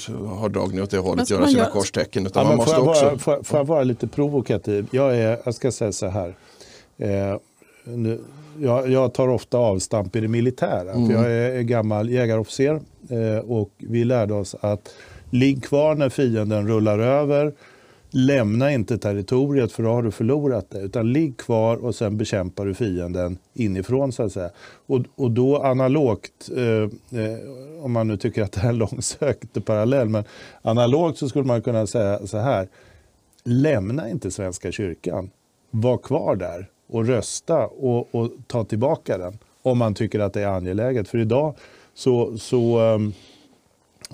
eh, 0.09 0.27
har 0.27 0.49
dragning 0.49 0.83
åt 0.83 0.91
det 0.91 0.99
hållet, 0.99 1.31
göra 1.31 1.47
sina 1.47 1.59
gör... 1.59 1.71
korstecken. 1.71 2.27
Utan 2.27 2.43
ja, 2.43 2.49
man 2.49 2.57
måste 2.57 2.75
får, 2.75 2.89
också... 2.89 3.05
jag 3.05 3.11
vara, 3.11 3.19
får, 3.19 3.43
får, 3.43 3.59
jag 3.59 3.65
vara 3.65 3.83
lite 3.83 4.07
provokativ? 4.07 4.87
Jag, 4.91 5.17
är, 5.17 5.39
jag 5.45 5.55
ska 5.55 5.73
säga 5.73 5.93
så 5.93 6.07
här. 6.07 6.35
Eh, 6.99 7.37
nu, 7.85 8.21
jag, 8.59 8.91
jag, 8.91 9.15
tar 9.15 9.29
ofta 9.29 9.59
avstamp 9.59 10.17
i 10.17 10.21
det 10.21 10.29
militära. 10.29 10.93
Mm. 10.93 11.07
För 11.07 11.15
jag 11.15 11.33
är 11.33 11.63
gammal 11.63 12.11
jägarofficer 12.11 12.81
eh, 13.11 13.51
och 13.51 13.71
vi 13.77 14.05
lärde 14.05 14.35
oss 14.35 14.57
att 14.61 14.89
ligg 15.31 15.65
kvar 15.65 15.95
när 15.95 16.09
fienden 16.09 16.69
rullar 16.69 16.99
över 16.99 17.53
lämna 18.11 18.73
inte 18.73 18.99
territoriet 18.99 19.73
för 19.73 19.83
då 19.83 19.89
har 19.89 20.03
du 20.03 20.11
förlorat 20.11 20.71
det. 20.71 20.81
Utan 20.81 21.13
ligg 21.13 21.37
kvar 21.37 21.77
och 21.77 21.95
sen 21.95 22.17
bekämpar 22.17 22.67
du 22.67 22.75
fienden 22.75 23.39
inifrån 23.55 24.13
så 24.13 24.23
att 24.23 24.33
säga. 24.33 24.51
Och, 24.87 25.01
och 25.15 25.31
då 25.31 25.63
analogt, 25.63 26.51
eh, 26.57 27.21
eh, 27.21 27.39
om 27.83 27.93
man 27.93 28.09
nu 28.09 28.17
tycker 28.17 28.43
att 28.43 28.53
det 28.53 28.61
här 28.61 28.69
är 28.69 28.73
en 28.73 28.79
långsökt 28.79 29.65
parallell, 29.65 30.09
men 30.09 30.25
analogt 30.63 31.19
så 31.19 31.29
skulle 31.29 31.45
man 31.45 31.63
kunna 31.63 31.87
säga 31.87 32.27
så 32.27 32.39
här. 32.39 32.69
Lämna 33.45 34.11
inte 34.11 34.31
Svenska 34.31 34.73
kyrkan. 34.73 35.31
Var 35.71 35.99
kvar 35.99 36.37
där 36.37 36.67
och 36.89 37.07
rösta 37.07 37.67
och, 37.67 38.15
och 38.15 38.31
ta 38.47 38.65
tillbaka 38.65 39.19
den 39.19 39.39
om 39.63 39.79
man 39.79 39.95
tycker 39.95 40.21
att 40.21 40.33
det 40.33 40.43
är 40.43 40.47
angeläget. 40.47 41.09
För 41.09 41.19
idag 41.19 41.55
så, 41.95 42.39
så 42.39 42.79
ehm, 42.79 43.13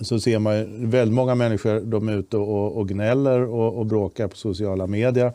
så 0.00 0.20
ser 0.20 0.38
man 0.38 0.90
väldigt 0.90 1.14
många 1.14 1.34
människor 1.34 1.80
de 1.80 2.08
är 2.08 2.16
ute 2.16 2.36
och, 2.36 2.76
och 2.76 2.88
gnäller 2.88 3.40
och, 3.40 3.78
och 3.78 3.86
bråkar 3.86 4.28
på 4.28 4.36
sociala 4.36 4.86
medier. 4.86 5.32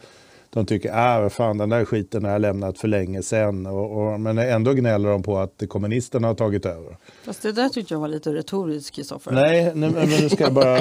De 0.50 0.66
tycker 0.66 0.92
att 0.92 1.24
äh, 1.24 1.30
fan, 1.30 1.58
den 1.58 1.70
där 1.70 1.86
skiten 1.86 2.26
har 2.26 2.32
jag 2.32 2.42
lämnat 2.42 2.78
för 2.78 2.88
länge 2.88 3.24
sedan. 3.24 3.66
Och, 3.66 3.98
och, 3.98 4.20
men 4.20 4.38
ändå 4.38 4.74
gnäller 4.74 5.10
de 5.10 5.24
på 5.24 5.38
att 5.38 5.64
kommunisterna 5.70 6.28
har 6.28 6.36
tagit 6.36 6.66
över. 6.66 6.98
Fast 7.24 7.42
det 7.42 7.52
där 7.52 7.70
tyckte 7.70 7.94
jag 7.94 8.02
var 8.02 8.08
lite 8.08 8.34
retoriskt, 8.34 8.96
Kristoffer. 8.96 9.32
Nej, 9.32 9.72
nu, 9.76 9.90
men 9.90 10.10
nu 10.10 10.30
ska 10.30 10.44
jag 10.44 10.54
bara 10.54 10.80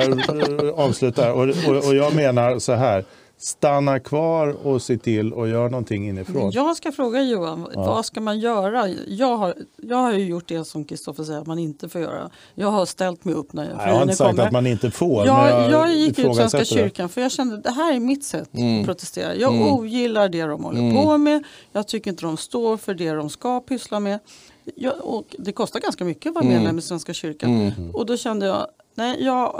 avsluta. 0.84 1.32
Och, 1.32 1.48
och 1.88 1.94
jag 1.94 2.14
menar 2.14 2.58
så 2.58 2.72
här. 2.72 3.04
Stanna 3.40 4.00
kvar 4.00 4.66
och 4.66 4.82
se 4.82 4.98
till 4.98 5.32
och 5.32 5.48
gör 5.48 5.68
någonting 5.68 6.08
inifrån. 6.08 6.50
Jag 6.50 6.76
ska 6.76 6.92
fråga 6.92 7.22
Johan, 7.22 7.66
ja. 7.74 7.80
vad 7.80 8.04
ska 8.04 8.20
man 8.20 8.38
göra? 8.38 8.88
Jag 9.06 9.36
har, 9.36 9.54
jag 9.76 9.96
har 9.96 10.12
ju 10.12 10.24
gjort 10.24 10.48
det 10.48 10.64
som 10.64 10.84
Kristoffer 10.84 11.24
säger 11.24 11.40
att 11.40 11.46
man 11.46 11.58
inte 11.58 11.88
får 11.88 12.00
göra. 12.00 12.30
Jag 12.54 12.70
har 12.70 12.86
ställt 12.86 13.24
mig 13.24 13.34
upp 13.34 13.52
när 13.52 13.64
jag, 13.64 13.88
jag 13.88 13.94
har 13.94 14.02
inte 14.02 14.16
sagt 14.16 14.30
kommer. 14.30 14.46
att 14.46 14.52
man 14.52 14.66
inte 14.66 14.90
får. 14.90 15.26
Jag, 15.26 15.50
jag, 15.50 15.70
jag 15.70 15.94
gick 15.94 16.18
ut 16.18 16.36
Svenska 16.36 16.64
kyrkan 16.64 17.08
för 17.08 17.20
jag 17.20 17.32
kände 17.32 17.54
att 17.54 17.64
det 17.64 17.70
här 17.70 17.94
är 17.94 18.00
mitt 18.00 18.24
sätt 18.24 18.54
mm. 18.54 18.80
att 18.80 18.86
protestera. 18.86 19.34
Jag 19.34 19.54
mm. 19.54 19.72
ogillar 19.72 20.28
det 20.28 20.42
de 20.42 20.64
håller 20.64 20.80
mm. 20.80 20.94
på 20.94 21.18
med. 21.18 21.44
Jag 21.72 21.88
tycker 21.88 22.10
inte 22.10 22.22
de 22.22 22.36
står 22.36 22.76
för 22.76 22.94
det 22.94 23.12
de 23.12 23.30
ska 23.30 23.60
pyssla 23.60 24.00
med. 24.00 24.18
Jag, 24.74 25.24
det 25.38 25.52
kostar 25.52 25.80
ganska 25.80 26.04
mycket 26.04 26.30
att 26.30 26.34
vara 26.34 26.44
medlem 26.44 26.64
mm. 26.64 26.78
i 26.78 26.82
Svenska 26.82 27.14
kyrkan. 27.14 27.50
Mm. 27.50 27.94
Och 27.94 28.06
då 28.06 28.16
kände 28.16 28.46
jag, 28.46 28.66
nej, 28.94 29.24
jag, 29.24 29.54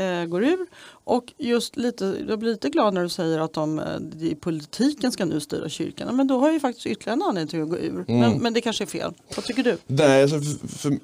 eh, 0.00 0.24
går 0.24 0.44
ur. 0.44 0.66
Och 1.10 1.32
just 1.38 1.76
lite, 1.76 2.24
jag 2.28 2.38
blir 2.38 2.50
lite 2.50 2.68
glad 2.68 2.94
när 2.94 3.02
du 3.02 3.08
säger 3.08 3.38
att 3.38 3.52
de, 3.52 3.78
eh, 3.78 3.84
de, 4.00 4.34
politiken 4.34 5.12
ska 5.12 5.24
nu 5.24 5.40
styra 5.40 5.68
kyrkan. 5.68 6.16
Men 6.16 6.26
då 6.26 6.38
har 6.38 6.52
ju 6.52 6.60
faktiskt 6.60 6.86
ytterligare 6.86 7.16
en 7.16 7.22
anledning 7.22 7.48
till 7.48 7.62
att 7.62 7.68
gå 7.68 7.78
ur. 7.78 8.04
Mm. 8.08 8.20
Men, 8.20 8.38
men 8.38 8.52
det 8.52 8.60
kanske 8.60 8.84
är 8.84 8.86
fel. 8.86 9.12
Vad 9.36 9.44
tycker 9.44 9.62
du? 9.62 9.76
Nej, 9.86 10.22
alltså 10.22 10.40
för, 10.40 10.68
för, 10.68 10.98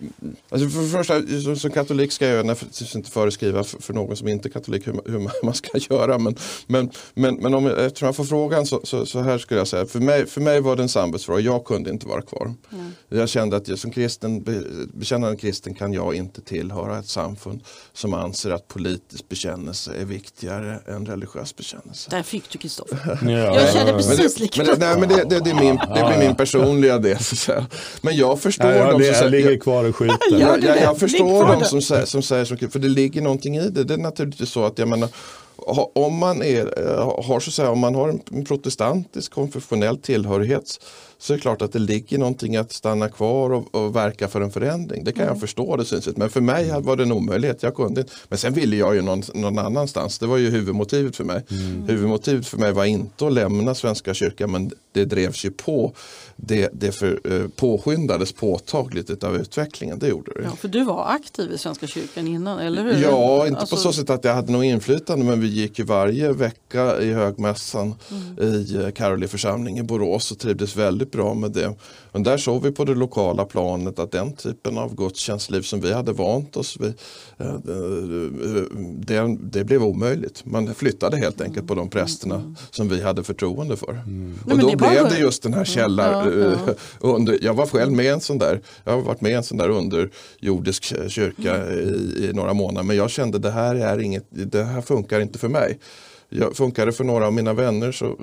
alltså 0.48 0.68
för 0.68 0.82
det 0.82 0.88
första, 0.88 1.42
som, 1.42 1.56
som 1.56 1.70
katolik 1.70 2.12
ska 2.12 2.26
jag 2.26 2.46
naturligtvis 2.46 2.96
inte 2.96 3.10
föreskriva 3.10 3.64
för, 3.64 3.82
för 3.82 3.94
någon 3.94 4.16
som 4.16 4.28
inte 4.28 4.48
är 4.48 4.50
katolik 4.50 4.86
hur, 4.86 5.00
hur 5.04 5.44
man 5.44 5.54
ska 5.54 5.78
göra. 5.78 6.18
Men, 6.18 6.36
men, 6.66 6.90
men, 7.14 7.34
men 7.34 7.54
om, 7.54 7.66
eftersom 7.66 8.06
jag 8.06 8.16
får 8.16 8.24
frågan 8.24 8.66
så, 8.66 8.80
så, 8.84 9.06
så, 9.06 9.20
här 9.20 9.38
skulle 9.38 9.60
jag 9.60 9.68
säga. 9.68 9.86
För 9.86 10.00
mig, 10.00 10.26
för 10.26 10.40
mig 10.40 10.60
var 10.60 10.76
det 10.76 10.82
en 10.82 10.88
samvetsfråga. 10.88 11.40
Jag 11.40 11.64
kunde 11.64 11.90
inte 11.90 12.06
vara 12.06 12.22
kvar. 12.22 12.54
Mm. 12.72 12.92
Jag 13.08 13.28
kände 13.28 13.56
att 13.56 13.68
jag 13.68 13.78
som 13.78 13.90
kristen, 13.90 14.44
bekännande 14.94 15.36
kristen 15.36 15.74
kan 15.74 15.92
jag 15.92 16.14
inte 16.14 16.40
tillhöra 16.40 16.98
ett 16.98 17.08
samfund 17.08 17.60
som 17.92 18.14
anser 18.14 18.50
att 18.50 18.68
politisk 18.68 19.28
bekännelse 19.28 19.95
är 19.96 20.04
viktigare 20.04 20.80
än 20.86 21.06
religiös 21.06 21.56
bekännelse. 21.56 22.10
Där 22.10 22.22
fick 22.22 22.50
du 22.50 22.58
Kristoffer. 22.58 23.18
Ja. 23.26 23.60
Jag 23.60 23.72
känner 23.72 23.92
precis 23.92 24.38
likadant. 24.38 25.00
Men, 25.00 25.08
det, 25.08 25.16
det, 25.16 25.24
det, 25.24 25.40
det, 25.40 25.50
är 25.50 25.54
min, 25.54 25.76
det 25.76 26.04
blir 26.08 26.18
min 26.18 26.36
personliga 26.36 26.98
del. 26.98 27.18
Så 27.18 27.66
men 28.00 28.16
jag 28.16 28.40
förstår 28.40 28.72
ja, 28.72 28.90
dem 28.90 29.02
som 29.02 29.14
säger... 29.14 29.30
ligger 29.30 29.58
kvar 29.58 29.84
och 29.84 29.96
skjuter. 29.96 30.18
jag, 30.30 30.64
jag, 30.64 30.82
jag 30.82 30.98
förstår 30.98 31.46
dem 31.46 31.64
som 31.64 31.82
säger, 31.82 32.04
som 32.04 32.22
säger, 32.22 32.68
för 32.68 32.78
det 32.78 32.88
ligger 32.88 33.22
någonting 33.22 33.56
i 33.56 33.70
det. 33.70 33.84
Det 33.84 33.94
är 33.94 33.98
naturligtvis 33.98 34.50
så 34.50 34.64
att 34.64 34.78
jag 34.78 34.88
menar 34.88 35.08
om 35.94 36.18
man, 36.18 36.42
är, 36.42 36.78
eh, 36.78 37.24
har, 37.24 37.40
så 37.40 37.50
säga, 37.50 37.70
om 37.70 37.78
man 37.78 37.94
har 37.94 38.08
en 38.08 38.44
protestantisk 38.44 39.32
konfessionell 39.32 39.98
tillhörighet 39.98 40.80
så 41.18 41.32
är 41.32 41.36
det 41.36 41.40
klart 41.40 41.62
att 41.62 41.72
det 41.72 41.78
ligger 41.78 42.18
någonting 42.18 42.56
att 42.56 42.72
stanna 42.72 43.08
kvar 43.08 43.50
och, 43.50 43.74
och 43.74 43.96
verka 43.96 44.28
för 44.28 44.40
en 44.40 44.50
förändring. 44.50 45.04
Det 45.04 45.12
kan 45.12 45.22
mm. 45.22 45.34
jag 45.34 45.40
förstå 45.40 45.76
det 45.76 45.84
synsättet. 45.84 46.16
Men 46.16 46.30
för 46.30 46.40
mig 46.40 46.72
var 46.80 46.96
det 46.96 47.02
en 47.02 47.12
omöjlighet. 47.12 47.62
Jag 47.62 47.74
kunde 47.74 48.04
Men 48.28 48.38
sen 48.38 48.52
ville 48.52 48.76
jag 48.76 48.94
ju 48.94 49.02
någon, 49.02 49.22
någon 49.34 49.58
annanstans. 49.58 50.18
Det 50.18 50.26
var 50.26 50.36
ju 50.36 50.50
huvudmotivet 50.50 51.16
för 51.16 51.24
mig. 51.24 51.44
Mm. 51.50 51.88
Huvudmotivet 51.88 52.46
för 52.46 52.58
mig 52.58 52.72
var 52.72 52.84
inte 52.84 53.26
att 53.26 53.32
lämna 53.32 53.74
Svenska 53.74 54.14
kyrkan 54.14 54.50
men 54.50 54.70
det 54.96 55.04
drevs 55.04 55.44
ju 55.44 55.50
på. 55.50 55.92
Det, 56.36 56.70
det 56.72 56.92
för, 56.92 57.20
eh, 57.24 57.48
påskyndades 57.48 58.32
påtagligt 58.32 59.24
av 59.24 59.36
utvecklingen. 59.36 59.98
Det 59.98 60.08
gjorde 60.08 60.32
det. 60.34 60.42
Ja, 60.44 60.56
för 60.56 60.68
du 60.68 60.84
var 60.84 61.06
aktiv 61.08 61.52
i 61.52 61.58
Svenska 61.58 61.86
kyrkan 61.86 62.26
innan, 62.26 62.58
eller 62.58 62.82
hur? 62.82 63.02
Ja, 63.02 63.46
inte 63.46 63.60
alltså... 63.60 63.76
på 63.76 63.82
så 63.82 63.92
sätt 63.92 64.10
att 64.10 64.24
jag 64.24 64.34
hade 64.34 64.52
något 64.52 64.64
inflytande 64.64 65.24
men 65.24 65.40
vi 65.40 65.46
gick 65.46 65.78
ju 65.78 65.84
varje 65.84 66.32
vecka 66.32 67.00
i 67.00 67.12
högmässan 67.12 67.94
mm. 68.10 68.38
i 68.38 68.76
eh, 68.76 68.90
Karoli 68.90 69.28
församling 69.28 69.78
i 69.78 69.82
Borås 69.82 70.32
och 70.32 70.38
trivdes 70.38 70.76
väldigt 70.76 71.12
bra 71.12 71.34
med 71.34 71.50
det. 71.50 71.74
Men 72.12 72.22
där 72.22 72.38
såg 72.38 72.62
vi 72.62 72.72
på 72.72 72.84
det 72.84 72.94
lokala 72.94 73.44
planet 73.44 73.98
att 73.98 74.12
den 74.12 74.32
typen 74.32 74.78
av 74.78 74.94
gudstjänstliv 74.94 75.62
som 75.62 75.80
vi 75.80 75.92
hade 75.92 76.12
vant 76.12 76.56
oss 76.56 76.76
vid, 76.80 76.94
eh, 77.36 77.54
det, 78.78 79.36
det 79.40 79.64
blev 79.64 79.82
omöjligt. 79.82 80.44
Man 80.44 80.74
flyttade 80.74 81.16
helt 81.16 81.40
enkelt 81.40 81.66
på 81.66 81.74
de 81.74 81.90
prästerna 81.90 82.34
mm. 82.34 82.56
som 82.70 82.88
vi 82.88 83.02
hade 83.02 83.24
förtroende 83.24 83.76
för. 83.76 83.92
Mm. 83.92 84.38
Och 84.44 84.58
då 84.58 84.76
blev 84.90 85.08
det 85.08 85.18
just 85.18 85.42
den 85.42 85.54
här 85.54 85.64
källar... 85.64 86.30
Ja, 86.30 86.56
ja. 86.66 86.74
Under, 87.00 87.38
jag 87.42 87.54
var 87.54 87.66
själv 87.66 87.92
med 87.92 88.12
en 88.12 88.20
sån 88.20 88.38
där, 88.38 88.60
jag 88.84 88.92
har 88.92 89.00
varit 89.00 89.20
med 89.20 89.32
i 89.32 89.34
en 89.34 89.42
sån 89.42 89.58
där 89.58 89.68
underjordisk 89.68 90.84
kyrka 91.08 91.72
i, 91.72 92.28
i 92.28 92.30
några 92.34 92.54
månader 92.54 92.86
men 92.86 92.96
jag 92.96 93.10
kände 93.10 93.38
det 93.38 93.50
här, 93.50 93.74
är 93.74 93.98
inget, 93.98 94.26
det 94.30 94.64
här 94.64 94.80
funkar 94.80 95.20
inte 95.20 95.38
för 95.38 95.48
mig 95.48 95.78
funkar 96.54 96.86
det 96.86 96.92
för 96.92 97.04
några 97.04 97.26
av 97.26 97.32
mina 97.32 97.52
vänner 97.52 97.92
så 97.92 98.16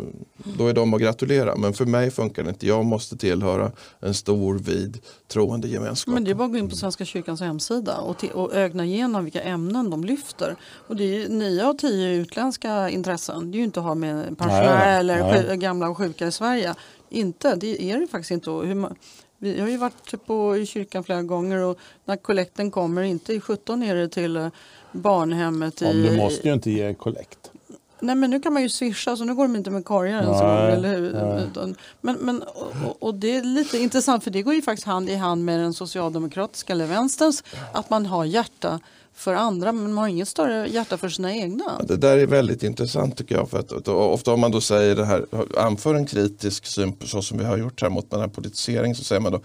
då 0.57 0.67
är 0.67 0.73
de 0.73 0.93
att 0.93 1.01
gratulera. 1.01 1.55
Men 1.55 1.73
för 1.73 1.85
mig 1.85 2.11
funkar 2.11 2.43
det 2.43 2.49
inte. 2.49 2.67
Jag 2.67 2.85
måste 2.85 3.17
tillhöra 3.17 3.71
en 3.99 4.13
stor 4.13 4.59
vid 4.59 4.99
troende 5.27 5.67
gemenskap. 5.67 6.13
Men 6.13 6.23
det 6.23 6.31
är 6.31 6.35
bara 6.35 6.45
att 6.45 6.51
gå 6.51 6.57
in 6.57 6.69
på 6.69 6.75
Svenska 6.75 7.05
kyrkans 7.05 7.41
hemsida 7.41 7.97
och, 7.97 8.25
och 8.33 8.53
ögna 8.53 8.85
igenom 8.85 9.23
vilka 9.23 9.41
ämnen 9.41 9.89
de 9.89 10.03
lyfter. 10.03 10.55
Och 10.87 10.95
det 10.95 11.23
är 11.23 11.29
nio 11.29 11.67
av 11.67 11.73
tio 11.73 12.13
utländska 12.13 12.89
intressen. 12.89 13.51
Det 13.51 13.55
är 13.55 13.59
ju 13.59 13.65
inte 13.65 13.79
att 13.79 13.85
ha 13.85 13.95
med 13.95 14.37
pensionärer 14.37 14.99
eller 14.99 15.47
nej. 15.47 15.57
gamla 15.57 15.89
och 15.89 15.97
sjuka 15.97 16.27
i 16.27 16.31
Sverige. 16.31 16.75
Inte, 17.09 17.55
det 17.55 17.91
är 17.91 17.99
det 17.99 18.07
faktiskt 18.07 18.31
inte. 18.31 18.49
Hur 18.51 18.87
vi 19.43 19.59
har 19.59 19.67
ju 19.67 19.77
varit 19.77 20.25
på, 20.25 20.57
i 20.57 20.65
kyrkan 20.65 21.03
flera 21.03 21.23
gånger 21.23 21.57
och 21.57 21.77
när 22.05 22.15
kollekten 22.15 22.71
kommer, 22.71 23.01
inte 23.01 23.33
i 23.33 23.39
17 23.39 23.83
är 23.83 23.95
det 23.95 24.09
till 24.09 24.37
eh, 24.37 24.47
barnhemmet. 24.91 25.81
I, 25.81 25.85
du 25.85 26.17
måste 26.17 26.47
ju 26.47 26.53
inte 26.53 26.71
ge 26.71 26.93
kollekt. 26.93 27.42
Nej 28.03 28.15
men 28.15 28.29
nu 28.29 28.39
kan 28.39 28.53
man 28.53 28.61
ju 28.61 28.69
swisha 28.69 29.17
så 29.17 29.23
nu 29.25 29.35
går 29.35 29.43
de 29.43 29.55
inte 29.55 29.69
med 29.69 29.85
korgar 29.85 30.21
ens 30.21 30.41
eller 30.77 30.97
hur? 30.97 31.75
Men, 32.01 32.15
men, 32.15 32.41
och, 32.41 33.03
och, 33.03 33.15
det 33.15 33.35
är 33.35 33.43
lite 33.43 33.77
intressant 33.77 34.23
för 34.23 34.31
det 34.31 34.41
går 34.41 34.53
ju 34.53 34.61
faktiskt 34.61 34.87
hand 34.87 35.09
i 35.09 35.15
hand 35.15 35.45
med 35.45 35.59
den 35.59 35.73
socialdemokratiska 35.73 36.73
eller 36.73 36.85
vänsterns 36.85 37.43
att 37.73 37.89
man 37.89 38.05
har 38.05 38.25
hjärta 38.25 38.79
för 39.13 39.33
andra 39.33 39.71
men 39.71 39.93
man 39.93 40.01
har 40.01 40.07
inget 40.07 40.27
större 40.27 40.67
hjärta 40.67 40.97
för 40.97 41.09
sina 41.09 41.33
egna. 41.33 41.81
Det 41.83 41.97
där 41.97 42.17
är 42.17 42.27
väldigt 42.27 42.63
intressant 42.63 43.17
tycker 43.17 43.35
jag. 43.35 43.49
För 43.49 43.59
att, 43.59 43.87
ofta 43.87 44.33
om 44.33 44.39
man 44.39 44.51
då 44.51 44.61
säger 44.61 44.95
det 44.95 45.05
här, 45.05 45.25
anför 45.57 45.95
en 45.95 46.05
kritisk 46.05 46.65
syn 46.65 46.95
så 47.05 47.21
som 47.21 47.37
vi 47.37 47.45
har 47.45 47.57
gjort 47.57 47.81
här 47.81 47.89
mot 47.89 48.11
den 48.11 48.19
här 48.19 48.27
politiseringen 48.27 48.95
så 48.95 49.03
säger 49.03 49.21
man 49.21 49.31
då 49.31 49.41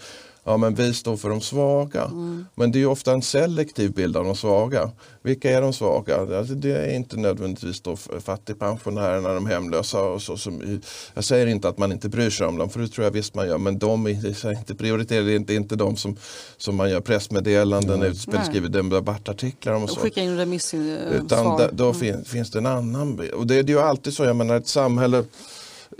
ja 0.48 0.56
men 0.56 0.74
vi 0.74 0.94
står 0.94 1.16
för 1.16 1.28
de 1.28 1.40
svaga. 1.40 2.04
Mm. 2.04 2.46
Men 2.54 2.72
det 2.72 2.82
är 2.82 2.86
ofta 2.86 3.12
en 3.12 3.22
selektiv 3.22 3.92
bild 3.92 4.16
av 4.16 4.24
de 4.24 4.36
svaga. 4.36 4.90
Vilka 5.22 5.50
är 5.50 5.60
de 5.60 5.72
svaga? 5.72 6.38
Alltså 6.38 6.54
det 6.54 6.72
är 6.72 6.94
inte 6.94 7.16
nödvändigtvis 7.16 7.80
då 7.80 7.96
fattigpensionärerna, 7.96 9.34
de 9.34 9.46
hemlösa. 9.46 10.02
Och 10.02 10.22
så, 10.22 10.36
som, 10.36 10.80
jag 11.14 11.24
säger 11.24 11.46
inte 11.46 11.68
att 11.68 11.78
man 11.78 11.92
inte 11.92 12.08
bryr 12.08 12.30
sig 12.30 12.46
om 12.46 12.58
dem, 12.58 12.70
för 12.70 12.80
det 12.80 12.88
tror 12.88 13.04
jag 13.04 13.10
visst 13.10 13.34
man 13.34 13.48
gör. 13.48 13.58
Men 13.58 13.78
de 13.78 14.06
är 14.06 14.58
inte 14.58 14.74
prioriterade, 14.74 15.26
det 15.26 15.32
är 15.32 15.36
inte, 15.36 15.54
inte 15.54 15.76
de 15.76 15.96
som, 15.96 16.16
som 16.56 16.76
man 16.76 16.90
gör 16.90 17.00
pressmeddelanden, 17.00 17.94
mm. 17.94 18.10
utspel, 18.10 18.44
skriver 18.44 18.68
debattartiklar 18.68 19.74
om. 19.74 19.82
Och 19.82 19.90
så. 19.90 20.00
Skicka 20.00 20.20
in 20.20 20.36
remissvar. 20.36 20.80
Utan 21.12 21.58
da, 21.58 21.70
då 21.72 21.84
mm. 21.84 21.94
fin, 21.94 22.24
finns 22.24 22.50
det 22.50 22.58
en 22.58 22.66
annan 22.66 23.16
bild. 23.16 23.32
Och 23.32 23.46
det, 23.46 23.62
det 23.62 23.72
är 23.72 23.76
ju 23.76 23.82
alltid 23.82 24.14
så, 24.14 24.24
jag 24.24 24.36
menar 24.36 24.56
ett 24.56 24.68
samhälle 24.68 25.24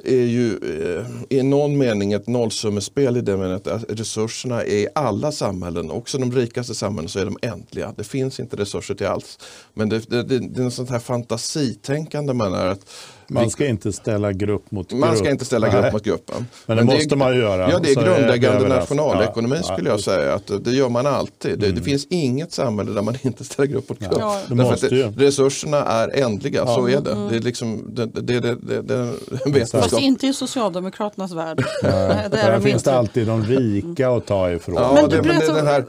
är 0.05 0.25
ju 0.25 0.57
eh, 0.57 1.07
i 1.39 1.43
någon 1.43 1.79
mening 1.79 2.13
ett 2.13 2.27
nollsummespel 2.27 3.17
i 3.17 3.21
det 3.21 3.37
meningen 3.37 3.61
att 3.65 3.85
resurserna 3.89 4.63
är 4.63 4.77
i 4.77 4.89
alla 4.95 5.33
samhällen, 5.33 5.91
också 5.91 6.19
de 6.19 6.33
rikaste 6.33 6.75
samhällen, 6.75 7.09
så 7.09 7.19
är 7.19 7.25
de 7.25 7.39
ändliga. 7.43 7.95
Det 7.97 8.05
finns 8.05 8.41
inte 8.41 8.57
resurser 8.57 8.95
till 8.95 9.07
allt. 9.07 9.45
Men 9.75 9.89
det, 9.89 10.11
det, 10.11 10.23
det, 10.23 10.39
det 10.39 10.61
är 10.61 10.65
en 10.65 10.71
sånt 10.71 10.91
här 10.91 10.99
fantasitänkande 10.99 12.33
man 12.33 12.55
är 12.55 12.67
att 12.67 12.91
man 13.31 13.51
ska 13.51 13.67
inte 13.67 13.93
ställa 13.93 14.33
grupp 14.33 14.71
mot 14.71 14.91
grupp. 14.91 15.01
Man 15.01 15.17
ska 15.17 15.31
inte 15.31 15.45
ställa 15.45 15.69
grupp 15.69 15.83
Nej. 15.83 15.93
mot 15.93 16.05
gruppen. 16.05 16.47
Men 16.67 16.77
det 16.77 16.85
Men 16.85 16.95
måste 16.97 17.17
man 17.17 17.37
göra. 17.37 17.71
Ja, 17.71 17.79
det 17.79 17.91
är 17.91 17.95
grundläggande 17.95 18.65
är 18.65 18.69
nationalekonomi 18.69 19.57
ja, 19.57 19.75
skulle 19.75 19.91
jag 19.91 20.01
säga. 20.01 20.35
Att 20.35 20.65
det 20.65 20.71
gör 20.71 20.89
man 20.89 21.07
alltid. 21.07 21.51
Mm. 21.51 21.61
Det, 21.61 21.67
det, 21.67 21.73
mm. 21.73 21.85
finns 21.85 22.07
inget 22.11 22.53
samhälle 22.53 22.93
där 22.93 23.03
man 23.03 23.15
inte 23.23 23.45
ställer 23.45 23.69
grupp 23.69 23.89
mot 23.89 23.99
grupp. 23.99 24.13
Ja, 24.19 24.41
det 24.49 24.55
måste 24.55 24.87
ju. 24.87 25.11
resurserna 25.11 25.85
är 25.85 26.09
ändliga, 26.09 26.61
ja. 26.67 26.75
så 26.75 26.89
är 26.89 27.01
det. 27.01 27.13
Mm. 27.13 27.29
Det 27.29 27.37
är 27.37 27.41
liksom 27.41 27.95
det, 27.95 28.07
det, 28.07 28.41
det, 28.41 28.55
det, 28.55 28.83
det 28.83 29.13
vetenskap. 29.47 29.83
Fast 29.83 29.99
inte 29.99 30.27
i 30.27 30.33
Socialdemokraternas 30.33 31.33
värld. 31.33 31.65
Nej, 31.83 32.29
där 32.31 32.53
de 32.53 32.63
finns 32.63 32.83
det 32.83 32.93
alltid 32.93 33.27
de 33.27 33.45
rika 33.45 34.11
att 34.11 34.27
ta 34.27 34.51
ifrån. 34.51 34.75
Ja, 34.75 34.93
men 34.95 35.11
det, 35.11 35.21
det, 35.21 35.55
den 35.55 35.67
här, 35.67 35.85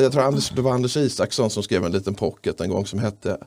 jag 0.00 0.12
tror 0.12 0.22
Anders, 0.22 0.50
det 0.50 0.62
var 0.62 0.72
Anders 0.72 0.96
Isaksson 0.96 1.50
som 1.50 1.62
skrev 1.62 1.84
en 1.84 1.92
liten 1.92 2.14
pocket 2.14 2.60
en 2.60 2.70
gång 2.70 2.86
som 2.86 2.98
hette 2.98 3.38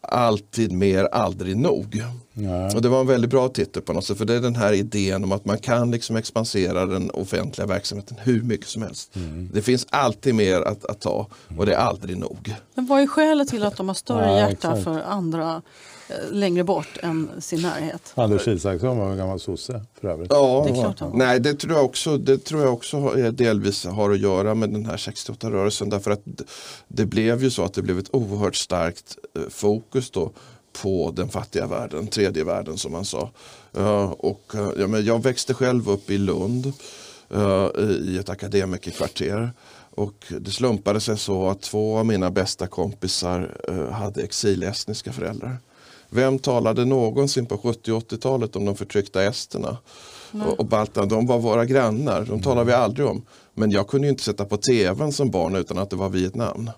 alltid 0.00 0.72
mer, 0.72 1.04
aldrig 1.04 1.56
nog. 1.56 2.04
Ja. 2.32 2.74
Och 2.74 2.82
det 2.82 2.88
var 2.88 3.00
en 3.00 3.06
väldigt 3.06 3.30
bra 3.30 3.48
titel 3.48 3.82
på 3.82 3.92
något 3.92 4.04
sätt. 4.04 4.18
För 4.18 4.24
det 4.24 4.34
är 4.34 4.40
den 4.40 4.56
här 4.56 4.72
idén 4.72 5.24
om 5.24 5.32
att 5.32 5.44
man 5.44 5.58
kan 5.58 5.90
liksom 5.90 6.16
expansera 6.16 6.86
den 6.86 7.10
offentliga 7.10 7.66
verksamheten 7.66 8.16
hur 8.20 8.42
mycket 8.42 8.66
som 8.66 8.82
helst. 8.82 9.16
Mm. 9.16 9.50
Det 9.52 9.62
finns 9.62 9.86
alltid 9.90 10.34
mer 10.34 10.60
att, 10.60 10.84
att 10.84 11.00
ta 11.00 11.26
och 11.58 11.66
det 11.66 11.74
är 11.74 11.78
aldrig 11.78 12.18
nog. 12.18 12.54
Men 12.74 12.86
vad 12.86 13.00
är 13.00 13.06
skälet 13.06 13.48
till 13.48 13.62
att 13.62 13.76
de 13.76 13.88
har 13.88 13.94
större 13.94 14.26
ja, 14.26 14.38
hjärta 14.38 14.52
exakt. 14.52 14.84
för 14.84 15.00
andra 15.00 15.62
längre 16.30 16.64
bort 16.64 16.98
än 17.02 17.30
sin 17.38 17.62
närhet. 17.62 18.12
Anders 18.14 18.48
Isaksson 18.48 18.98
var 18.98 19.10
en 19.10 19.16
gammal 19.16 19.40
sosse 19.40 19.84
för 20.00 20.08
övrigt. 20.08 20.32
Ja, 20.32 20.64
det, 20.66 20.72
är 20.72 20.94
klart 20.94 21.14
nej, 21.14 21.40
det, 21.40 21.54
tror 21.54 21.74
jag 21.74 21.84
också, 21.84 22.16
det 22.16 22.38
tror 22.38 22.62
jag 22.62 22.72
också 22.72 23.10
delvis 23.32 23.84
har 23.84 24.10
att 24.10 24.20
göra 24.20 24.54
med 24.54 24.70
den 24.70 24.86
här 24.86 24.96
68-rörelsen. 24.96 25.90
Därför 25.90 26.10
att 26.10 26.22
det 26.88 27.06
blev 27.06 27.42
ju 27.42 27.50
så 27.50 27.64
att 27.64 27.74
det 27.74 27.82
blev 27.82 27.98
ett 27.98 28.14
oerhört 28.14 28.56
starkt 28.56 29.18
eh, 29.36 29.42
fokus 29.48 30.10
då 30.10 30.32
på 30.82 31.12
den 31.16 31.28
fattiga 31.28 31.66
världen, 31.66 32.06
tredje 32.06 32.44
världen 32.44 32.78
som 32.78 32.92
man 32.92 33.04
sa. 33.04 33.30
och, 34.18 34.52
ja, 34.78 34.86
men 34.86 35.04
jag 35.04 35.22
växte 35.22 35.54
själv 35.54 35.90
upp 35.90 36.10
i 36.10 36.18
Lund 36.18 36.72
i 38.04 38.18
ett 38.18 38.28
akademikerkvarter. 38.28 39.50
Och 39.94 40.32
det 40.40 40.50
slumpade 40.50 41.00
sig 41.00 41.18
så 41.18 41.48
att 41.48 41.62
två 41.62 41.98
av 41.98 42.06
mina 42.06 42.30
bästa 42.30 42.66
kompisar 42.66 43.56
hade 43.92 44.22
exilestniska 44.22 45.12
föräldrar. 45.12 45.56
Vem 46.10 46.38
talade 46.38 46.84
någonsin 46.84 47.46
på 47.46 47.58
70 47.58 47.90
80-talet 47.90 48.56
om 48.56 48.64
de 48.64 48.76
förtryckta 48.76 49.22
esterna? 49.22 49.76
Och, 50.32 50.60
och 50.60 50.66
balterna, 50.66 51.06
de 51.06 51.26
var 51.26 51.38
våra 51.38 51.64
grannar, 51.64 52.24
de 52.24 52.42
talar 52.42 52.64
vi 52.64 52.72
aldrig 52.72 53.06
om. 53.06 53.22
Men 53.54 53.70
jag 53.70 53.88
kunde 53.88 54.06
ju 54.06 54.10
inte 54.10 54.22
sätta 54.22 54.44
på 54.44 54.56
tvn 54.56 55.12
som 55.12 55.30
barn 55.30 55.56
utan 55.56 55.78
att 55.78 55.90
det 55.90 55.96
var 55.96 56.08
Vietnam. 56.08 56.70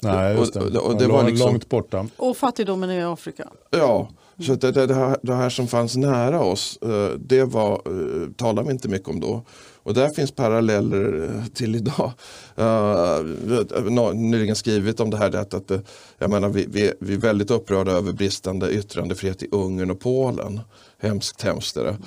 Nej, 0.00 0.36
just 0.36 0.54
det. 0.54 0.60
Och, 0.60 0.76
och, 0.76 0.92
och 0.92 0.98
det 0.98 1.06
var 1.06 1.24
liksom, 1.24 1.50
långt 1.50 1.68
borta. 1.68 2.06
Och 2.16 2.36
fattigdomen 2.36 2.90
i 2.90 3.02
Afrika. 3.02 3.48
Ja, 3.70 4.08
Så 4.40 4.54
det, 4.54 4.72
det, 4.72 4.86
det, 4.86 4.94
här, 4.94 5.16
det 5.22 5.34
här 5.34 5.50
som 5.50 5.68
fanns 5.68 5.96
nära 5.96 6.42
oss, 6.42 6.78
eh, 6.82 7.18
det 7.18 7.44
var, 7.44 7.72
eh, 7.72 8.30
talar 8.36 8.62
vi 8.62 8.70
inte 8.70 8.88
mycket 8.88 9.08
om 9.08 9.20
då. 9.20 9.44
Och 9.82 9.94
där 9.94 10.08
finns 10.08 10.32
paralleller 10.32 11.24
eh, 11.24 11.46
till 11.46 11.74
idag. 11.74 12.12
Uh, 12.58 14.14
nyligen 14.14 14.56
skrivit 14.56 15.00
om 15.00 15.10
det 15.10 15.16
här 15.16 15.36
att, 15.36 15.54
att 15.54 15.70
jag 16.18 16.30
menar, 16.30 16.48
vi, 16.48 16.66
vi, 16.68 16.92
vi 17.00 17.14
är 17.14 17.18
väldigt 17.18 17.50
upprörda 17.50 17.92
över 17.92 18.12
bristande 18.12 18.70
yttrandefrihet 18.70 19.42
i 19.42 19.48
Ungern 19.52 19.90
och 19.90 20.00
Polen. 20.00 20.60
Hemskt, 20.98 21.42
hemskt 21.42 21.76
är 21.76 21.84
det. 21.84 21.90
Mm. 21.90 22.00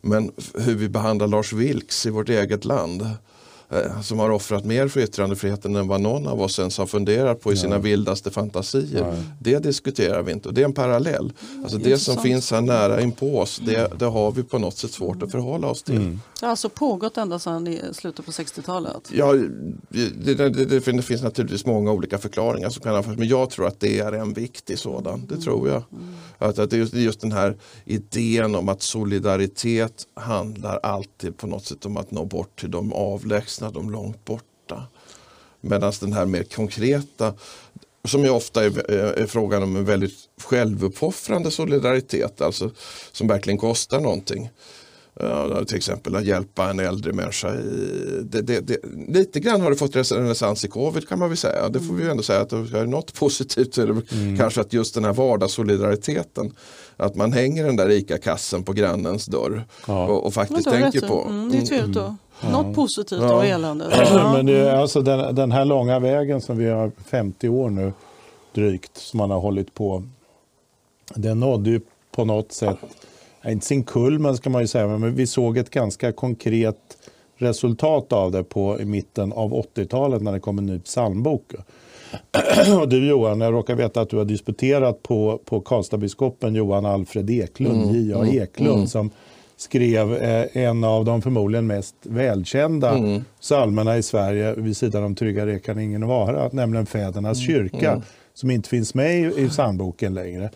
Men 0.00 0.32
hur 0.54 0.74
vi 0.74 0.88
behandlar 0.88 1.26
Lars 1.26 1.52
Vilks 1.52 2.06
i 2.06 2.10
vårt 2.10 2.28
eget 2.28 2.64
land 2.64 3.06
som 4.02 4.18
har 4.18 4.30
offrat 4.30 4.64
mer 4.64 4.88
för 4.88 5.00
yttrandefriheten 5.00 5.76
än 5.76 5.88
vad 5.88 6.00
någon 6.00 6.26
av 6.26 6.42
oss 6.42 6.58
ens 6.58 6.78
har 6.78 6.86
funderat 6.86 7.40
på 7.40 7.52
i 7.52 7.56
sina 7.56 7.76
ja. 7.76 7.80
vildaste 7.80 8.30
fantasier. 8.30 8.86
Ja. 8.98 9.14
Det 9.40 9.58
diskuterar 9.58 10.22
vi 10.22 10.32
inte 10.32 10.48
och 10.48 10.54
det 10.54 10.60
är 10.60 10.64
en 10.64 10.72
parallell. 10.72 11.32
Alltså 11.62 11.78
det 11.78 11.98
som 11.98 12.16
finns 12.16 12.50
här 12.50 12.60
nära 12.60 13.00
inpå 13.00 13.38
oss, 13.38 13.60
det, 13.66 13.98
det 13.98 14.04
har 14.04 14.32
vi 14.32 14.42
på 14.42 14.58
något 14.58 14.76
sätt 14.76 14.90
svårt 14.90 15.22
att 15.22 15.30
förhålla 15.30 15.66
oss 15.66 15.82
till. 15.82 15.96
Mm. 15.96 16.20
Det 16.40 16.46
har 16.46 16.50
alltså 16.50 16.68
pågått 16.68 17.16
ända 17.16 17.38
sedan 17.38 17.66
i 17.66 17.80
slutet 17.92 18.26
på 18.26 18.32
60-talet? 18.32 19.10
Ja, 19.12 19.32
det, 19.88 20.34
det, 20.34 20.48
det, 20.48 21.02
finns 21.02 21.22
naturligtvis 21.22 21.66
många 21.66 21.92
olika 21.92 22.18
förklaringar 22.18 22.70
som 22.70 22.82
kan 22.82 22.96
men 23.16 23.28
jag 23.28 23.50
tror 23.50 23.66
att 23.66 23.80
det 23.80 23.98
är 23.98 24.12
en 24.12 24.32
viktig 24.32 24.78
sådan. 24.78 25.26
Det 25.26 25.34
mm. 25.34 25.44
tror 25.44 25.68
jag. 25.68 25.82
Mm. 25.92 26.14
Att, 26.38 26.58
att 26.58 26.70
det 26.70 26.76
är 26.76 26.78
just, 26.78 26.94
just 26.94 27.20
den 27.20 27.32
här 27.32 27.56
idén 27.84 28.54
om 28.54 28.68
att 28.68 28.82
solidaritet 28.82 30.06
handlar 30.14 30.80
alltid 30.82 31.36
på 31.36 31.46
något 31.46 31.64
sätt 31.64 31.86
om 31.86 31.96
att 31.96 32.10
nå 32.10 32.24
bort 32.24 32.60
till 32.60 32.70
de 32.70 32.92
avlägsna, 32.92 33.55
de 33.60 33.90
långt 33.90 34.24
borta. 34.24 34.86
Medan 35.60 35.92
den 36.00 36.12
här 36.12 36.26
mer 36.26 36.42
konkreta, 36.42 37.34
som 38.04 38.24
ju 38.24 38.30
ofta 38.30 38.64
är, 38.64 38.92
eh, 38.92 39.22
är 39.22 39.26
frågan 39.26 39.62
om 39.62 39.76
en 39.76 39.84
väldigt 39.84 40.14
självuppoffrande 40.40 41.50
solidaritet, 41.50 42.40
alltså 42.40 42.70
som 43.12 43.28
verkligen 43.28 43.58
kostar 43.58 44.00
någonting. 44.00 44.50
Uh, 45.22 45.64
till 45.64 45.76
exempel 45.76 46.16
att 46.16 46.24
hjälpa 46.24 46.70
en 46.70 46.80
äldre 46.80 47.12
människa. 47.12 47.54
I, 47.54 48.20
det, 48.24 48.42
det, 48.42 48.60
det, 48.60 48.80
lite 49.08 49.40
grann 49.40 49.60
har 49.60 49.70
det 49.70 49.76
fått 49.76 49.96
renässans 50.12 50.64
i 50.64 50.68
covid 50.68 51.08
kan 51.08 51.18
man 51.18 51.28
väl 51.28 51.36
säga. 51.36 51.68
Det 51.68 51.80
får 51.80 51.94
vi 51.94 52.08
ändå 52.08 52.22
säga 52.22 52.40
att 52.40 52.50
det 52.50 52.56
är 52.56 52.86
något 52.86 53.14
positivt. 53.18 53.78
Är 53.78 53.90
mm. 53.90 54.38
Kanske 54.38 54.60
att 54.60 54.72
just 54.72 54.94
den 54.94 55.04
här 55.04 55.12
vardagssolidariteten. 55.12 56.52
Att 56.96 57.14
man 57.14 57.32
hänger 57.32 57.64
den 57.64 57.76
där 57.76 57.90
ICA-kassen 57.90 58.62
på 58.62 58.72
grannens 58.72 59.26
dörr 59.26 59.64
ja. 59.86 60.06
och, 60.06 60.26
och, 60.26 60.34
faktiskt 60.34 60.70
tänker 60.70 61.08
på. 61.08 61.26
Mm, 61.28 61.50
det 61.50 61.58
är 61.58 61.66
trevligt 61.66 61.94
då. 61.94 62.16
Mm. 62.40 62.52
Något 62.52 62.74
positivt 62.74 63.22
ja. 63.22 63.32
av 63.32 63.44
eländet. 63.44 63.88
Men 64.12 64.46
det 64.46 64.56
är 64.56 64.76
alltså 64.76 65.00
den, 65.00 65.34
den 65.34 65.52
här 65.52 65.64
långa 65.64 65.98
vägen 65.98 66.40
som 66.40 66.58
vi 66.58 66.70
har 66.70 66.92
50 67.06 67.48
år 67.48 67.70
nu 67.70 67.92
drygt 68.54 68.96
som 68.96 69.18
man 69.18 69.30
har 69.30 69.40
hållit 69.40 69.74
på. 69.74 70.02
Den 71.14 71.40
nådde 71.40 71.70
ju 71.70 71.80
på 72.12 72.24
något 72.24 72.52
sätt 72.52 72.78
inte 73.46 73.66
sin 73.66 73.84
kulmen 73.84 74.36
ska 74.36 74.50
man 74.50 74.62
ju 74.62 74.68
säga, 74.68 74.86
men 74.86 75.14
vi 75.14 75.26
såg 75.26 75.58
ett 75.58 75.70
ganska 75.70 76.12
konkret 76.12 76.96
resultat 77.36 78.12
av 78.12 78.32
det 78.32 78.44
på 78.44 78.80
i 78.80 78.84
mitten 78.84 79.32
av 79.32 79.52
80-talet 79.52 80.22
när 80.22 80.32
det 80.32 80.40
kom 80.40 80.58
en 80.58 80.66
ny 80.66 80.78
psalmbok. 80.78 81.52
Och 82.80 82.88
du 82.88 83.08
Johan, 83.08 83.40
jag 83.40 83.52
råkar 83.52 83.74
veta 83.74 84.00
att 84.00 84.10
du 84.10 84.16
har 84.16 84.24
disputerat 84.24 85.02
på, 85.02 85.40
på 85.44 85.60
Karlstadbiskopen 85.60 86.54
Johan 86.54 86.86
Alfred 86.86 87.30
Eklund, 87.30 87.82
mm, 87.82 87.94
J.A. 87.94 88.18
Mm, 88.22 88.42
Eklund, 88.42 88.74
mm. 88.74 88.86
som 88.86 89.10
skrev 89.56 90.14
eh, 90.14 90.46
en 90.52 90.84
av 90.84 91.04
de 91.04 91.22
förmodligen 91.22 91.66
mest 91.66 91.94
välkända 92.02 92.90
mm. 92.90 93.24
psalmerna 93.40 93.96
i 93.98 94.02
Sverige 94.02 94.54
vid 94.54 94.76
sidan 94.76 95.04
om 95.04 95.14
Trygga 95.14 95.46
rekan 95.46 95.78
ingen 95.78 96.06
vara, 96.06 96.48
nämligen 96.52 96.86
Fädernas 96.86 97.38
mm, 97.38 97.46
kyrka, 97.46 97.90
mm. 97.90 98.02
som 98.34 98.50
inte 98.50 98.68
finns 98.68 98.94
med 98.94 99.20
i, 99.20 99.44
i 99.44 99.48
psalmboken 99.48 100.14
längre. 100.14 100.50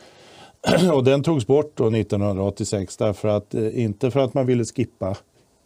och 0.92 1.04
den 1.04 1.22
togs 1.22 1.46
bort 1.46 1.72
då 1.74 1.86
1986, 1.86 2.96
därför 2.96 3.28
att, 3.28 3.54
eh, 3.54 3.82
inte 3.82 4.10
för 4.10 4.20
att 4.20 4.34
man 4.34 4.46
ville 4.46 4.64
skippa 4.64 5.16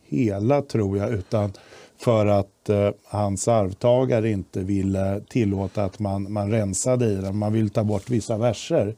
hela 0.08 0.62
tror 0.62 0.98
jag, 0.98 1.10
utan 1.10 1.52
för 1.98 2.26
att 2.26 2.68
eh, 2.68 2.90
hans 3.04 3.48
arvtagare 3.48 4.30
inte 4.30 4.60
ville 4.60 5.20
tillåta 5.28 5.84
att 5.84 5.98
man, 5.98 6.32
man 6.32 6.50
rensade 6.50 7.06
i 7.06 7.14
den. 7.14 7.36
Man 7.36 7.52
ville 7.52 7.68
ta 7.68 7.84
bort 7.84 8.10
vissa 8.10 8.38
verser. 8.38 8.94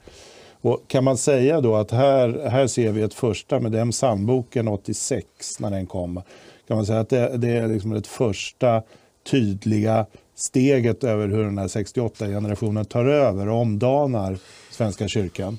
Och 0.61 0.83
kan 0.89 1.05
man 1.05 1.17
säga 1.17 1.61
då 1.61 1.77
att 1.77 1.91
här, 1.91 2.49
här 2.49 2.67
ser 2.67 2.93
vi 2.93 3.03
ett 3.03 3.15
första 3.15 3.61
med 3.61 3.73
den 3.73 3.91
psalmboken 3.91 4.69
86 4.69 5.27
när 5.59 5.71
den 5.71 5.87
kom. 5.87 6.23
Kan 6.69 6.77
man 6.77 6.87
säga 6.87 7.01
att 7.01 7.09
det, 7.09 7.37
det 7.37 7.49
är 7.49 7.69
liksom 7.69 7.91
det 7.91 8.07
första 8.07 8.83
tydliga 9.31 10.07
steget 10.35 11.05
över 11.05 11.29
hur 11.29 11.45
den 11.45 11.59
här 11.59 11.69
68-generationen 11.69 12.85
tar 12.85 13.05
över 13.05 13.49
och 13.49 13.61
omdanar 13.61 14.39
Svenska 14.71 15.09
kyrkan? 15.09 15.59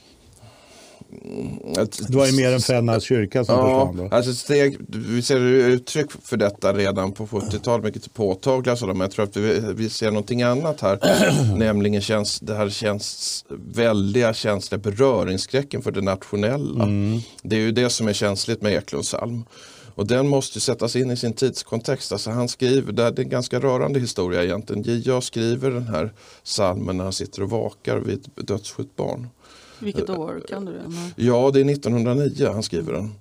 Det 2.08 2.16
var 2.16 2.26
ju 2.26 2.32
mer 2.32 2.54
än 2.54 2.60
Fällnäs 2.60 3.04
kyrka 3.04 3.46
som 3.46 3.56
ja, 3.56 3.64
försvann. 3.64 4.10
Då. 4.10 4.16
Alltså 4.16 4.34
steg, 4.34 4.78
vi 4.88 5.22
ser 5.22 5.40
uttryck 5.40 6.12
för 6.24 6.38
detta 6.38 6.74
redan 6.74 7.12
på 7.12 7.26
70-talet, 7.26 7.84
mycket 7.86 8.14
påtagliga 8.14 8.76
sådana. 8.76 8.94
Men 8.94 9.02
jag 9.02 9.12
tror 9.12 9.26
att 9.26 9.38
vi, 9.38 9.62
vi 9.76 9.90
ser 9.90 10.12
någonting 10.12 10.42
annat 10.42 10.82
här. 10.82 11.00
nämligen 11.58 12.02
känns, 12.02 12.40
det 12.40 12.56
här 12.56 12.70
känns 12.70 13.46
väldiga 13.50 14.34
känsliga 14.34 14.80
beröringsskräcken 14.80 15.82
för 15.82 15.92
det 15.92 16.02
nationella. 16.02 16.84
Mm. 16.84 17.20
Det 17.42 17.56
är 17.56 17.60
ju 17.60 17.72
det 17.72 17.90
som 17.90 18.08
är 18.08 18.14
känsligt 18.14 18.62
med 18.62 18.74
Eklunds 18.74 19.08
psalm. 19.08 19.46
Och 19.98 20.08
den 20.08 20.28
måste 20.28 20.60
sättas 20.60 20.96
in 20.96 21.12
i 21.12 21.18
sin 21.18 21.34
tidskontext. 21.34 22.12
Alltså 22.12 22.32
han 22.32 22.48
skriver, 22.48 22.92
det 22.92 23.04
är 23.04 23.20
en 23.20 23.30
ganska 23.30 23.60
rörande 23.60 24.00
historia 24.00 24.44
egentligen. 24.44 24.84
J.A. 24.84 25.22
skriver 25.22 25.72
den 25.72 25.88
här 25.88 26.14
salmen 26.44 26.98
när 26.98 27.04
han 27.04 27.14
sitter 27.14 27.44
och 27.44 27.50
vakar 27.50 27.98
vid 27.98 28.16
ett 28.16 28.48
dödsskjut 28.48 28.96
barn. 28.96 29.28
Vilket 29.80 30.10
år? 30.10 30.44
Kan 30.50 30.66
du 30.66 30.72
det? 30.72 30.92
Ja, 31.16 31.52
det 31.54 31.60
är 31.60 31.72
1909 31.72 32.50
han 32.54 32.64
skriver 32.64 32.94
den. 32.94 33.14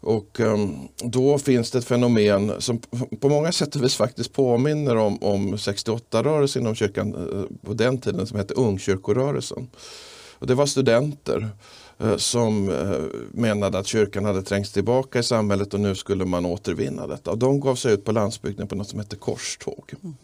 Och 0.00 0.40
um, 0.40 0.88
då 0.96 1.38
finns 1.38 1.70
det 1.70 1.78
ett 1.78 1.84
fenomen 1.84 2.52
som 2.58 2.78
på 3.20 3.28
många 3.28 3.52
sätt 3.52 3.76
och 3.76 3.84
vis 3.84 3.96
faktiskt 3.96 4.32
påminner 4.32 4.96
om, 4.96 5.22
om 5.22 5.54
68-rörelsen 5.54 6.60
inom 6.60 6.74
kyrkan 6.74 7.14
uh, 7.14 7.44
på 7.66 7.74
den 7.74 8.00
tiden 8.00 8.26
som 8.26 8.38
hette 8.38 8.54
ungkyrkorörelsen. 8.54 9.68
Och 10.32 10.46
det 10.46 10.54
var 10.54 10.66
studenter 10.66 11.48
uh, 12.02 12.16
som 12.16 12.68
uh, 12.68 13.04
menade 13.32 13.78
att 13.78 13.86
kyrkan 13.86 14.24
hade 14.24 14.42
trängts 14.42 14.72
tillbaka 14.72 15.18
i 15.18 15.22
samhället 15.22 15.74
och 15.74 15.80
nu 15.80 15.94
skulle 15.94 16.24
man 16.24 16.46
återvinna 16.46 17.06
detta. 17.06 17.30
Och 17.30 17.38
de 17.38 17.60
gav 17.60 17.74
sig 17.74 17.94
ut 17.94 18.04
på 18.04 18.12
landsbygden 18.12 18.68
på 18.68 18.74
något 18.74 18.88
som 18.88 18.98
hette 18.98 19.16
korståg. 19.16 19.94
Mm. 20.02 20.16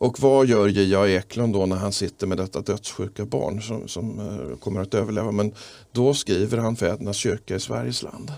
Och 0.00 0.20
vad 0.20 0.46
gör 0.46 0.68
J.A. 0.68 1.08
Eklund 1.08 1.54
då 1.54 1.66
när 1.66 1.76
han 1.76 1.92
sitter 1.92 2.26
med 2.26 2.38
detta 2.38 2.60
dödssjuka 2.60 3.24
barn 3.24 3.62
som, 3.62 3.88
som 3.88 4.20
uh, 4.20 4.56
kommer 4.56 4.80
att 4.80 4.94
överleva? 4.94 5.32
Men 5.32 5.52
då 5.92 6.14
skriver 6.14 6.58
han 6.58 6.76
Fädernas 6.76 7.16
kyrka 7.16 7.56
i 7.56 7.60
Sveriges 7.60 8.02
land. 8.02 8.32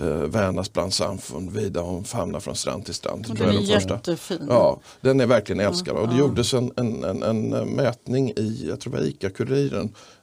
Uh, 0.00 0.06
värnas 0.06 0.72
bland 0.72 0.94
samfund, 0.94 1.50
vida 1.50 1.82
omfamna 1.82 2.40
från 2.40 2.54
strand 2.54 2.84
till 2.84 2.94
strand. 2.94 3.26
Och 3.30 3.36
den 3.36 3.48
är, 3.48 3.52
är 3.52 3.60
jättefin. 3.60 4.46
Ja, 4.48 4.80
den 5.00 5.20
är 5.20 5.26
verkligen 5.26 5.60
älskad. 5.60 5.96
Och 5.96 6.08
det 6.08 6.16
gjordes 6.16 6.54
en, 6.54 6.72
en, 6.76 7.04
en, 7.04 7.22
en 7.22 7.68
mätning 7.68 8.30
i, 8.30 8.66
jag 8.68 8.80
tror 8.80 8.92
det 8.92 8.98
var 8.98 9.06
ICA-Kuriren 9.06 9.88
Eh, 9.88 10.19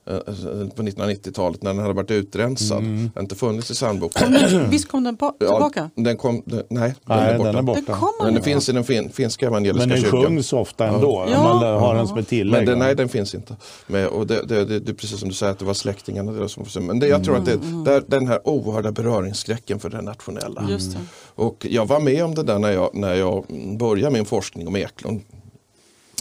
på 0.76 0.84
1990-talet 0.84 1.64
när 1.64 1.74
den 1.74 1.82
hade 1.82 1.94
varit 1.94 2.12
utrensad. 2.12 2.78
Mm. 2.78 3.10
Inte 3.20 3.36
funnits 3.36 3.72
i 3.72 3.76
sandboken. 3.76 4.70
Visst 4.70 4.88
kom 4.88 5.04
den 5.04 5.18
tillbaka? 5.18 5.90
Ja, 5.96 6.04
den 6.04 6.18
kom, 6.18 6.44
den, 6.46 6.64
nej, 6.70 6.96
den 7.06 7.18
nej, 7.18 7.30
är 7.30 7.38
borta. 7.38 7.52
Den, 7.52 7.56
är 7.56 7.62
borta. 7.62 7.82
Den, 7.88 8.26
men 8.26 8.34
den 8.34 8.44
finns 8.44 8.70
i 8.70 8.72
den 8.72 8.84
fin, 8.84 9.10
finska 9.10 9.48
evangeliska 9.48 9.90
kyrkan. 9.90 10.12
Men 10.12 10.22
den 10.22 10.30
sjungs 10.30 10.54
ofta 10.54 10.88
ändå. 10.88 11.28
Ja. 11.32 11.44
Man 11.44 11.80
har 11.80 11.96
den 11.96 12.08
som 12.08 12.18
ett 12.18 12.28
tillägg. 12.28 12.60
Men 12.60 12.66
den, 12.66 12.80
nej, 12.80 12.96
den 12.96 13.10
finns 13.10 13.36
inte. 13.36 13.56
Men, 13.88 14.08
och 14.08 14.28
det, 14.28 14.42
det, 14.48 14.66
det, 14.66 14.80
det, 14.80 14.92
är 14.92 14.96
precis 14.96 15.20
som 15.20 15.30
du 15.30 15.36
säger 15.36 15.52
att 15.52 15.60
det 15.60 15.66
var 15.66 15.74
släktingarna. 15.74 16.32
Det 16.32 16.50
som, 16.50 16.86
men 16.86 17.00
det, 17.00 17.08
jag 17.08 17.24
tror 17.24 17.38
att 17.38 17.46
det, 17.46 17.54
mm. 17.54 17.84
där, 17.84 18.04
den 18.08 18.28
här 18.28 18.48
oerhörda 18.48 18.92
beröringsskräcken 18.92 19.80
för 19.80 19.90
det 19.90 20.02
nationella. 20.02 20.68
Just 20.70 20.92
det. 20.92 21.00
Och 21.36 21.68
jag 21.70 21.86
var 21.86 22.00
med 22.00 22.26
om 22.26 22.36
det 22.36 22.44
där 22.44 22.60
när 22.60 22.72
jag, 22.72 22.90
när 22.94 23.16
jag 23.16 23.46
började 23.80 24.14
min 24.14 24.26
forskning 24.26 24.68
om 24.68 24.76
Eklund. 24.76 25.22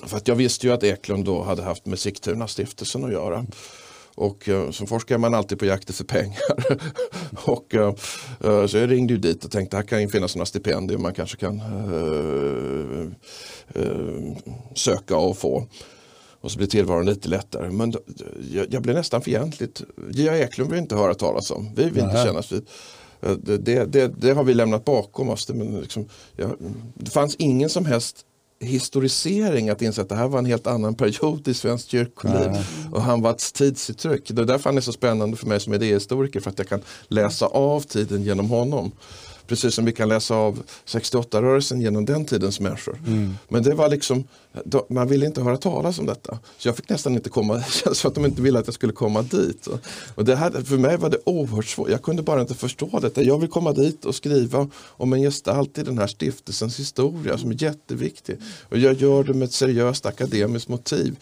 För 0.04 0.16
att 0.16 0.28
jag 0.28 0.34
visste 0.34 0.66
ju 0.66 0.72
att 0.72 0.82
Eklund 0.82 1.24
då 1.24 1.42
hade 1.42 1.62
haft 1.62 1.86
med 1.86 1.98
Sigtuna 1.98 2.48
stiftelsen 2.48 3.04
att 3.04 3.12
göra. 3.12 3.46
Och 4.16 4.48
uh, 4.48 4.70
som 4.70 4.86
forskare 4.86 5.16
är 5.16 5.18
man 5.18 5.34
alltid 5.34 5.58
på 5.58 5.64
jakt 5.64 5.90
efter 5.90 6.04
pengar. 6.04 6.78
och, 7.44 7.74
uh, 7.74 7.94
uh, 8.44 8.66
så 8.66 8.76
jag 8.76 8.90
ringde 8.90 9.14
ju 9.14 9.20
dit 9.20 9.44
och 9.44 9.50
tänkte 9.50 9.78
att 9.78 9.82
här 9.82 9.88
kan 9.88 10.00
ju 10.00 10.08
finnas 10.08 10.36
några 10.36 10.46
stipendier 10.46 10.98
man 10.98 11.14
kanske 11.14 11.36
kan 11.36 11.62
söka 14.74 15.16
och 15.16 15.38
få. 15.38 15.66
Och 16.40 16.50
så 16.50 16.58
blir 16.58 16.68
tillvaron 16.68 17.06
lite 17.06 17.28
lättare. 17.28 17.70
Men 17.70 17.90
då, 17.90 17.98
jag, 18.52 18.66
jag, 18.70 18.82
blev 18.82 18.96
nästan 18.96 19.22
fientligt. 19.22 19.82
J.A. 20.10 20.36
Eklund 20.36 20.70
vill 20.70 20.78
inte 20.80 20.96
höra 20.96 21.14
talas 21.14 21.50
om. 21.50 21.74
Vi 21.74 21.84
vill 21.84 22.04
inte 22.04 22.22
kännas 22.24 22.52
vid. 22.52 22.66
Det, 23.20 23.58
det, 23.58 23.84
det, 23.84 24.08
det, 24.08 24.32
har 24.32 24.44
vi 24.44 24.54
lämnat 24.54 24.84
bakom 24.84 25.28
oss. 25.28 25.46
Det, 25.46 25.54
men 25.54 25.80
liksom, 25.80 26.08
ja, 26.36 26.46
det 26.94 27.10
fanns 27.10 27.36
ingen 27.38 27.68
som 27.70 27.86
helst 27.86 28.24
historisering 28.60 29.68
att 29.68 29.82
inse 29.82 30.02
att 30.02 30.08
det 30.08 30.14
här 30.14 30.28
var 30.28 30.38
en 30.38 30.46
helt 30.46 30.66
annan 30.66 30.94
period 30.94 31.48
i 31.48 31.54
svenskt 31.54 31.90
kyrkoliv. 31.90 32.46
Mm. 32.46 32.62
Och 32.92 33.02
han 33.02 33.22
var 33.22 33.30
ett 33.30 33.52
tidsuttryck. 33.54 34.28
Det 34.28 34.42
är 34.42 34.46
därför 34.46 34.70
han 34.70 34.76
är 34.76 34.80
så 34.80 34.92
spännande 34.92 35.36
för 35.36 35.46
mig 35.46 35.60
som 35.60 35.74
idéhistoriker 35.74 36.40
för 36.40 36.50
att 36.50 36.58
jag 36.58 36.68
kan 36.68 36.82
läsa 37.08 37.46
av 37.46 37.80
tiden 37.80 38.22
genom 38.22 38.50
honom. 38.50 38.92
Precis 39.46 39.74
som 39.74 39.84
vi 39.84 39.92
kan 39.92 40.08
läsa 40.08 40.34
av 40.34 40.62
68-rörelsen 40.86 41.80
genom 41.80 42.04
den 42.04 42.24
tidens 42.24 42.60
människor. 42.60 43.00
Mm. 43.06 43.34
Men 43.48 43.62
det 43.62 43.74
var 43.74 43.88
liksom, 43.88 44.24
man 44.88 45.08
ville 45.08 45.26
inte 45.26 45.42
höra 45.42 45.56
talas 45.56 45.98
om 45.98 46.06
detta. 46.06 46.38
Så 46.58 46.68
jag 46.68 46.76
fick 46.76 46.88
nästan 46.88 47.14
inte 47.14 47.30
komma, 47.30 47.62
som 47.92 48.08
att 48.08 48.14
de 48.14 48.24
inte 48.24 48.42
ville 48.42 48.58
att 48.58 48.66
jag 48.66 48.74
skulle 48.74 48.92
komma 48.92 49.22
dit. 49.22 49.68
Och 50.14 50.24
det 50.24 50.36
här, 50.36 50.50
för 50.50 50.76
mig 50.76 50.96
var 50.96 51.10
det 51.10 51.18
oerhört 51.24 51.66
svårt, 51.66 51.90
jag 51.90 52.02
kunde 52.02 52.22
bara 52.22 52.40
inte 52.40 52.54
förstå 52.54 52.98
detta. 53.00 53.22
Jag 53.22 53.38
vill 53.38 53.50
komma 53.50 53.72
dit 53.72 54.04
och 54.04 54.14
skriva 54.14 54.68
om 54.74 55.12
en 55.12 55.22
gestalt 55.22 55.78
i 55.78 55.82
den 55.82 55.98
här 55.98 56.06
stiftelsens 56.06 56.80
historia 56.80 57.38
som 57.38 57.50
är 57.50 57.62
jätteviktig. 57.62 58.36
Och 58.68 58.78
jag 58.78 58.94
gör 58.94 59.24
det 59.24 59.34
med 59.34 59.46
ett 59.46 59.52
seriöst 59.52 60.06
akademiskt 60.06 60.68
motiv. 60.68 61.16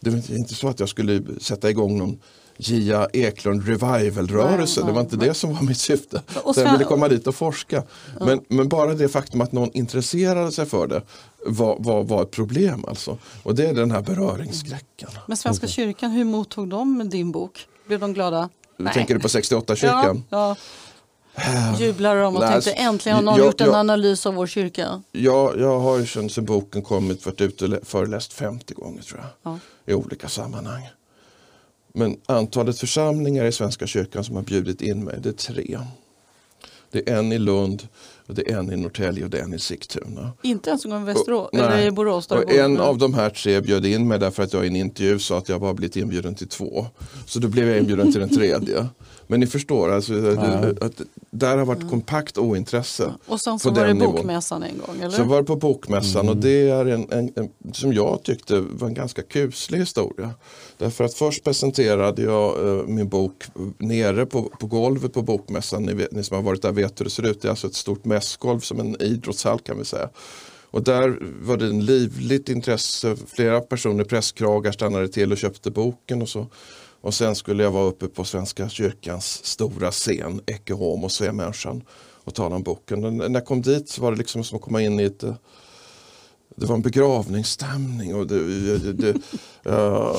Det 0.00 0.10
är 0.10 0.36
inte 0.36 0.54
så 0.54 0.68
att 0.68 0.80
jag 0.80 0.88
skulle 0.88 1.22
sätta 1.40 1.70
igång 1.70 1.98
någon 1.98 2.18
Gia 2.56 3.06
Eklund 3.12 3.68
revival-rörelse. 3.68 4.82
Det 4.86 4.92
var 4.92 5.00
inte 5.00 5.16
det 5.16 5.34
som 5.34 5.54
var 5.54 5.62
mitt 5.62 5.78
syfte. 5.78 6.22
Och 6.42 6.54
Så 6.54 6.60
jag 6.60 6.72
ville 6.72 6.84
komma 6.84 7.08
dit 7.08 7.26
och 7.26 7.34
forska. 7.34 7.82
Men, 8.20 8.40
men 8.48 8.68
bara 8.68 8.94
det 8.94 9.08
faktum 9.08 9.40
att 9.40 9.52
någon 9.52 9.70
intresserade 9.72 10.52
sig 10.52 10.66
för 10.66 10.86
det 10.86 11.02
var, 11.46 11.76
var, 11.78 12.02
var 12.04 12.22
ett 12.22 12.30
problem 12.30 12.84
alltså. 12.88 13.18
Och 13.42 13.54
det 13.54 13.66
är 13.66 13.74
den 13.74 13.90
här 13.90 14.02
beröringsskräcken. 14.02 15.08
Men 15.26 15.36
Svenska 15.36 15.66
kyrkan, 15.66 16.10
hur 16.10 16.24
mottog 16.24 16.68
de 16.68 17.08
din 17.10 17.32
bok? 17.32 17.66
Blev 17.86 18.00
de 18.00 18.12
glada? 18.14 18.48
Tänker 18.94 19.14
du 19.14 19.20
på 19.20 19.28
68-kyrkan? 19.28 20.22
Ja, 20.30 20.56
ja. 21.36 21.76
Jublar 21.80 22.16
de 22.16 22.34
och 22.36 22.40
Nej, 22.40 22.52
tänkte 22.52 22.72
äntligen 22.72 23.16
har 23.16 23.22
någon 23.22 23.36
jag- 23.38 23.46
gjort 23.46 23.60
en 23.60 23.66
jag- 23.66 23.76
analys 23.76 24.26
av 24.26 24.34
vår 24.34 24.46
kyrka? 24.46 25.02
Jag, 25.12 25.60
jag 25.60 25.80
har 25.80 25.98
ju 25.98 26.06
sen 26.28 26.44
boken 26.44 26.82
kommit 26.82 27.26
varit 27.26 27.40
ute 27.40 27.64
och 27.64 27.70
lä- 27.70 27.80
föreläst 27.82 28.32
50 28.32 28.74
gånger 28.74 29.02
tror 29.02 29.20
jag. 29.20 29.52
Ja. 29.52 29.58
I 29.86 29.94
olika 29.94 30.28
sammanhang. 30.28 30.88
Men 31.94 32.16
antalet 32.26 32.78
församlingar 32.78 33.44
i 33.44 33.52
Svenska 33.52 33.86
kyrkan 33.86 34.24
som 34.24 34.36
har 34.36 34.42
bjudit 34.42 34.82
in 34.82 35.04
mig 35.04 35.18
det 35.22 35.28
är 35.28 35.32
tre. 35.32 35.78
Det 36.90 37.10
är 37.10 37.18
en 37.18 37.32
i 37.32 37.38
Lund, 37.38 37.88
det 38.26 38.50
är 38.50 38.58
en 38.58 38.72
i 38.72 38.76
Norrtälje 38.76 39.24
och 39.24 39.30
det 39.30 39.38
är 39.38 39.42
en 39.42 39.54
i 39.54 39.58
Sigtuna. 39.58 40.32
Inte 40.42 40.70
ens 40.70 40.84
en 40.84 40.90
gång 40.90 41.02
i 41.02 41.04
Västerås, 41.04 41.48
Och- 41.52 41.58
eller 41.58 41.86
i 41.86 41.90
Borås? 41.90 42.26
Och 42.26 42.52
en 42.52 42.80
av 42.80 42.98
de 42.98 43.14
här 43.14 43.30
tre 43.30 43.60
bjöd 43.60 43.86
in 43.86 44.08
mig 44.08 44.18
därför 44.18 44.42
att 44.42 44.52
jag 44.52 44.64
i 44.64 44.66
en 44.68 44.76
intervju 44.76 45.18
sa 45.18 45.38
att 45.38 45.48
jag 45.48 45.60
bara 45.60 45.74
blivit 45.74 45.96
inbjuden 45.96 46.34
till 46.34 46.48
två. 46.48 46.86
Så 47.26 47.38
då 47.38 47.48
blev 47.48 47.68
jag 47.68 47.78
inbjuden 47.78 48.12
till 48.12 48.20
den 48.20 48.36
tredje. 48.36 48.86
Men 49.34 49.40
ni 49.40 49.46
förstår, 49.46 49.90
alltså, 49.90 50.14
att, 50.28 50.82
att 50.82 51.00
där 51.30 51.56
har 51.56 51.64
varit 51.64 51.90
kompakt 51.90 52.38
ointresse. 52.38 53.14
Och 53.26 53.40
sen 53.40 53.58
så 53.58 53.68
på 53.68 53.74
var 53.74 53.86
det 53.86 53.94
nivån. 53.94 54.14
Bokmässan 54.14 54.62
en 54.62 54.78
gång, 54.86 55.00
eller? 55.00 55.10
Så 55.10 55.24
var 55.24 55.36
det 55.36 55.44
på 55.44 55.56
Bokmässan 55.56 56.28
och 56.28 56.36
det 56.36 56.68
är 56.68 56.86
en, 56.86 57.12
en, 57.12 57.32
en, 57.36 57.72
som 57.72 57.92
jag 57.92 58.22
tyckte 58.22 58.60
var 58.60 58.88
en 58.88 58.94
ganska 58.94 59.22
kuslig 59.22 59.78
historia. 59.78 60.30
Därför 60.78 61.04
att 61.04 61.14
först 61.14 61.44
presenterade 61.44 62.22
jag 62.22 62.68
eh, 62.68 62.86
min 62.86 63.08
bok 63.08 63.44
nere 63.78 64.26
på, 64.26 64.42
på 64.42 64.66
golvet 64.66 65.12
på 65.12 65.22
Bokmässan. 65.22 65.82
Ni, 65.82 65.94
vet, 65.94 66.12
ni 66.12 66.24
som 66.24 66.34
har 66.34 66.42
varit 66.42 66.62
där 66.62 66.72
vet 66.72 67.00
hur 67.00 67.04
det 67.04 67.10
ser 67.10 67.26
ut. 67.26 67.42
Det 67.42 67.48
är 67.48 67.50
alltså 67.50 67.66
ett 67.66 67.74
stort 67.74 68.04
mässgolv 68.04 68.60
som 68.60 68.80
en 68.80 69.02
idrottshall 69.02 69.58
kan 69.58 69.78
vi 69.78 69.84
säga. 69.84 70.08
Och 70.70 70.82
där 70.82 71.18
var 71.42 71.56
det 71.56 71.66
en 71.66 71.84
livligt 71.84 72.48
intresse. 72.48 73.16
Flera 73.26 73.60
personer 73.60 74.04
presskragar 74.04 74.72
stannade 74.72 75.08
till 75.08 75.32
och 75.32 75.38
köpte 75.38 75.70
boken 75.70 76.22
och 76.22 76.28
så. 76.28 76.46
Och 77.04 77.14
sen 77.14 77.34
skulle 77.34 77.62
jag 77.62 77.70
vara 77.70 77.84
uppe 77.84 78.08
på 78.08 78.24
Svenska 78.24 78.68
kyrkans 78.68 79.44
stora 79.44 79.90
scen, 79.90 80.40
Ecce 80.46 80.74
Homo, 80.74 81.08
se 81.08 81.32
människan 81.32 81.82
och 82.24 82.34
tala 82.34 82.56
om 82.56 82.62
boken. 82.62 83.04
Och 83.04 83.12
när 83.12 83.30
jag 83.30 83.44
kom 83.44 83.62
dit 83.62 83.88
så 83.88 84.02
var 84.02 84.12
det 84.12 84.18
liksom 84.18 84.44
som 84.44 84.56
att 84.56 84.62
komma 84.62 84.82
in 84.82 85.00
i 85.00 85.02
ett 85.02 85.22
eh, 85.22 85.34
det 86.56 86.66
var 86.66 86.74
en 86.74 86.82
begravningsstämning. 86.82 88.14
Och 88.14 88.26
det, 88.26 88.78
det, 88.78 88.92
det, 88.92 89.08
eh, 89.70 90.14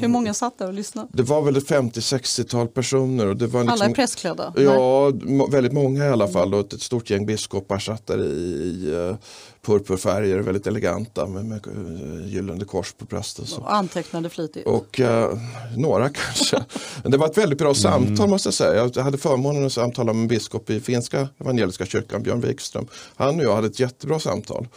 Hur 0.00 0.08
många 0.08 0.34
satt 0.34 0.58
där 0.58 0.66
och 0.66 0.74
lyssnade? 0.74 1.08
det 1.12 1.22
var 1.22 1.42
väl 1.42 1.56
ett 1.56 1.68
50-60-tal 1.68 2.68
personer. 2.68 3.26
Och 3.26 3.36
det 3.36 3.46
var 3.46 3.60
liksom, 3.60 3.72
Alla 3.72 3.84
är 3.84 3.94
pressklädda? 3.94 4.52
Nej. 4.56 4.64
Ja, 4.64 5.12
må- 5.22 5.46
väldigt 5.46 5.72
många 5.72 6.04
i 6.04 6.08
alla 6.08 6.28
fall. 6.28 6.54
Och 6.54 6.74
ett 6.74 6.82
stort 6.82 7.10
gäng 7.10 7.26
biskopar 7.26 7.78
satt 7.78 8.06
där 8.06 8.22
i, 8.22 8.26
i 8.26 8.94
uh, 8.94 9.16
purpurfärger, 9.62 10.38
väldigt 10.38 10.66
eleganta 10.66 11.26
med, 11.26 11.44
med 11.44 11.66
uh, 11.66 12.26
gyllene 12.28 12.64
kors 12.64 12.92
på 12.92 13.04
bröstet. 13.04 13.52
Och 13.52 13.74
antecknade 13.74 14.30
flitigt? 14.30 14.66
Och 14.66 15.00
eh, 15.00 15.38
några 15.76 16.08
kanske. 16.08 16.64
Men 17.02 17.12
det 17.12 17.18
var 17.18 17.26
ett 17.26 17.38
väldigt 17.38 17.58
bra 17.58 17.74
samtal 17.74 18.28
måste 18.28 18.46
jag 18.46 18.54
säga. 18.54 18.90
Jag 18.94 19.02
hade 19.02 19.18
förmånen 19.18 19.66
att 19.66 19.72
samtala 19.72 20.12
med 20.12 20.22
en 20.22 20.28
biskop 20.28 20.70
i 20.70 20.80
finska 20.80 21.28
evangeliska 21.38 21.86
kyrkan, 21.86 22.22
Björn 22.22 22.40
Wikström. 22.40 22.86
Han 23.16 23.38
och 23.38 23.44
jag 23.44 23.54
hade 23.54 23.66
ett 23.66 23.80
jättebra 23.80 24.18
samtal. 24.18 24.68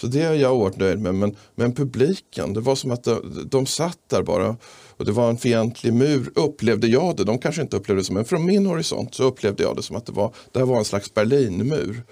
Så 0.00 0.06
det 0.06 0.22
är 0.22 0.34
jag 0.34 0.56
oerhört 0.56 0.76
nöjd 0.76 1.00
med. 1.00 1.14
Men, 1.14 1.36
men 1.54 1.74
publiken, 1.74 2.54
det 2.54 2.60
var 2.60 2.74
som 2.74 2.90
att 2.90 3.04
de, 3.04 3.46
de 3.50 3.66
satt 3.66 3.98
där 4.06 4.22
bara. 4.22 4.56
Och 4.96 5.04
det 5.04 5.12
var 5.12 5.30
en 5.30 5.36
fientlig 5.36 5.92
mur, 5.92 6.32
upplevde 6.34 6.86
jag 6.86 7.16
det. 7.16 7.24
De 7.24 7.38
kanske 7.38 7.62
inte 7.62 7.76
upplevde 7.76 8.00
det 8.00 8.04
som, 8.04 8.14
men 8.14 8.24
från 8.24 8.44
min 8.44 8.66
horisont 8.66 9.14
så 9.14 9.24
upplevde 9.24 9.62
jag 9.62 9.76
det 9.76 9.82
som 9.82 9.96
att 9.96 10.06
det 10.06 10.12
var, 10.12 10.32
det 10.52 10.58
här 10.58 10.66
var 10.66 10.78
en 10.78 10.84
slags 10.84 11.14
Berlinmur. 11.14 12.02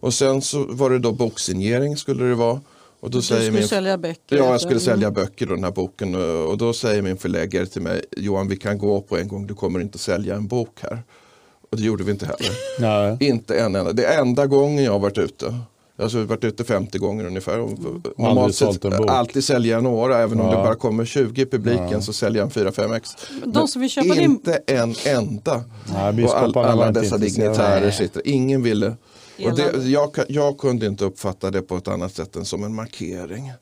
Och 0.00 0.14
sen 0.14 0.42
så 0.42 0.64
var 0.64 0.90
det 0.90 0.98
då 0.98 1.12
boksignering 1.12 1.96
skulle 1.96 2.24
det 2.24 2.34
vara. 2.34 2.60
Och 3.00 3.10
då 3.10 3.18
du 3.18 3.22
säger 3.22 3.40
skulle 3.40 3.58
min 3.58 3.68
sälja 3.68 3.98
böcker? 3.98 4.20
Ja, 4.28 4.36
jag 4.36 4.46
eller? 4.46 4.58
skulle 4.58 4.80
sälja 4.80 5.10
böcker 5.10 5.48
och 5.50 5.56
den 5.56 5.64
här 5.64 5.72
boken 5.72 6.14
och 6.44 6.58
då 6.58 6.72
säger 6.72 7.02
min 7.02 7.16
förläggare 7.16 7.66
till 7.66 7.82
mig 7.82 8.04
Johan 8.16 8.48
vi 8.48 8.56
kan 8.56 8.78
gå 8.78 9.00
på 9.00 9.18
en 9.18 9.28
gång, 9.28 9.46
du 9.46 9.54
kommer 9.54 9.80
inte 9.80 9.98
sälja 9.98 10.34
en 10.34 10.46
bok 10.46 10.78
här. 10.80 11.02
Och 11.70 11.76
det 11.76 11.82
gjorde 11.82 12.04
vi 12.04 12.10
inte 12.10 12.26
heller. 12.26 12.50
Nej. 12.80 13.16
inte 13.20 13.58
en 13.58 13.76
enda. 13.76 13.92
Det 13.92 14.04
är 14.04 14.20
enda 14.20 14.46
gången 14.46 14.84
jag 14.84 14.92
har 14.92 14.98
varit 14.98 15.18
ute. 15.18 15.54
Alltså, 15.98 16.18
jag 16.18 16.22
har 16.22 16.28
varit 16.28 16.44
ute 16.44 16.64
50 16.64 16.98
gånger 16.98 17.24
ungefär. 17.26 17.60
Och 17.60 17.70
normalt 18.18 18.54
sett 18.54 18.84
en 18.84 18.90
bok. 18.96 19.10
alltid 19.10 19.44
säljer 19.44 19.72
jag 19.72 19.82
några. 19.82 20.18
Även 20.18 20.40
om 20.40 20.46
Ja. 20.46 20.52
det 20.56 20.62
bara 20.64 20.74
kommer 20.74 21.04
20 21.04 21.42
i 21.42 21.46
publiken 21.46 22.02
så 22.02 22.12
säljer 22.12 22.42
jag 22.42 22.46
en 22.46 22.72
4-5 22.72 22.94
ex. 22.96 23.10
De 23.46 23.68
som 23.68 23.80
vill 23.80 23.90
köpa 23.90 24.14
din- 24.14 24.22
inte 24.24 24.62
en 24.66 24.94
enda. 25.06 25.64
Nej, 26.12 26.24
och 26.24 26.38
all, 26.38 26.56
alla 26.56 26.88
inte 26.88 27.00
dessa 27.00 27.18
dignitärer 27.18 27.90
sitter. 27.90 28.22
Ingen 28.28 28.62
ville. 28.62 28.96
Och 29.44 29.56
det, 29.56 29.84
jag, 29.88 30.10
jag 30.28 30.58
kunde 30.58 30.86
inte 30.86 31.04
uppfatta 31.04 31.50
det 31.50 31.62
på 31.62 31.76
ett 31.76 31.88
annat 31.88 32.14
sätt 32.14 32.36
än 32.36 32.44
som 32.44 32.64
en 32.64 32.74
markering. 32.74 33.52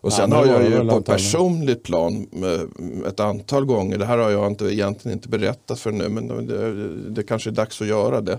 Och 0.00 0.12
Ja, 0.12 0.16
sen 0.16 0.30
men 0.30 0.38
har 0.38 0.46
jag 0.46 0.62
ju 0.62 0.70
på 0.70 0.74
ett 0.76 0.80
antagligen. 0.80 1.02
personligt 1.04 1.82
plan 1.82 2.26
eh, 2.32 3.08
ett 3.08 3.20
antal 3.20 3.64
gånger, 3.64 3.98
det 3.98 4.06
här 4.06 4.18
har 4.18 4.30
jag 4.30 4.46
inte, 4.46 4.64
egentligen 4.64 5.18
inte 5.18 5.28
berättat 5.28 5.78
för 5.80 5.90
nu 5.92 6.08
men 6.08 6.46
det, 6.46 7.10
det 7.10 7.22
kanske 7.22 7.50
är 7.50 7.52
dags 7.52 7.80
att 7.80 7.86
göra 7.86 8.20
det. 8.20 8.38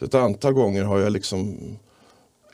Ett 0.00 0.14
antal 0.14 0.52
gånger 0.52 0.84
har 0.84 0.98
jag 0.98 1.12
liksom 1.12 1.56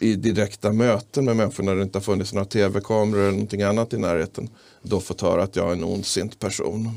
i 0.01 0.17
direkta 0.17 0.73
möten 0.73 1.25
med 1.25 1.37
människor 1.37 1.65
när 1.65 1.77
det 1.77 1.83
inte 1.83 1.99
har 1.99 2.03
funnits 2.03 2.33
några 2.33 2.45
tv-kameror 2.45 3.21
eller 3.21 3.31
någonting 3.31 3.63
annat 3.63 3.93
i 3.93 3.99
närheten 3.99 4.49
då 4.89 5.01
fått 5.01 5.21
höra 5.21 5.43
att 5.43 5.57
jag 5.57 5.69
är 5.69 5.73
en 5.73 5.85
ondsint 5.85 6.39
person. 6.39 6.91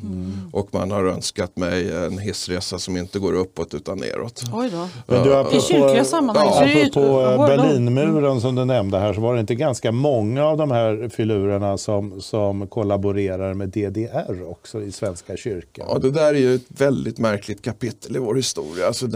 Och 0.54 0.68
man 0.72 0.92
har 0.92 1.06
önskat 1.06 1.58
mig 1.58 1.92
en 1.96 2.18
hissresa 2.18 2.80
som 2.80 2.98
inte 2.98 3.20
går 3.20 3.34
uppåt 3.34 3.74
utan 3.74 3.98
neråt. 3.98 4.44
Oj 4.54 4.70
då. 4.72 4.88
Men 5.08 5.24
du, 5.24 5.58
I 5.58 5.62
kyrkliga 5.62 6.06
sammanhang 6.06 6.48
Ja. 6.52 6.88
Apropå 6.88 7.22
eh. 7.22 7.48
Berlinmuren 7.48 8.42
som 8.42 8.56
du 8.56 8.66
nämnde 8.66 9.00
här 9.00 9.14
så 9.14 9.22
var 9.22 9.34
det 9.34 9.40
inte 9.40 9.56
ganska 9.56 9.92
många 9.92 10.46
av 10.46 10.58
de 10.58 10.72
här 10.72 11.10
filurerna 11.10 11.78
som, 11.78 12.22
som 12.22 12.68
kollaborerar 12.68 13.54
med 13.54 13.70
DDR 13.70 14.50
också 14.50 14.82
i 14.82 14.92
Svenska 14.92 15.38
kyrkan. 15.38 15.88
Ja, 15.90 16.00
det 16.00 16.12
där 16.12 16.34
är 16.34 16.40
ju 16.40 16.56
ett 16.56 16.66
väldigt 16.68 17.18
märkligt 17.18 17.62
kapitel 17.62 18.16
i 18.16 18.20
vår 18.20 18.36
historia. 18.36 18.88
Alltså, 18.88 19.08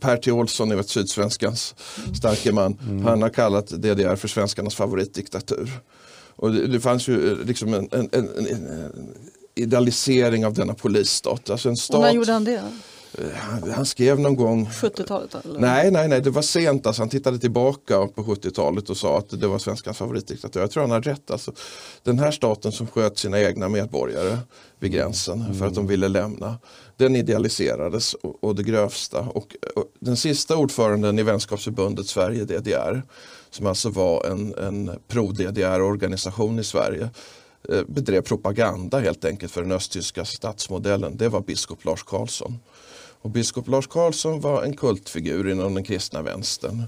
per 0.00 0.16
T. 0.16 0.32
Olsson, 0.32 0.68
ni 0.68 0.74
vet 0.74 0.88
Sydsvenskans 0.88 1.74
starke 2.18 2.52
man, 2.52 3.02
han 3.06 3.22
har 3.22 3.28
kallat 3.28 3.66
DDR 3.68 4.16
för 4.16 4.28
svenskarnas 4.28 4.74
favoritdiktatur. 4.74 5.70
Och 6.40 6.52
det, 6.52 6.66
det 6.66 6.80
fanns 6.80 7.08
ju 7.08 7.32
eh, 7.32 7.46
liksom 7.46 7.74
en, 7.74 7.88
en, 7.92 8.08
en, 8.12 8.28
en, 8.46 9.14
idealisering 9.54 10.46
av 10.46 10.54
denna 10.54 10.74
polisstat. 10.74 11.50
Alltså 11.50 11.68
en 11.68 11.72
Och 11.72 11.78
stat, 11.78 12.00
när 12.00 12.12
gjorde 12.12 12.32
han 12.32 12.44
det? 12.44 12.62
han, 13.34 13.70
han 13.70 13.86
skrev 13.86 14.20
någon 14.20 14.36
gång 14.36 14.66
70-talet? 14.66 15.34
Eller? 15.44 15.60
Nej, 15.60 15.90
nej, 15.90 16.08
nej, 16.08 16.20
det 16.20 16.30
var 16.30 16.42
sent. 16.42 16.86
Alltså, 16.86 17.02
han 17.02 17.08
tittade 17.08 17.38
tillbaka 17.38 18.06
på 18.06 18.22
70-talet 18.22 18.90
och 18.90 18.96
sa 18.96 19.18
att 19.18 19.40
det 19.40 19.46
var 19.46 19.58
svenskans 19.58 19.98
favoritdiktatur. 19.98 20.60
Jag 20.60 20.70
tror 20.70 20.82
han 20.82 20.90
har 20.90 21.02
rätt. 21.02 21.30
Alltså, 21.30 21.52
den 22.02 22.18
här 22.18 22.30
staten 22.30 22.72
som 22.72 22.86
sköt 22.86 23.18
sina 23.18 23.40
egna 23.40 23.68
medborgare 23.68 24.38
vid 24.78 24.92
gränsen 24.92 25.54
för 25.58 25.66
att 25.66 25.74
de 25.74 25.86
ville 25.86 26.08
lämna. 26.08 26.58
Den 26.96 27.16
idealiserades 27.16 28.14
och, 28.14 28.44
och 28.44 28.54
det 28.54 28.62
grövsta. 28.62 29.20
Och, 29.20 29.56
och 29.76 29.84
den 30.00 30.16
sista 30.16 30.56
ordföranden 30.56 31.18
i 31.18 31.22
vänskapsförbundet 31.22 32.06
Sverige 32.06 32.44
DDR 32.44 33.02
som 33.50 33.66
alltså 33.66 33.90
var 33.90 34.26
en, 34.26 34.54
en 34.54 34.98
pro-DDR-organisation 35.08 36.58
i 36.58 36.64
Sverige 36.64 37.10
eh, 37.68 37.82
bedrev 37.88 38.22
propaganda 38.22 38.98
helt 38.98 39.24
enkelt 39.24 39.52
för 39.52 39.62
den 39.62 39.72
östtyska 39.72 40.24
statsmodellen. 40.24 41.16
Det 41.16 41.28
var 41.28 41.40
biskop 41.40 41.84
Lars 41.84 42.02
Karlsson. 42.02 42.58
Och 43.22 43.30
biskop 43.30 43.68
Lars 43.68 43.86
Karlsson 43.86 44.40
var 44.40 44.62
en 44.62 44.76
kultfigur 44.76 45.48
inom 45.48 45.74
den 45.74 45.84
kristna 45.84 46.22
vänstern. 46.22 46.82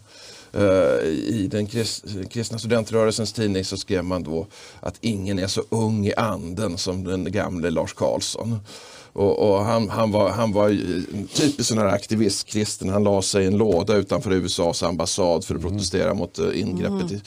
Eh, 0.54 1.08
I 1.08 1.48
den 1.50 1.66
krist- 1.66 2.30
kristna 2.30 2.58
studentrörelsens 2.58 3.32
tidning 3.32 3.64
så 3.64 3.76
skrev 3.76 4.04
man 4.04 4.22
då 4.22 4.46
att 4.80 4.94
ingen 5.00 5.38
är 5.38 5.46
så 5.46 5.62
ung 5.68 6.06
i 6.06 6.14
anden 6.14 6.78
som 6.78 7.04
den 7.04 7.32
gamle 7.32 7.70
Lars 7.70 7.92
Karlsson. 7.92 8.58
Och, 9.12 9.50
och 9.50 9.64
han, 9.64 9.88
han, 9.88 10.10
var, 10.10 10.30
han 10.30 10.52
var 10.52 10.68
typisk 11.34 11.68
sån 11.68 11.78
här 11.78 11.86
aktivistkristen. 11.86 12.88
Han 12.88 13.04
la 13.04 13.22
sig 13.22 13.44
i 13.44 13.46
en 13.46 13.56
låda 13.56 13.96
utanför 13.96 14.32
USAs 14.32 14.82
ambassad 14.82 15.44
för 15.44 15.54
att 15.54 15.62
protestera 15.62 16.14
mot 16.14 16.38
eh, 16.38 16.60
ingreppet 16.60 17.12
i, 17.12 17.20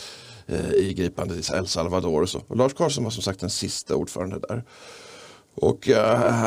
eh, 0.47 0.73
i 0.73 0.93
gripandet 0.93 1.49
i 1.49 1.53
El 1.55 1.67
Salvador. 1.67 2.21
Och, 2.21 2.29
så. 2.29 2.41
och 2.47 2.57
Lars 2.57 2.73
Karlsson 2.73 3.03
var 3.03 3.11
som 3.11 3.23
sagt 3.23 3.39
den 3.39 3.49
sista 3.49 3.95
ordförande 3.95 4.39
där. 4.49 4.63
Och 5.57 5.89
uh, 5.89 5.97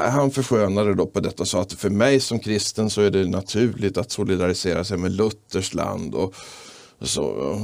han 0.09 0.31
förskönade 0.31 0.95
då 0.95 1.07
på 1.07 1.21
detta 1.21 1.43
och 1.43 1.49
sa 1.49 1.61
att 1.61 1.73
för 1.73 1.91
mig 1.91 2.21
som 2.21 2.39
kristen 2.39 2.91
så 2.91 3.01
är 3.01 3.11
det 3.11 3.27
naturligt 3.27 3.97
att 3.97 4.11
solidarisera 4.11 4.85
sig 4.85 4.97
med 4.97 5.13
Luthers 5.13 5.75
land. 5.75 6.15
Och, 6.15 6.35
så, 7.01 7.59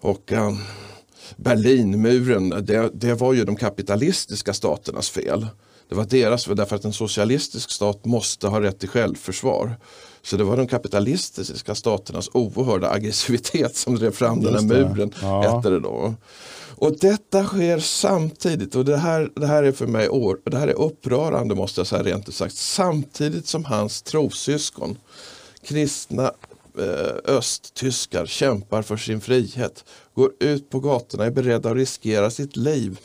och 0.00 0.32
uh, 0.32 0.56
Berlinmuren, 1.36 2.48
det, 2.48 2.90
det 2.94 3.14
var 3.14 3.32
ju 3.32 3.44
de 3.44 3.56
kapitalistiska 3.56 4.54
staternas 4.54 5.10
fel. 5.10 5.46
Det 5.88 5.94
var 5.94 6.04
deras 6.04 6.44
fel 6.44 6.56
därför 6.56 6.76
att 6.76 6.84
en 6.84 6.92
socialistisk 6.92 7.70
stat 7.70 8.04
måste 8.04 8.48
ha 8.48 8.60
rätt 8.60 8.78
till 8.78 8.88
självförsvar. 8.88 9.76
Så 10.22 10.36
det 10.36 10.44
var 10.44 10.56
de 10.56 10.66
kapitalistiska 10.66 11.74
staternas 11.74 12.30
oerhörda 12.32 12.90
aggressivitet 12.90 13.76
som 13.76 13.94
drev 13.94 14.10
fram 14.10 14.40
Just 14.40 14.52
den 14.52 14.70
här 14.70 14.84
muren. 14.84 15.14
Ja. 15.22 15.56
Hette 15.56 15.70
det 15.70 15.80
då. 15.80 16.14
Och 16.76 16.98
detta 16.98 17.44
sker 17.44 17.78
samtidigt, 17.78 18.74
och 18.74 18.84
det 18.84 18.96
här, 18.96 19.30
det 19.34 19.46
här 19.46 19.62
är 19.62 19.72
för 19.72 19.86
mig 19.86 20.08
år, 20.08 20.38
det 20.44 20.56
här 20.56 20.68
är 20.68 20.78
upprörande 20.80 21.54
måste 21.54 21.80
jag 21.80 21.86
säga 21.86 22.02
rent 22.02 22.28
ut 22.28 22.34
sagt, 22.34 22.56
samtidigt 22.56 23.46
som 23.46 23.64
hans 23.64 24.02
trossyskon, 24.02 24.98
kristna 25.64 26.32
östtyskar, 27.24 28.26
kämpar 28.26 28.82
för 28.82 28.96
sin 28.96 29.20
frihet, 29.20 29.84
går 30.14 30.32
ut 30.40 30.70
på 30.70 30.80
gatorna, 30.80 31.24
är 31.24 31.30
beredda 31.30 31.70
att 31.70 31.76
riskera 31.76 32.30
sitt 32.30 32.56
liv 32.56 32.98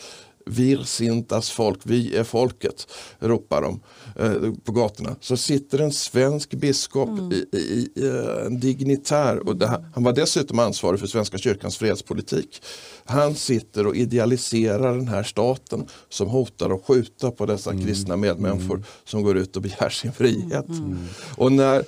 Wir 0.49 0.84
sind 0.84 1.28
das 1.28 1.49
folk, 1.49 1.80
vi 1.84 2.15
är 2.15 2.24
folket, 2.24 2.88
ropar 3.20 3.61
de 3.61 3.80
eh, 4.15 4.53
på 4.63 4.72
gatorna. 4.72 5.15
Så 5.22 5.38
sitter 5.38 5.80
en 5.80 5.91
svensk 5.91 6.49
biskop, 6.49 7.09
mm. 7.09 7.32
i, 7.32 7.45
i, 7.51 7.57
i, 7.57 8.07
eh, 8.07 8.45
en 8.45 8.59
dignitär, 8.59 9.49
och 9.49 9.68
här, 9.68 9.86
han 9.93 10.03
var 10.03 10.13
dessutom 10.13 10.59
ansvarig 10.59 10.99
för 10.99 11.07
Svenska 11.07 11.38
kyrkans 11.38 11.78
fredspolitik. 11.78 12.61
Han 13.05 13.36
sitter 13.36 13.88
och 13.88 13.95
idealiserar 13.95 14.95
den 14.95 15.07
här 15.07 15.24
staten 15.24 15.88
som 16.09 16.28
hotar 16.28 16.70
att 16.70 16.86
skjuta 16.86 17.32
på 17.32 17.45
dessa 17.45 17.72
mm. 17.72 17.86
kristna 17.86 18.18
medmänniskor 18.18 18.76
mm. 18.76 18.88
som 19.05 19.24
går 19.24 19.38
ut 19.38 19.55
och 19.55 19.61
begär 19.61 19.89
sin 19.89 20.11
frihet. 20.11 20.68
Mm. 20.68 20.97
Och 21.36 21.51
när 21.51 21.84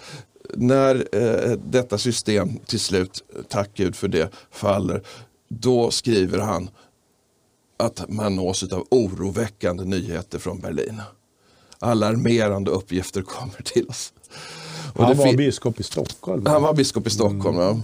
när 0.55 1.07
eh, 1.11 1.57
detta 1.65 1.97
system 1.97 2.59
till 2.65 2.79
slut, 2.79 3.23
tack 3.49 3.69
Gud 3.73 3.95
för 3.95 4.07
det, 4.07 4.29
faller, 4.51 5.03
då 5.47 5.91
skriver 5.91 6.39
han 6.39 6.69
att 7.77 8.09
man 8.09 8.35
nås 8.35 8.63
av 8.63 8.87
oroväckande 8.91 9.83
nyheter 9.83 10.39
från 10.39 10.59
Berlin. 10.59 11.01
Alarmerande 11.79 12.71
uppgifter 12.71 13.21
kommer 13.21 13.61
till 13.63 13.85
oss. 13.87 14.13
Och 14.93 15.05
han 15.05 15.17
var 15.17 15.33
biskop 15.33 15.79
i 15.79 15.83
Stockholm. 15.83 16.45
Han 16.45 16.61
var 16.61 16.73
biskop 16.73 17.07
i 17.07 17.09
Stockholm, 17.09 17.57
mm. 17.59 17.67
ja 17.67 17.79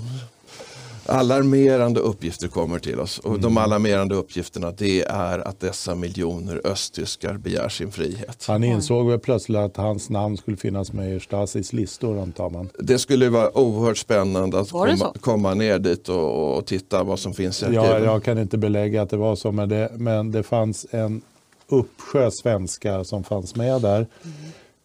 alarmerande 1.05 1.99
uppgifter 1.99 2.47
kommer 2.47 2.79
till 2.79 2.99
oss. 2.99 3.19
Och 3.19 3.29
mm. 3.29 3.41
De 3.41 3.57
alarmerande 3.57 4.15
uppgifterna 4.15 4.71
det 4.71 5.01
är 5.01 5.39
att 5.39 5.59
dessa 5.59 5.95
miljoner 5.95 6.61
östtyskar 6.63 7.33
begär 7.33 7.69
sin 7.69 7.91
frihet. 7.91 8.45
Han 8.47 8.63
insåg 8.63 9.09
väl 9.09 9.19
plötsligt 9.19 9.57
att 9.57 9.77
hans 9.77 10.09
namn 10.09 10.37
skulle 10.37 10.57
finnas 10.57 10.93
med 10.93 11.15
i 11.15 11.19
Stasis 11.19 11.73
listor 11.73 12.19
antar 12.19 12.49
man. 12.49 12.69
Det 12.79 12.99
skulle 12.99 13.29
vara 13.29 13.57
oerhört 13.57 13.97
spännande 13.97 14.59
att 14.59 14.71
komma, 14.71 15.13
komma, 15.21 15.53
ner 15.53 15.79
dit 15.79 16.09
och, 16.09 16.57
och, 16.57 16.65
titta 16.65 17.03
vad 17.03 17.19
som 17.19 17.33
finns 17.33 17.63
i 17.63 17.65
arkiven. 17.65 17.85
Ja, 17.85 17.99
jag 17.99 18.23
kan 18.23 18.37
inte 18.37 18.57
belägga 18.57 19.01
att 19.01 19.09
det 19.09 19.17
var 19.17 19.35
så 19.35 19.51
men 19.51 19.69
det, 19.69 19.91
men 19.97 20.31
det 20.31 20.43
fanns 20.43 20.85
en 20.91 21.21
uppsjö 21.67 22.29
svenskar 22.31 23.03
som 23.03 23.23
fanns 23.23 23.55
med 23.55 23.81
där. 23.81 23.97
Mm. 23.97 24.35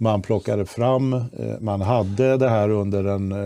Man 0.03 0.22
plockade 0.22 0.66
fram, 0.66 1.12
eh, 1.12 1.20
man 1.61 1.80
hade 1.80 2.36
det 2.36 2.48
här 2.48 2.70
under 2.70 3.03
den 3.03 3.32
eh, 3.32 3.36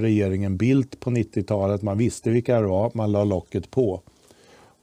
regeringen 0.00 0.56
Bildt 0.56 1.00
på 1.00 1.10
90-talet. 1.10 1.82
Man 1.82 1.98
visste 1.98 2.30
vilka 2.30 2.60
det 2.60 2.66
var, 2.66 2.90
man 2.94 3.12
la 3.12 3.24
locket 3.24 3.70
på. 3.70 4.00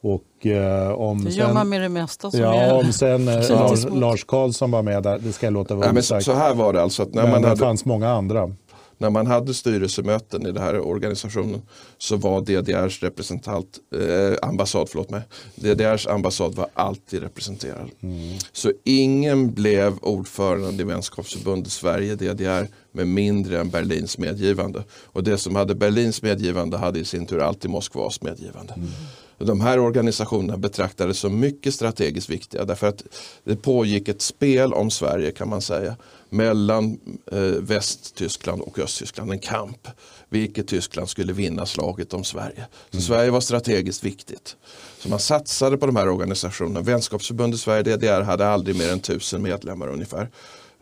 Och, 0.02 0.46
eh, 0.46 0.92
om 0.92 1.24
det 1.24 1.32
gör 1.32 1.46
sen, 1.46 1.54
man 1.54 1.70
med 1.70 1.82
det 1.82 1.90
mesta. 1.90 2.32
Som 2.32 2.40
ja, 2.40 2.54
är 2.56 2.74
om 2.74 2.94
sen 2.94 3.28
eh, 3.28 3.34
Lars, 3.50 3.86
Lars 3.94 4.24
Karlsson 4.24 4.72
var 4.72 4.82
med 4.82 5.04
där, 5.04 5.20
det 5.20 5.34
ska 5.34 5.46
jag 5.46 5.54
låta 5.54 5.76
vara 5.76 5.92
ja, 5.96 6.02
så, 6.02 6.22
så, 6.22 6.34
här 6.34 6.54
var 6.54 6.74
det 6.74 6.82
alltså. 6.82 7.04
Att 7.04 7.14
när 7.14 7.22
men 7.22 7.32
man 7.32 7.42
det 7.42 7.48
hade... 7.48 7.60
fanns 7.60 7.86
många 7.86 8.10
andra 8.10 8.52
när 8.98 9.10
man 9.10 9.28
hade 9.28 9.54
styrelsemöten 9.54 10.48
i 10.48 10.52
den 10.52 10.64
här 10.64 10.80
organisationen 10.80 11.62
så 11.98 12.16
var 12.16 12.42
DDRs 12.42 13.04
representant, 13.04 13.80
eh, 13.96 14.48
ambassad, 14.50 14.90
förlåt 14.90 15.10
mig, 15.10 15.22
DDRs 15.56 16.08
ambassad 16.08 16.56
var 16.56 16.68
alltid 16.74 17.22
representerad. 17.22 17.90
Mm. 18.02 18.38
Så 18.52 18.72
ingen 18.84 19.54
blev 19.54 19.98
ordförande 20.02 20.84
i 20.84 20.86
vänskapsförbundet 20.86 21.72
Sverige, 21.72 22.16
DDR, 22.16 22.68
med 22.92 23.08
mindre 23.08 23.60
än 23.60 23.70
Berlins 23.70 24.18
medgivande. 24.18 24.84
Och 25.06 25.24
det 25.24 25.38
som 25.38 25.56
hade 25.56 25.76
Berlins 25.76 26.22
medgivande 26.22 26.78
hade 26.78 27.00
i 27.00 27.06
sin 27.06 27.26
tur 27.26 27.40
alltid 27.40 27.72
Moskvas 27.72 28.22
medgivande. 28.22 28.74
Mm. 28.74 28.90
De 29.38 29.62
här 29.62 29.80
organisationerna 29.80 30.58
betraktades 30.58 31.20
som 31.20 31.40
mycket 31.40 31.74
strategiskt 31.74 32.30
viktiga 32.30 32.66
därför 32.66 32.88
att 32.88 33.04
det 33.44 33.56
pågick 33.56 34.08
ett 34.08 34.22
spel 34.22 34.74
om 34.74 34.92
Sverige 34.92 35.32
kan 35.32 35.50
man 35.50 35.62
säga 35.62 35.96
mellan 36.30 37.00
eh, 37.32 37.40
Västtyskland 37.42 38.62
och 38.62 38.80
Östtyskland, 38.80 39.32
en 39.32 39.40
kamp. 39.40 39.88
Vilket 40.30 40.68
Tyskland 40.68 41.10
skulle 41.10 41.34
vinna 41.34 41.66
slaget 41.66 42.14
om 42.14 42.24
Sverige. 42.24 42.68
Så 42.90 42.98
mm. 42.98 43.02
Sverige 43.02 43.32
var 43.32 43.42
strategiskt 43.42 44.04
viktigt. 44.04 44.56
Så 45.00 45.10
man 45.10 45.20
satsade 45.20 45.78
på 45.78 45.86
de 45.86 45.96
här 45.96 46.10
organisationerna. 46.10 46.82
Vänskapsförbundet 46.82 47.60
Sverige 47.60 47.84
DDR 47.84 48.22
hade 48.22 48.48
aldrig 48.48 48.76
mer 48.76 48.92
än 48.92 49.00
tusen 49.00 49.42
medlemmar 49.42 49.88
ungefär. 49.88 50.30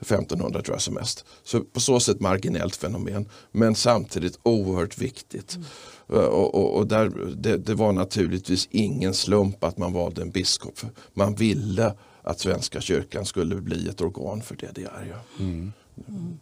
1500 0.01 0.61
tror 0.61 0.75
jag 0.75 0.81
som 0.81 0.93
mest. 0.93 1.25
Så 1.43 1.61
på 1.61 1.79
så 1.79 1.99
sätt 1.99 2.19
marginellt 2.19 2.75
fenomen 2.75 3.29
men 3.51 3.75
samtidigt 3.75 4.39
oerhört 4.43 4.97
viktigt. 4.97 5.55
Mm. 5.55 5.65
Och, 6.07 6.55
och, 6.55 6.77
och, 6.77 6.87
där, 6.87 7.11
det, 7.35 7.57
det, 7.57 7.73
var 7.73 7.91
naturligtvis 7.91 8.67
ingen 8.71 9.13
slump 9.13 9.63
att 9.63 9.77
man 9.77 9.93
valde 9.93 10.21
en 10.21 10.31
biskop. 10.31 10.79
Man 11.13 11.35
ville 11.35 11.93
att 12.25 12.39
Svenska 12.39 12.81
kyrkan 12.81 13.25
skulle 13.25 13.55
bli 13.55 13.89
ett 13.89 14.01
organ 14.01 14.41
för 14.41 14.55
DDR. 14.55 15.07
Ja. 15.11 15.43
Mm. 15.43 15.73
Mm. 16.07 16.37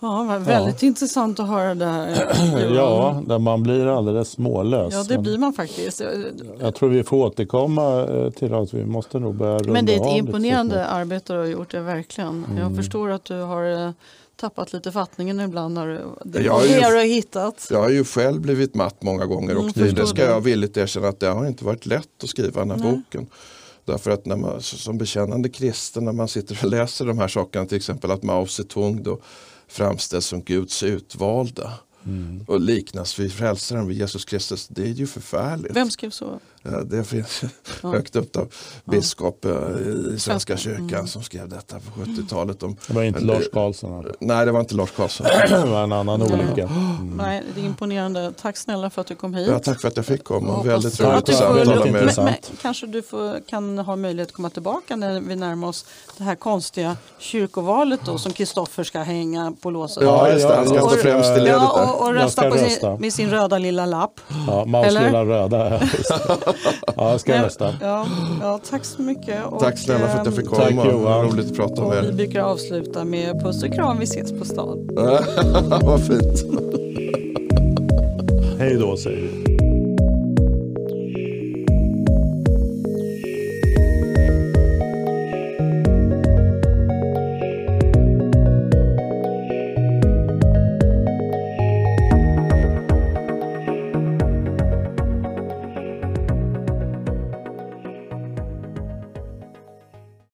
Ja, 0.00 0.38
väldigt 0.46 0.82
ja. 0.82 0.88
intressant 0.88 1.40
att 1.40 1.48
höra 1.48 1.74
det 1.74 1.84
här. 1.84 2.28
ja, 2.74 3.22
där 3.26 3.38
man 3.38 3.62
blir 3.62 3.86
alldeles 3.86 4.30
smålös. 4.30 4.94
Ja, 4.94 5.04
det 5.08 5.18
blir 5.18 5.38
man 5.38 5.52
faktiskt. 5.52 6.02
Jag 6.60 6.74
tror 6.74 6.88
vi 6.88 7.04
får 7.04 7.16
återkomma 7.16 8.02
eh, 8.02 8.30
till 8.30 8.54
att 8.54 8.74
vi 8.74 8.84
måste 8.84 9.18
nog 9.18 9.34
börja 9.34 9.58
runda 9.58 9.72
Men 9.72 9.86
det 9.86 9.94
är 9.94 10.10
ett 10.10 10.16
imponerande 10.16 10.86
arbete 10.86 11.32
du 11.32 11.38
har 11.38 11.46
gjort, 11.46 11.70
det 11.70 11.80
verkligen. 11.80 12.44
Mm. 12.44 12.58
Jag 12.58 12.76
förstår 12.76 13.10
att 13.10 13.24
du 13.24 13.40
har 13.40 13.86
eh, 13.86 13.90
tappat 14.36 14.72
lite 14.72 14.92
fattningen 14.92 15.40
ibland 15.40 15.74
när 15.74 15.86
du, 15.86 16.00
det 16.24 16.42
jag 16.42 16.52
har 16.52 16.64
ju, 16.64 16.80
har 16.80 17.04
hittat. 17.04 17.68
Jag 17.70 17.82
har 17.82 17.90
ju 17.90 18.04
själv 18.04 18.40
blivit 18.40 18.74
matt 18.74 19.02
många 19.02 19.26
gånger 19.26 19.56
och 19.56 19.76
mm, 19.76 19.94
det 19.94 20.06
ska 20.06 20.24
det. 20.24 20.30
jag 20.30 20.40
villigt 20.40 20.76
erkänna 20.76 21.08
att 21.08 21.20
det 21.20 21.28
har 21.28 21.46
inte 21.46 21.64
varit 21.64 21.86
lätt 21.86 22.22
att 22.22 22.28
skriva 22.28 22.60
den 22.60 22.70
här 22.70 22.78
Nej. 22.78 22.92
boken. 22.92 23.26
Därför 23.86 24.10
att 24.10 24.26
när 24.26 24.36
man, 24.36 24.62
som 24.62 24.98
bekännande 24.98 25.48
kristen 25.48 26.04
när 26.04 26.12
man 26.12 26.28
sitter 26.28 26.58
och 26.64 26.70
läser 26.70 27.06
de 27.06 27.18
här 27.18 27.28
sakerna, 27.28 27.66
till 27.66 27.76
exempel 27.76 28.10
att 28.10 28.22
Mao 28.22 28.46
Zedong 28.46 29.02
då 29.02 29.20
framställs 29.68 30.26
som 30.26 30.42
Guds 30.42 30.82
utvalda 30.82 31.72
mm. 32.04 32.44
och 32.48 32.60
liknas 32.60 33.18
vid 33.18 33.32
frälsaren, 33.32 33.88
vid 33.88 33.98
Jesus 33.98 34.24
Kristus. 34.24 34.68
Det 34.68 34.82
är 34.82 34.86
ju 34.86 35.06
förfärligt. 35.06 35.76
Vem 35.76 35.90
skrev 35.90 36.10
så? 36.10 36.40
Ja, 36.72 36.80
det 36.80 37.04
finns 37.04 37.44
ja. 37.82 37.90
högt 37.90 38.16
upp 38.16 38.36
av 38.36 38.48
biskop 38.84 39.38
ja. 39.40 39.78
i 40.14 40.18
Svenska 40.18 40.56
kyrkan 40.56 40.88
mm. 40.88 41.06
som 41.06 41.22
skrev 41.22 41.48
detta 41.48 41.76
på 41.76 42.00
70-talet. 42.00 42.60
det 42.60 42.94
var 42.94 43.02
inte 43.02 43.20
Lars 43.20 43.44
Karlsson? 43.52 44.06
Nej, 44.20 44.46
det 44.46 44.52
var 44.52 44.60
inte 44.60 44.74
Lars 44.74 44.90
Karlsson. 44.90 45.26
det 45.48 45.64
var 45.64 45.82
en 45.82 45.92
annan 45.92 46.22
olycka. 46.22 46.70
Mm. 46.96 47.16
Nej, 47.16 47.42
det 47.54 47.60
är 47.60 47.64
imponerande. 47.64 48.32
Tack 48.40 48.56
snälla 48.56 48.90
för 48.90 49.00
att 49.00 49.06
du 49.06 49.14
kom 49.14 49.34
hit. 49.34 49.48
Ja, 49.48 49.58
tack 49.58 49.80
för 49.80 49.88
att 49.88 49.96
jag 49.96 50.06
fick 50.06 50.24
komma. 50.24 50.62
Väldigt 50.62 51.00
roligt 51.00 51.28
att 51.28 51.36
samtala 51.36 51.84
med 51.84 52.02
er. 52.02 52.36
Kanske 52.62 52.86
du 52.86 53.02
får, 53.02 53.40
kan 53.48 53.78
ha 53.78 53.96
möjlighet 53.96 54.28
att 54.28 54.34
komma 54.34 54.50
tillbaka 54.50 54.96
när 54.96 55.20
vi 55.20 55.36
närmar 55.36 55.68
oss 55.68 55.86
det 56.18 56.24
här 56.24 56.34
konstiga 56.34 56.96
kyrkovalet 57.18 58.00
då, 58.04 58.18
som 58.18 58.32
Kristoffer 58.32 58.84
ska 58.84 59.00
hänga 59.00 59.52
på 59.60 59.70
låset. 59.70 60.02
Ja, 60.02 60.32
just 60.32 60.48
det. 60.48 60.54
Han 60.54 60.66
ska 60.66 60.78
stå 60.78 60.88
främst 60.88 61.30
i 61.30 61.40
ledet 61.40 61.52
ja, 61.52 61.92
och, 61.92 62.06
och 62.06 62.14
rösta, 62.14 62.50
rösta. 62.50 62.68
Sin, 62.68 63.00
med 63.00 63.12
sin 63.12 63.30
röda 63.30 63.58
lilla 63.58 63.86
lapp. 63.86 64.20
Ja, 64.46 64.64
Maus 64.64 64.94
lilla 64.94 65.24
röda. 65.24 65.80
ja, 66.96 67.10
jag 67.10 67.20
ska 67.20 67.42
rösta. 67.44 67.74
Ja, 67.80 68.06
ja, 68.40 68.60
tack 68.70 68.84
så 68.84 69.02
mycket. 69.02 69.46
Och, 69.46 69.60
tack 69.60 69.78
snälla 69.78 70.08
för 70.08 70.18
att 70.18 70.26
jag 70.26 70.34
fick 70.36 70.46
komma. 70.46 70.62
Tack 70.62 70.92
Johan. 70.92 71.24
Roligt 71.26 71.50
att 71.50 71.56
prata 71.56 71.88
med 71.88 71.98
er. 71.98 72.02
Vi 72.02 72.12
brukar 72.12 72.40
avsluta 72.40 73.04
med 73.04 73.42
puss 73.42 73.62
och 73.62 73.72
kram. 73.72 73.98
Vi 73.98 74.04
ses 74.04 74.38
på 74.38 74.44
stan. 74.44 74.88
Vad 75.82 76.06
fint. 76.06 76.44
Hej 78.58 78.74
då 78.74 78.96
säger 78.96 79.22
vi. 79.22 79.45